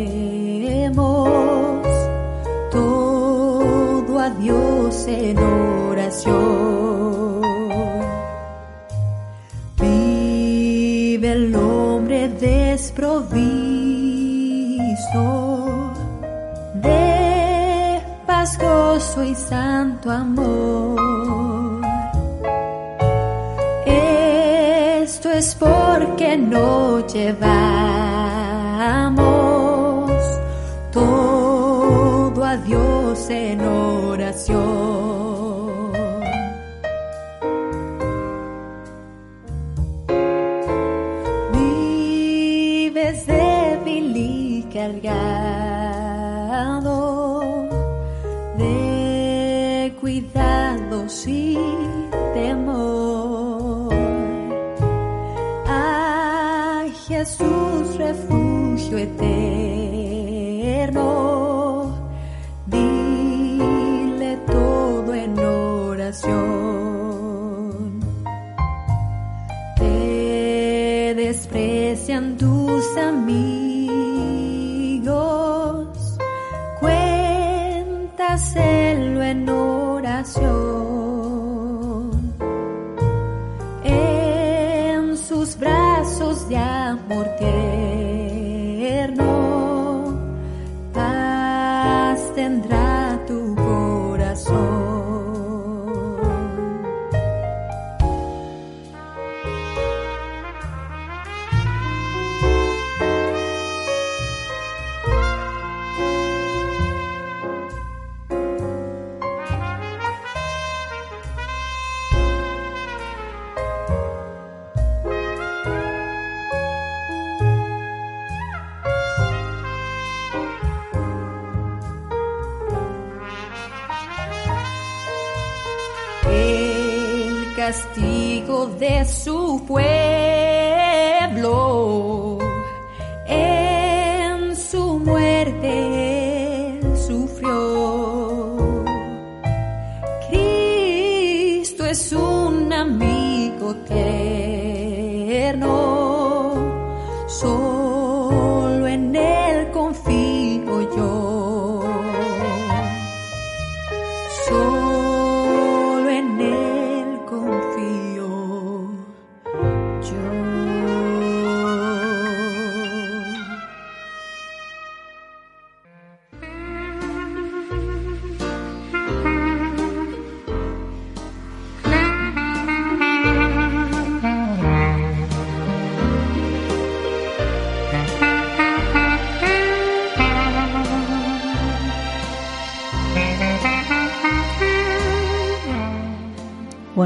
en 5.08 5.38
oración. 5.38 7.40
Vive 9.80 11.32
el 11.32 11.54
hombre 11.54 12.28
desprovisto 12.28 13.54
de 16.74 18.02
paz, 18.26 18.58
y 19.24 19.34
santo 19.34 20.10
amor. 20.10 21.80
Esto 23.86 25.30
es 25.30 25.54
porque 25.54 26.36
no 26.36 27.06
llevamos 27.06 27.48
todo 30.92 32.44
a 32.44 32.58
Dios 32.58 33.30
en 33.30 33.62
oración. 33.62 34.87
Refugio 58.98 59.37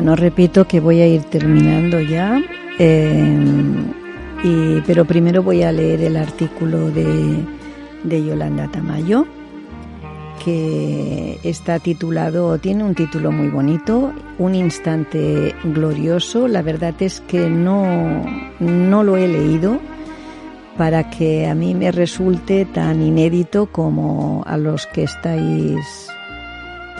Bueno, 0.02 0.16
repito 0.16 0.66
que 0.66 0.80
voy 0.80 1.00
a 1.00 1.06
ir 1.06 1.22
terminando 1.22 2.00
ya, 2.00 2.42
eh, 2.80 4.82
pero 4.84 5.04
primero 5.04 5.44
voy 5.44 5.62
a 5.62 5.70
leer 5.70 6.00
el 6.00 6.16
artículo 6.16 6.90
de, 6.90 7.36
de 8.02 8.24
Yolanda 8.24 8.66
Tamayo, 8.66 9.28
que 10.44 11.38
está 11.44 11.78
titulado, 11.78 12.58
tiene 12.58 12.82
un 12.82 12.96
título 12.96 13.30
muy 13.30 13.46
bonito, 13.46 14.12
Un 14.38 14.56
instante 14.56 15.54
glorioso. 15.62 16.48
La 16.48 16.62
verdad 16.62 16.94
es 16.98 17.20
que 17.20 17.48
no, 17.48 18.24
no 18.58 19.04
lo 19.04 19.16
he 19.16 19.28
leído 19.28 19.78
para 20.76 21.10
que 21.10 21.46
a 21.46 21.54
mí 21.54 21.76
me 21.76 21.92
resulte 21.92 22.64
tan 22.64 23.02
inédito 23.02 23.66
como 23.66 24.42
a 24.48 24.56
los 24.56 24.84
que 24.88 25.04
estáis 25.04 26.08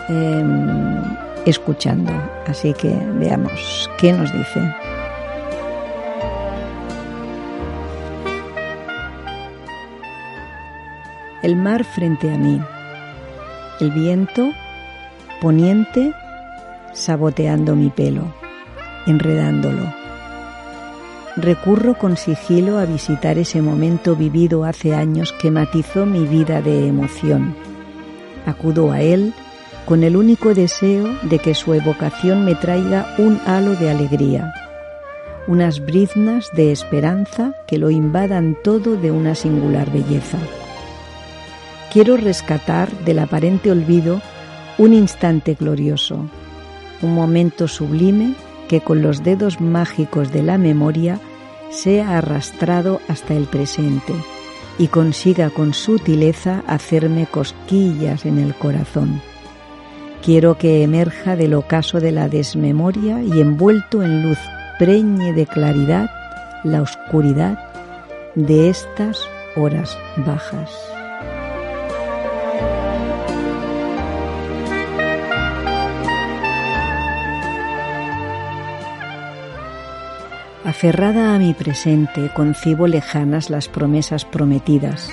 em, 0.07 1.01
escuchando. 1.45 2.11
Así 2.47 2.73
que 2.73 2.89
veamos 3.15 3.89
qué 3.97 4.13
nos 4.13 4.31
dice. 4.33 4.61
El 11.41 11.57
mar 11.57 11.83
frente 11.83 12.33
a 12.33 12.37
mí, 12.37 12.61
el 13.81 13.91
viento 13.91 14.51
poniente 15.41 16.13
saboteando 16.93 17.75
mi 17.75 17.89
pelo, 17.89 18.33
enredándolo. 19.07 19.93
Recurro 21.35 21.97
con 21.97 22.15
sigilo 22.15 22.77
a 22.77 22.85
visitar 22.85 23.37
ese 23.37 23.61
momento 23.61 24.15
vivido 24.15 24.63
hace 24.63 24.93
años 24.93 25.33
que 25.33 25.51
matizó 25.51 26.05
mi 26.05 26.25
vida 26.27 26.61
de 26.61 26.87
emoción. 26.87 27.55
Acudo 28.45 28.91
a 28.91 29.01
él 29.01 29.33
con 29.85 30.03
el 30.03 30.15
único 30.15 30.53
deseo 30.53 31.07
de 31.23 31.39
que 31.39 31.53
su 31.53 31.73
evocación 31.73 32.45
me 32.45 32.55
traiga 32.55 33.15
un 33.17 33.39
halo 33.45 33.75
de 33.75 33.89
alegría, 33.89 34.53
unas 35.47 35.85
briznas 35.85 36.49
de 36.53 36.71
esperanza 36.71 37.53
que 37.67 37.77
lo 37.77 37.89
invadan 37.89 38.57
todo 38.63 38.95
de 38.95 39.11
una 39.11 39.35
singular 39.35 39.91
belleza. 39.91 40.37
Quiero 41.91 42.17
rescatar 42.17 42.89
del 42.99 43.19
aparente 43.19 43.71
olvido 43.71 44.21
un 44.77 44.93
instante 44.93 45.53
glorioso, 45.53 46.25
un 47.01 47.13
momento 47.13 47.67
sublime 47.67 48.33
que 48.67 48.81
con 48.81 49.01
los 49.01 49.23
dedos 49.23 49.59
mágicos 49.59 50.31
de 50.31 50.43
la 50.43 50.57
memoria 50.57 51.19
sea 51.69 52.17
arrastrado 52.17 53.01
hasta 53.07 53.33
el 53.33 53.45
presente 53.45 54.13
y 54.79 54.87
consiga 54.87 55.49
con 55.49 55.73
sutileza 55.73 56.63
hacerme 56.67 57.27
cosquillas 57.27 58.25
en 58.25 58.39
el 58.39 58.55
corazón. 58.55 59.21
Quiero 60.23 60.57
que 60.57 60.83
emerja 60.83 61.35
del 61.35 61.53
ocaso 61.53 61.99
de 61.99 62.13
la 62.13 62.29
desmemoria 62.29 63.21
y 63.21 63.41
envuelto 63.41 64.01
en 64.03 64.23
luz 64.23 64.37
preñe 64.79 65.33
de 65.33 65.45
claridad 65.45 66.09
la 66.63 66.81
oscuridad 66.81 67.59
de 68.33 68.69
estas 68.69 69.19
horas 69.57 69.97
bajas. 70.25 70.71
Aferrada 80.63 81.35
a 81.35 81.39
mi 81.39 81.53
presente, 81.53 82.31
concibo 82.33 82.87
lejanas 82.87 83.49
las 83.49 83.67
promesas 83.67 84.23
prometidas, 84.23 85.09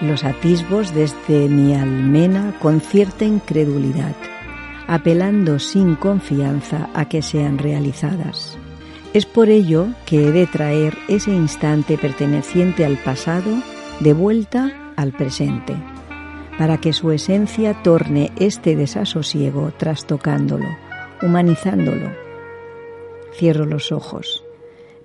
los 0.00 0.24
atisbos 0.24 0.94
desde 0.94 1.48
mi 1.48 1.74
almena 1.74 2.54
con 2.60 2.80
cierta 2.80 3.24
incredulidad, 3.24 4.14
apelando 4.86 5.58
sin 5.58 5.96
confianza 5.96 6.88
a 6.94 7.06
que 7.08 7.22
sean 7.22 7.58
realizadas. 7.58 8.58
Es 9.14 9.24
por 9.24 9.48
ello 9.48 9.88
que 10.04 10.28
he 10.28 10.32
de 10.32 10.46
traer 10.46 10.98
ese 11.08 11.30
instante 11.32 11.96
perteneciente 11.96 12.84
al 12.84 12.98
pasado 12.98 13.50
de 14.00 14.12
vuelta 14.12 14.92
al 14.96 15.12
presente, 15.12 15.74
para 16.58 16.78
que 16.78 16.92
su 16.92 17.10
esencia 17.10 17.82
torne 17.82 18.30
este 18.36 18.76
desasosiego 18.76 19.72
trastocándolo, 19.76 20.68
humanizándolo. 21.22 22.10
Cierro 23.34 23.64
los 23.64 23.92
ojos, 23.92 24.44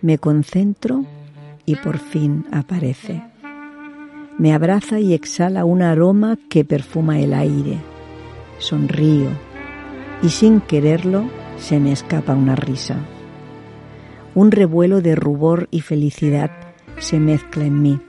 me 0.02 0.18
concentro 0.18 1.06
y 1.66 1.76
por 1.76 2.00
fin 2.00 2.46
aparece. 2.52 3.31
Me 4.42 4.56
abraza 4.56 5.00
y 5.00 5.14
exhala 5.14 5.66
un 5.66 5.84
aroma 5.84 6.36
que 6.50 6.66
perfuma 6.66 7.20
el 7.20 7.36
aire. 7.36 7.78
Sonrío 8.58 9.30
y 10.24 10.30
sin 10.30 10.62
quererlo 10.62 11.26
se 11.60 11.80
me 11.80 11.92
escapa 11.92 12.34
una 12.34 12.56
risa. 12.56 12.96
Un 14.34 14.50
revuelo 14.50 15.00
de 15.02 15.14
rubor 15.14 15.68
y 15.70 15.82
felicidad 15.82 16.50
se 16.98 17.20
mezcla 17.20 17.66
en 17.66 17.84
mí. 17.84 18.00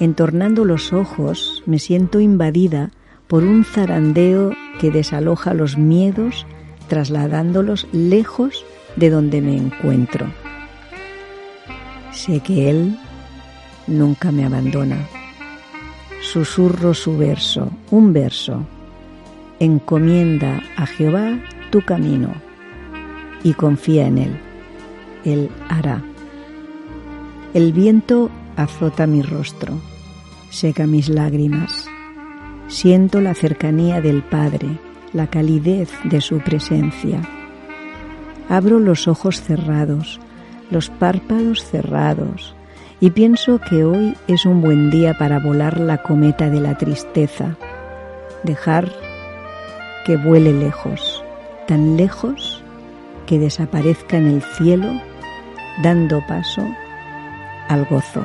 Entornando 0.00 0.64
los 0.64 0.94
ojos 0.94 1.62
me 1.66 1.80
siento 1.80 2.18
invadida 2.20 2.92
por 3.26 3.44
un 3.44 3.66
zarandeo 3.66 4.52
que 4.80 4.90
desaloja 4.90 5.52
los 5.52 5.76
miedos 5.76 6.46
trasladándolos 6.88 7.88
lejos 7.92 8.64
de 8.96 9.10
donde 9.10 9.42
me 9.42 9.54
encuentro. 9.54 10.28
Sé 12.10 12.40
que 12.40 12.70
Él 12.70 12.98
nunca 13.86 14.32
me 14.32 14.46
abandona. 14.46 14.96
Susurro 16.22 16.94
su 16.94 17.16
verso, 17.16 17.70
un 17.90 18.12
verso. 18.12 18.66
Encomienda 19.60 20.62
a 20.76 20.86
Jehová 20.86 21.38
tu 21.70 21.82
camino 21.82 22.34
y 23.42 23.54
confía 23.54 24.06
en 24.06 24.18
Él. 24.18 24.36
Él 25.24 25.50
hará. 25.68 26.02
El 27.54 27.72
viento 27.72 28.30
azota 28.56 29.06
mi 29.06 29.22
rostro, 29.22 29.78
seca 30.50 30.86
mis 30.86 31.08
lágrimas. 31.08 31.88
Siento 32.68 33.20
la 33.20 33.34
cercanía 33.34 34.00
del 34.00 34.22
Padre, 34.22 34.78
la 35.12 35.28
calidez 35.28 35.90
de 36.04 36.20
su 36.20 36.38
presencia. 36.40 37.20
Abro 38.48 38.80
los 38.80 39.06
ojos 39.06 39.40
cerrados, 39.40 40.20
los 40.70 40.90
párpados 40.90 41.64
cerrados, 41.64 42.55
y 43.00 43.10
pienso 43.10 43.58
que 43.58 43.84
hoy 43.84 44.16
es 44.26 44.46
un 44.46 44.62
buen 44.62 44.90
día 44.90 45.14
para 45.18 45.38
volar 45.38 45.78
la 45.78 46.02
cometa 46.02 46.48
de 46.48 46.60
la 46.60 46.78
tristeza, 46.78 47.56
dejar 48.42 48.90
que 50.06 50.16
vuele 50.16 50.52
lejos, 50.52 51.22
tan 51.66 51.96
lejos 51.96 52.62
que 53.26 53.38
desaparezca 53.38 54.16
en 54.16 54.28
el 54.28 54.42
cielo, 54.42 54.88
dando 55.82 56.24
paso 56.26 56.62
al 57.68 57.84
gozo. 57.86 58.24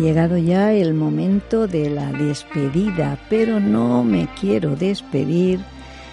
Llegado 0.00 0.36
ya 0.38 0.72
el 0.72 0.94
momento 0.94 1.66
de 1.66 1.90
la 1.90 2.12
despedida, 2.12 3.18
pero 3.28 3.60
no 3.60 4.02
me 4.02 4.28
quiero 4.40 4.74
despedir 4.74 5.60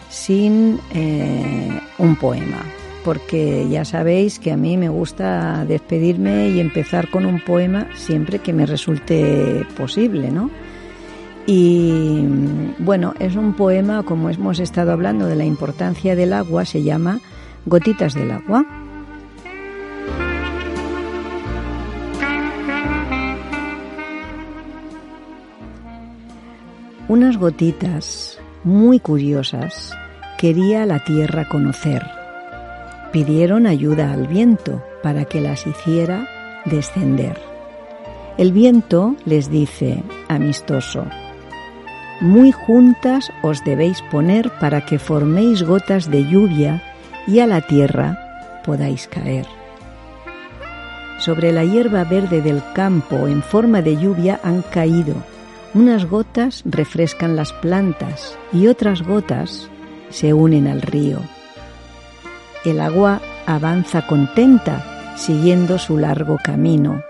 sin 0.10 0.80
eh, 0.94 1.80
un 1.98 2.16
poema, 2.16 2.64
porque 3.04 3.68
ya 3.70 3.86
sabéis 3.86 4.40
que 4.40 4.52
a 4.52 4.58
mí 4.58 4.78
me 4.78 4.90
gusta 4.90 5.66
despedirme 5.66 6.50
y 6.50 6.60
empezar 6.60 7.10
con 7.10 7.26
un 7.26 7.40
poema 7.40 7.88
siempre 7.96 8.40
que 8.40 8.54
me 8.54 8.66
resulte 8.66 9.66
posible, 9.76 10.32
¿no? 10.32 10.50
Y 11.46 12.26
bueno, 12.80 13.14
es 13.20 13.38
un 13.38 13.54
poema, 13.54 14.04
como 14.04 14.30
hemos 14.30 14.60
estado 14.60 14.92
hablando 14.92 15.28
de 15.28 15.38
la 15.38 15.46
importancia 15.46 16.16
del 16.16 16.34
agua, 16.34 16.66
se 16.66 16.84
llama 16.84 17.22
Gotitas 17.66 18.14
del 18.14 18.32
agua. 18.32 18.66
Unas 27.18 27.38
gotitas 27.38 28.38
muy 28.64 29.00
curiosas 29.00 29.98
quería 30.38 30.86
la 30.86 31.04
tierra 31.04 31.50
conocer. 31.50 32.06
Pidieron 33.12 33.66
ayuda 33.66 34.14
al 34.14 34.28
viento 34.28 34.84
para 35.02 35.26
que 35.26 35.42
las 35.42 35.66
hiciera 35.66 36.28
descender. 36.66 37.40
El 38.38 38.52
viento 38.52 39.16
les 39.26 39.50
dice, 39.50 40.04
amistoso, 40.28 41.08
muy 42.22 42.52
juntas 42.52 43.32
os 43.42 43.64
debéis 43.64 44.04
poner 44.12 44.52
para 44.60 44.86
que 44.86 45.00
forméis 45.00 45.64
gotas 45.64 46.12
de 46.12 46.24
lluvia 46.24 46.84
y 47.26 47.40
a 47.40 47.48
la 47.48 47.62
tierra 47.62 48.62
podáis 48.64 49.08
caer. 49.08 49.48
Sobre 51.18 51.52
la 51.52 51.66
hierba 51.66 52.04
verde 52.04 52.44
del 52.44 52.62
campo 52.76 53.28
en 53.28 53.42
forma 53.42 53.82
de 53.82 53.98
lluvia 53.98 54.40
han 54.44 54.62
caído. 54.62 55.16
Unas 55.78 56.06
gotas 56.06 56.64
refrescan 56.66 57.36
las 57.36 57.54
plantas 57.54 58.36
y 58.52 58.66
otras 58.66 59.04
gotas 59.04 59.70
se 60.10 60.34
unen 60.34 60.66
al 60.66 60.82
río. 60.82 61.20
El 62.66 62.80
agua 62.80 63.22
avanza 63.46 64.08
contenta 64.08 65.14
siguiendo 65.18 65.78
su 65.78 66.00
largo 66.00 66.40
camino, 66.44 67.04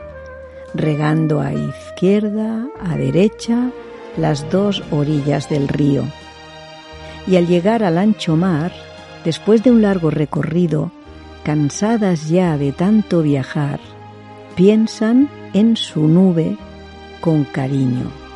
regando 0.74 1.40
a 1.40 1.54
izquierda, 1.54 2.68
a 2.84 2.98
derecha, 2.98 3.72
las 4.18 4.52
dos 4.52 4.84
orillas 4.92 5.48
del 5.48 5.70
río. 5.70 6.04
Y 7.26 7.38
al 7.38 7.48
llegar 7.48 7.86
al 7.86 7.98
ancho 7.98 8.36
mar, 8.36 8.74
después 9.24 9.64
de 9.64 9.72
un 9.72 9.82
largo 9.82 10.12
recorrido, 10.12 10.92
cansadas 11.46 12.28
ya 12.28 12.58
de 12.58 12.74
tanto 12.74 13.22
viajar, 13.22 13.80
piensan 14.58 15.30
en 15.54 15.78
su 15.78 16.10
nube 16.10 16.58
con 17.22 17.46
cariño. 17.46 18.27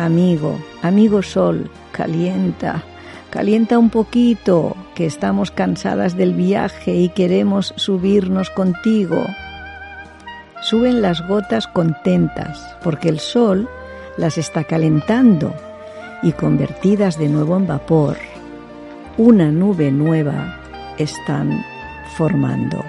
Amigo, 0.00 0.58
amigo 0.80 1.20
sol, 1.20 1.70
calienta, 1.92 2.82
calienta 3.28 3.78
un 3.78 3.90
poquito, 3.90 4.74
que 4.94 5.04
estamos 5.04 5.50
cansadas 5.50 6.16
del 6.16 6.32
viaje 6.32 6.94
y 6.94 7.10
queremos 7.10 7.74
subirnos 7.76 8.48
contigo. 8.48 9.26
Suben 10.62 11.02
las 11.02 11.20
gotas 11.28 11.66
contentas, 11.66 12.78
porque 12.82 13.10
el 13.10 13.20
sol 13.20 13.68
las 14.16 14.38
está 14.38 14.64
calentando 14.64 15.52
y 16.22 16.32
convertidas 16.32 17.18
de 17.18 17.28
nuevo 17.28 17.58
en 17.58 17.66
vapor, 17.66 18.16
una 19.18 19.52
nube 19.52 19.92
nueva 19.92 20.62
están 20.96 21.62
formando. 22.16 22.82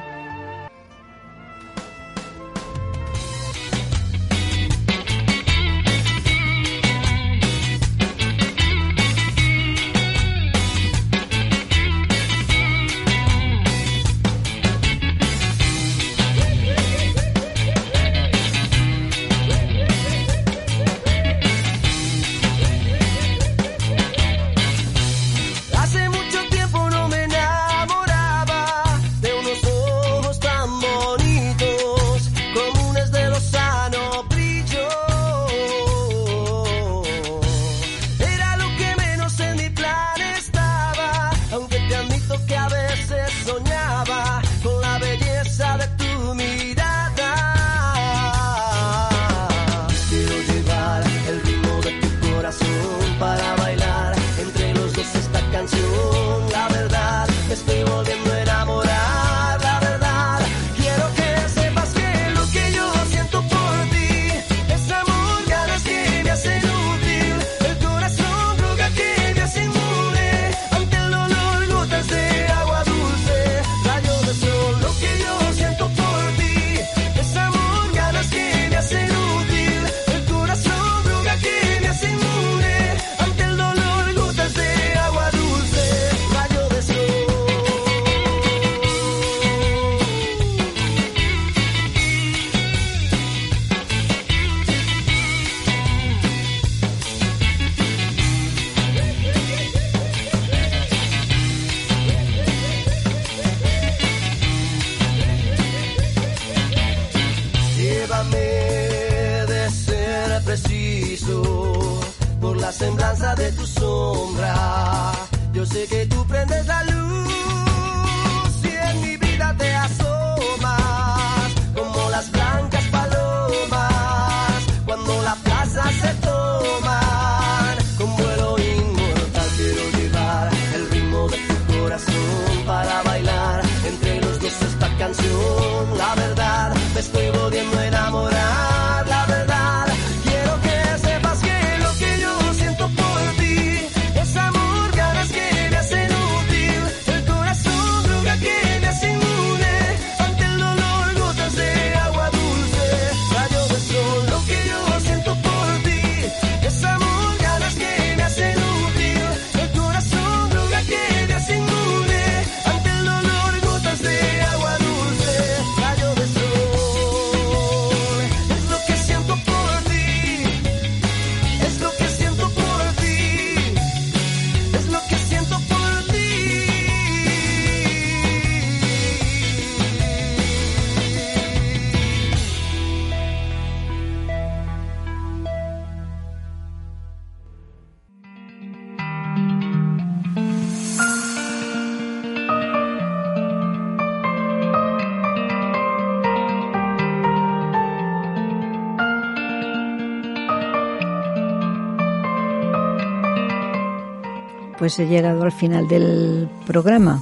Pues 204.82 204.98
he 204.98 205.06
llegado 205.06 205.44
al 205.44 205.52
final 205.52 205.88
del 205.88 206.50
programa. 206.66 207.22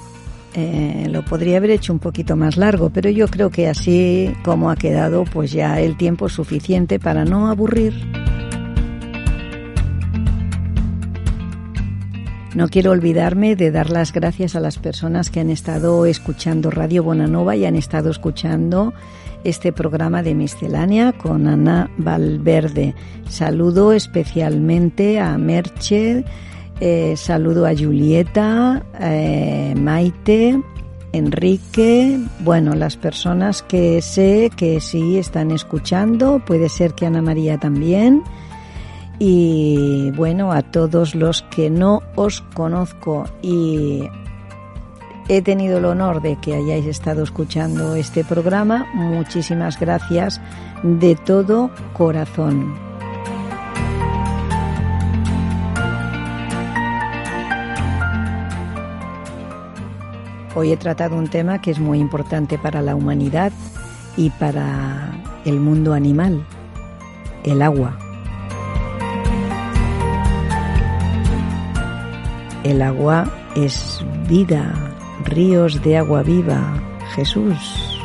Eh, 0.53 1.07
lo 1.09 1.25
podría 1.25 1.57
haber 1.57 1.71
hecho 1.71 1.91
un 1.91 1.99
poquito 1.99 2.37
más 2.37 2.55
largo, 2.55 2.89
pero 2.89 3.09
yo 3.09 3.27
creo 3.27 3.49
que 3.49 3.67
así 3.67 4.33
como 4.45 4.71
ha 4.71 4.77
quedado, 4.77 5.25
pues 5.25 5.51
ya 5.51 5.77
el 5.81 5.97
tiempo 5.97 6.27
es 6.27 6.31
suficiente 6.31 6.99
para 6.99 7.25
no 7.25 7.49
aburrir. 7.49 7.95
No 12.55 12.69
quiero 12.69 12.91
olvidarme 12.91 13.57
de 13.57 13.71
dar 13.71 13.89
las 13.89 14.13
gracias 14.13 14.55
a 14.55 14.61
las 14.61 14.77
personas 14.77 15.29
que 15.29 15.41
han 15.41 15.49
estado 15.49 16.05
escuchando 16.05 16.71
Radio 16.71 17.03
Bonanova 17.03 17.57
y 17.57 17.65
han 17.65 17.75
estado 17.75 18.09
escuchando 18.09 18.93
este 19.43 19.73
programa 19.73 20.23
de 20.23 20.33
Miscelánea 20.33 21.11
con 21.11 21.45
Ana 21.45 21.89
Valverde. 21.97 22.95
Saludo 23.27 23.91
especialmente 23.91 25.19
a 25.19 25.37
Merche, 25.37 26.23
eh, 26.79 27.15
saludo 27.17 27.65
a 27.65 27.75
Julieta, 27.75 28.83
eh, 28.99 29.73
Maite, 29.77 30.61
Enrique, 31.11 32.19
bueno, 32.39 32.75
las 32.75 32.95
personas 32.97 33.63
que 33.63 34.01
sé 34.01 34.51
que 34.55 34.79
sí 34.79 35.17
están 35.17 35.51
escuchando, 35.51 36.39
puede 36.45 36.69
ser 36.69 36.93
que 36.93 37.05
Ana 37.05 37.21
María 37.21 37.57
también. 37.57 38.23
Y 39.17 40.11
bueno, 40.11 40.51
a 40.53 40.61
todos 40.61 41.15
los 41.15 41.41
que 41.43 41.69
no 41.69 42.01
os 42.15 42.41
conozco 42.53 43.25
y 43.41 44.07
he 45.27 45.41
tenido 45.41 45.79
el 45.79 45.85
honor 45.85 46.21
de 46.21 46.37
que 46.37 46.55
hayáis 46.55 46.85
estado 46.85 47.23
escuchando 47.23 47.95
este 47.95 48.23
programa, 48.23 48.87
muchísimas 48.93 49.79
gracias 49.79 50.39
de 50.83 51.15
todo 51.15 51.69
corazón. 51.93 52.88
Hoy 60.59 60.73
he 60.73 60.77
tratado 60.77 61.15
un 61.15 61.29
tema 61.29 61.61
que 61.61 61.71
es 61.71 61.79
muy 61.79 61.99
importante 61.99 62.57
para 62.57 62.81
la 62.81 62.93
humanidad 62.93 63.53
y 64.17 64.29
para 64.29 65.09
el 65.45 65.57
mundo 65.57 65.93
animal, 65.93 66.45
el 67.45 67.61
agua. 67.61 67.97
El 72.65 72.81
agua 72.81 73.31
es 73.55 74.03
vida, 74.27 74.73
ríos 75.23 75.81
de 75.81 75.97
agua 75.97 76.23
viva, 76.23 76.73
Jesús. 77.15 77.98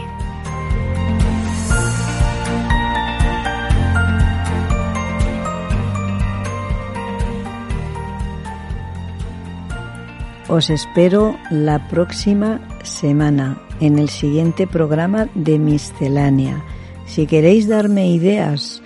Os 10.55 10.71
espero 10.71 11.37
la 11.51 11.89
próxima 11.89 12.61
semana 12.85 13.61
en 13.81 13.99
el 13.99 14.09
siguiente 14.09 14.69
programa 14.69 15.29
de 15.35 15.59
Miscelánea. 15.59 16.63
Si 17.07 17.27
queréis 17.27 17.67
darme 17.67 18.07
ideas 18.07 18.81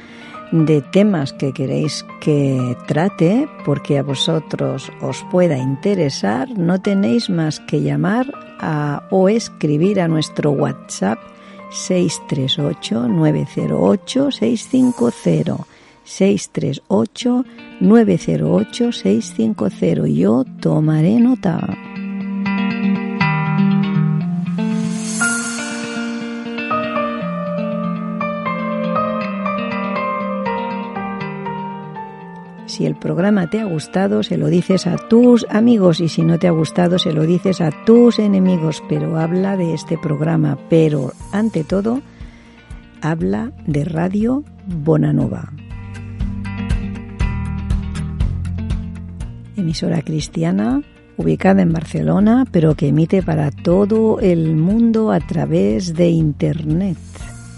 de 0.51 0.81
temas 0.81 1.35
que 1.35 1.53
queréis 1.53 2.07
que 2.23 2.75
trate, 2.87 3.47
porque 3.67 3.99
a 3.99 4.03
vosotros 4.03 4.91
os 5.03 5.23
pueda 5.31 5.59
interesar, 5.59 6.49
no 6.57 6.81
tenéis 6.81 7.29
más 7.29 7.61
que 7.61 7.83
llamar 7.83 8.33
a, 8.61 9.07
o 9.11 9.29
escribir 9.29 10.01
a 10.01 10.09
nuestro 10.09 10.53
WhatsApp 10.53 11.19
638 11.71 13.09
908 13.09 14.31
650 14.31 15.68
638 16.09 17.45
908 17.81 18.93
650. 18.93 20.09
Yo 20.09 20.45
tomaré 20.61 21.21
nota. 21.21 21.77
Si 32.67 32.87
el 32.87 32.95
programa 32.95 33.51
te 33.51 33.61
ha 33.61 33.65
gustado, 33.65 34.23
se 34.23 34.39
lo 34.39 34.47
dices 34.47 34.87
a 34.87 34.97
tus 34.97 35.45
amigos 35.51 36.01
y 36.01 36.09
si 36.09 36.23
no 36.23 36.39
te 36.39 36.47
ha 36.47 36.53
gustado, 36.53 36.99
se 36.99 37.13
lo 37.13 37.23
dices 37.23 37.61
a 37.61 37.71
tus 37.85 38.19
enemigos, 38.19 38.83
pero 38.89 39.19
habla 39.19 39.57
de 39.57 39.75
este 39.75 39.99
programa, 39.99 40.57
pero 40.71 41.13
ante 41.33 41.65
todo, 41.65 42.01
habla 43.03 43.53
de 43.67 43.85
Radio 43.85 44.45
Bonanova. 44.67 45.51
Emisora 49.61 50.03
cristiana 50.03 50.83
ubicada 51.17 51.63
en 51.63 51.73
Barcelona, 51.73 52.45
pero 52.51 52.75
que 52.75 52.89
emite 52.89 53.23
para 53.23 53.51
todo 53.51 54.21
el 54.21 54.57
mundo 54.57 55.11
a 55.11 55.21
través 55.21 55.95
de 55.95 56.09
Internet 56.09 56.99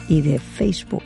y 0.08 0.22
de 0.22 0.38
Facebook. 0.38 1.02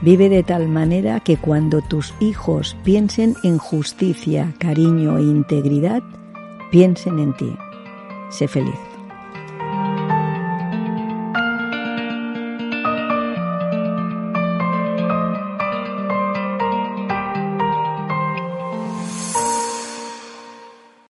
Vive 0.00 0.28
de 0.28 0.42
tal 0.42 0.68
manera 0.68 1.20
que 1.20 1.36
cuando 1.36 1.80
tus 1.80 2.14
hijos 2.20 2.76
piensen 2.84 3.34
en 3.42 3.58
justicia, 3.58 4.54
cariño 4.58 5.18
e 5.18 5.22
integridad, 5.22 6.02
piensen 6.70 7.18
en 7.18 7.32
ti. 7.34 7.56
Sé 8.30 8.46
feliz. 8.46 8.93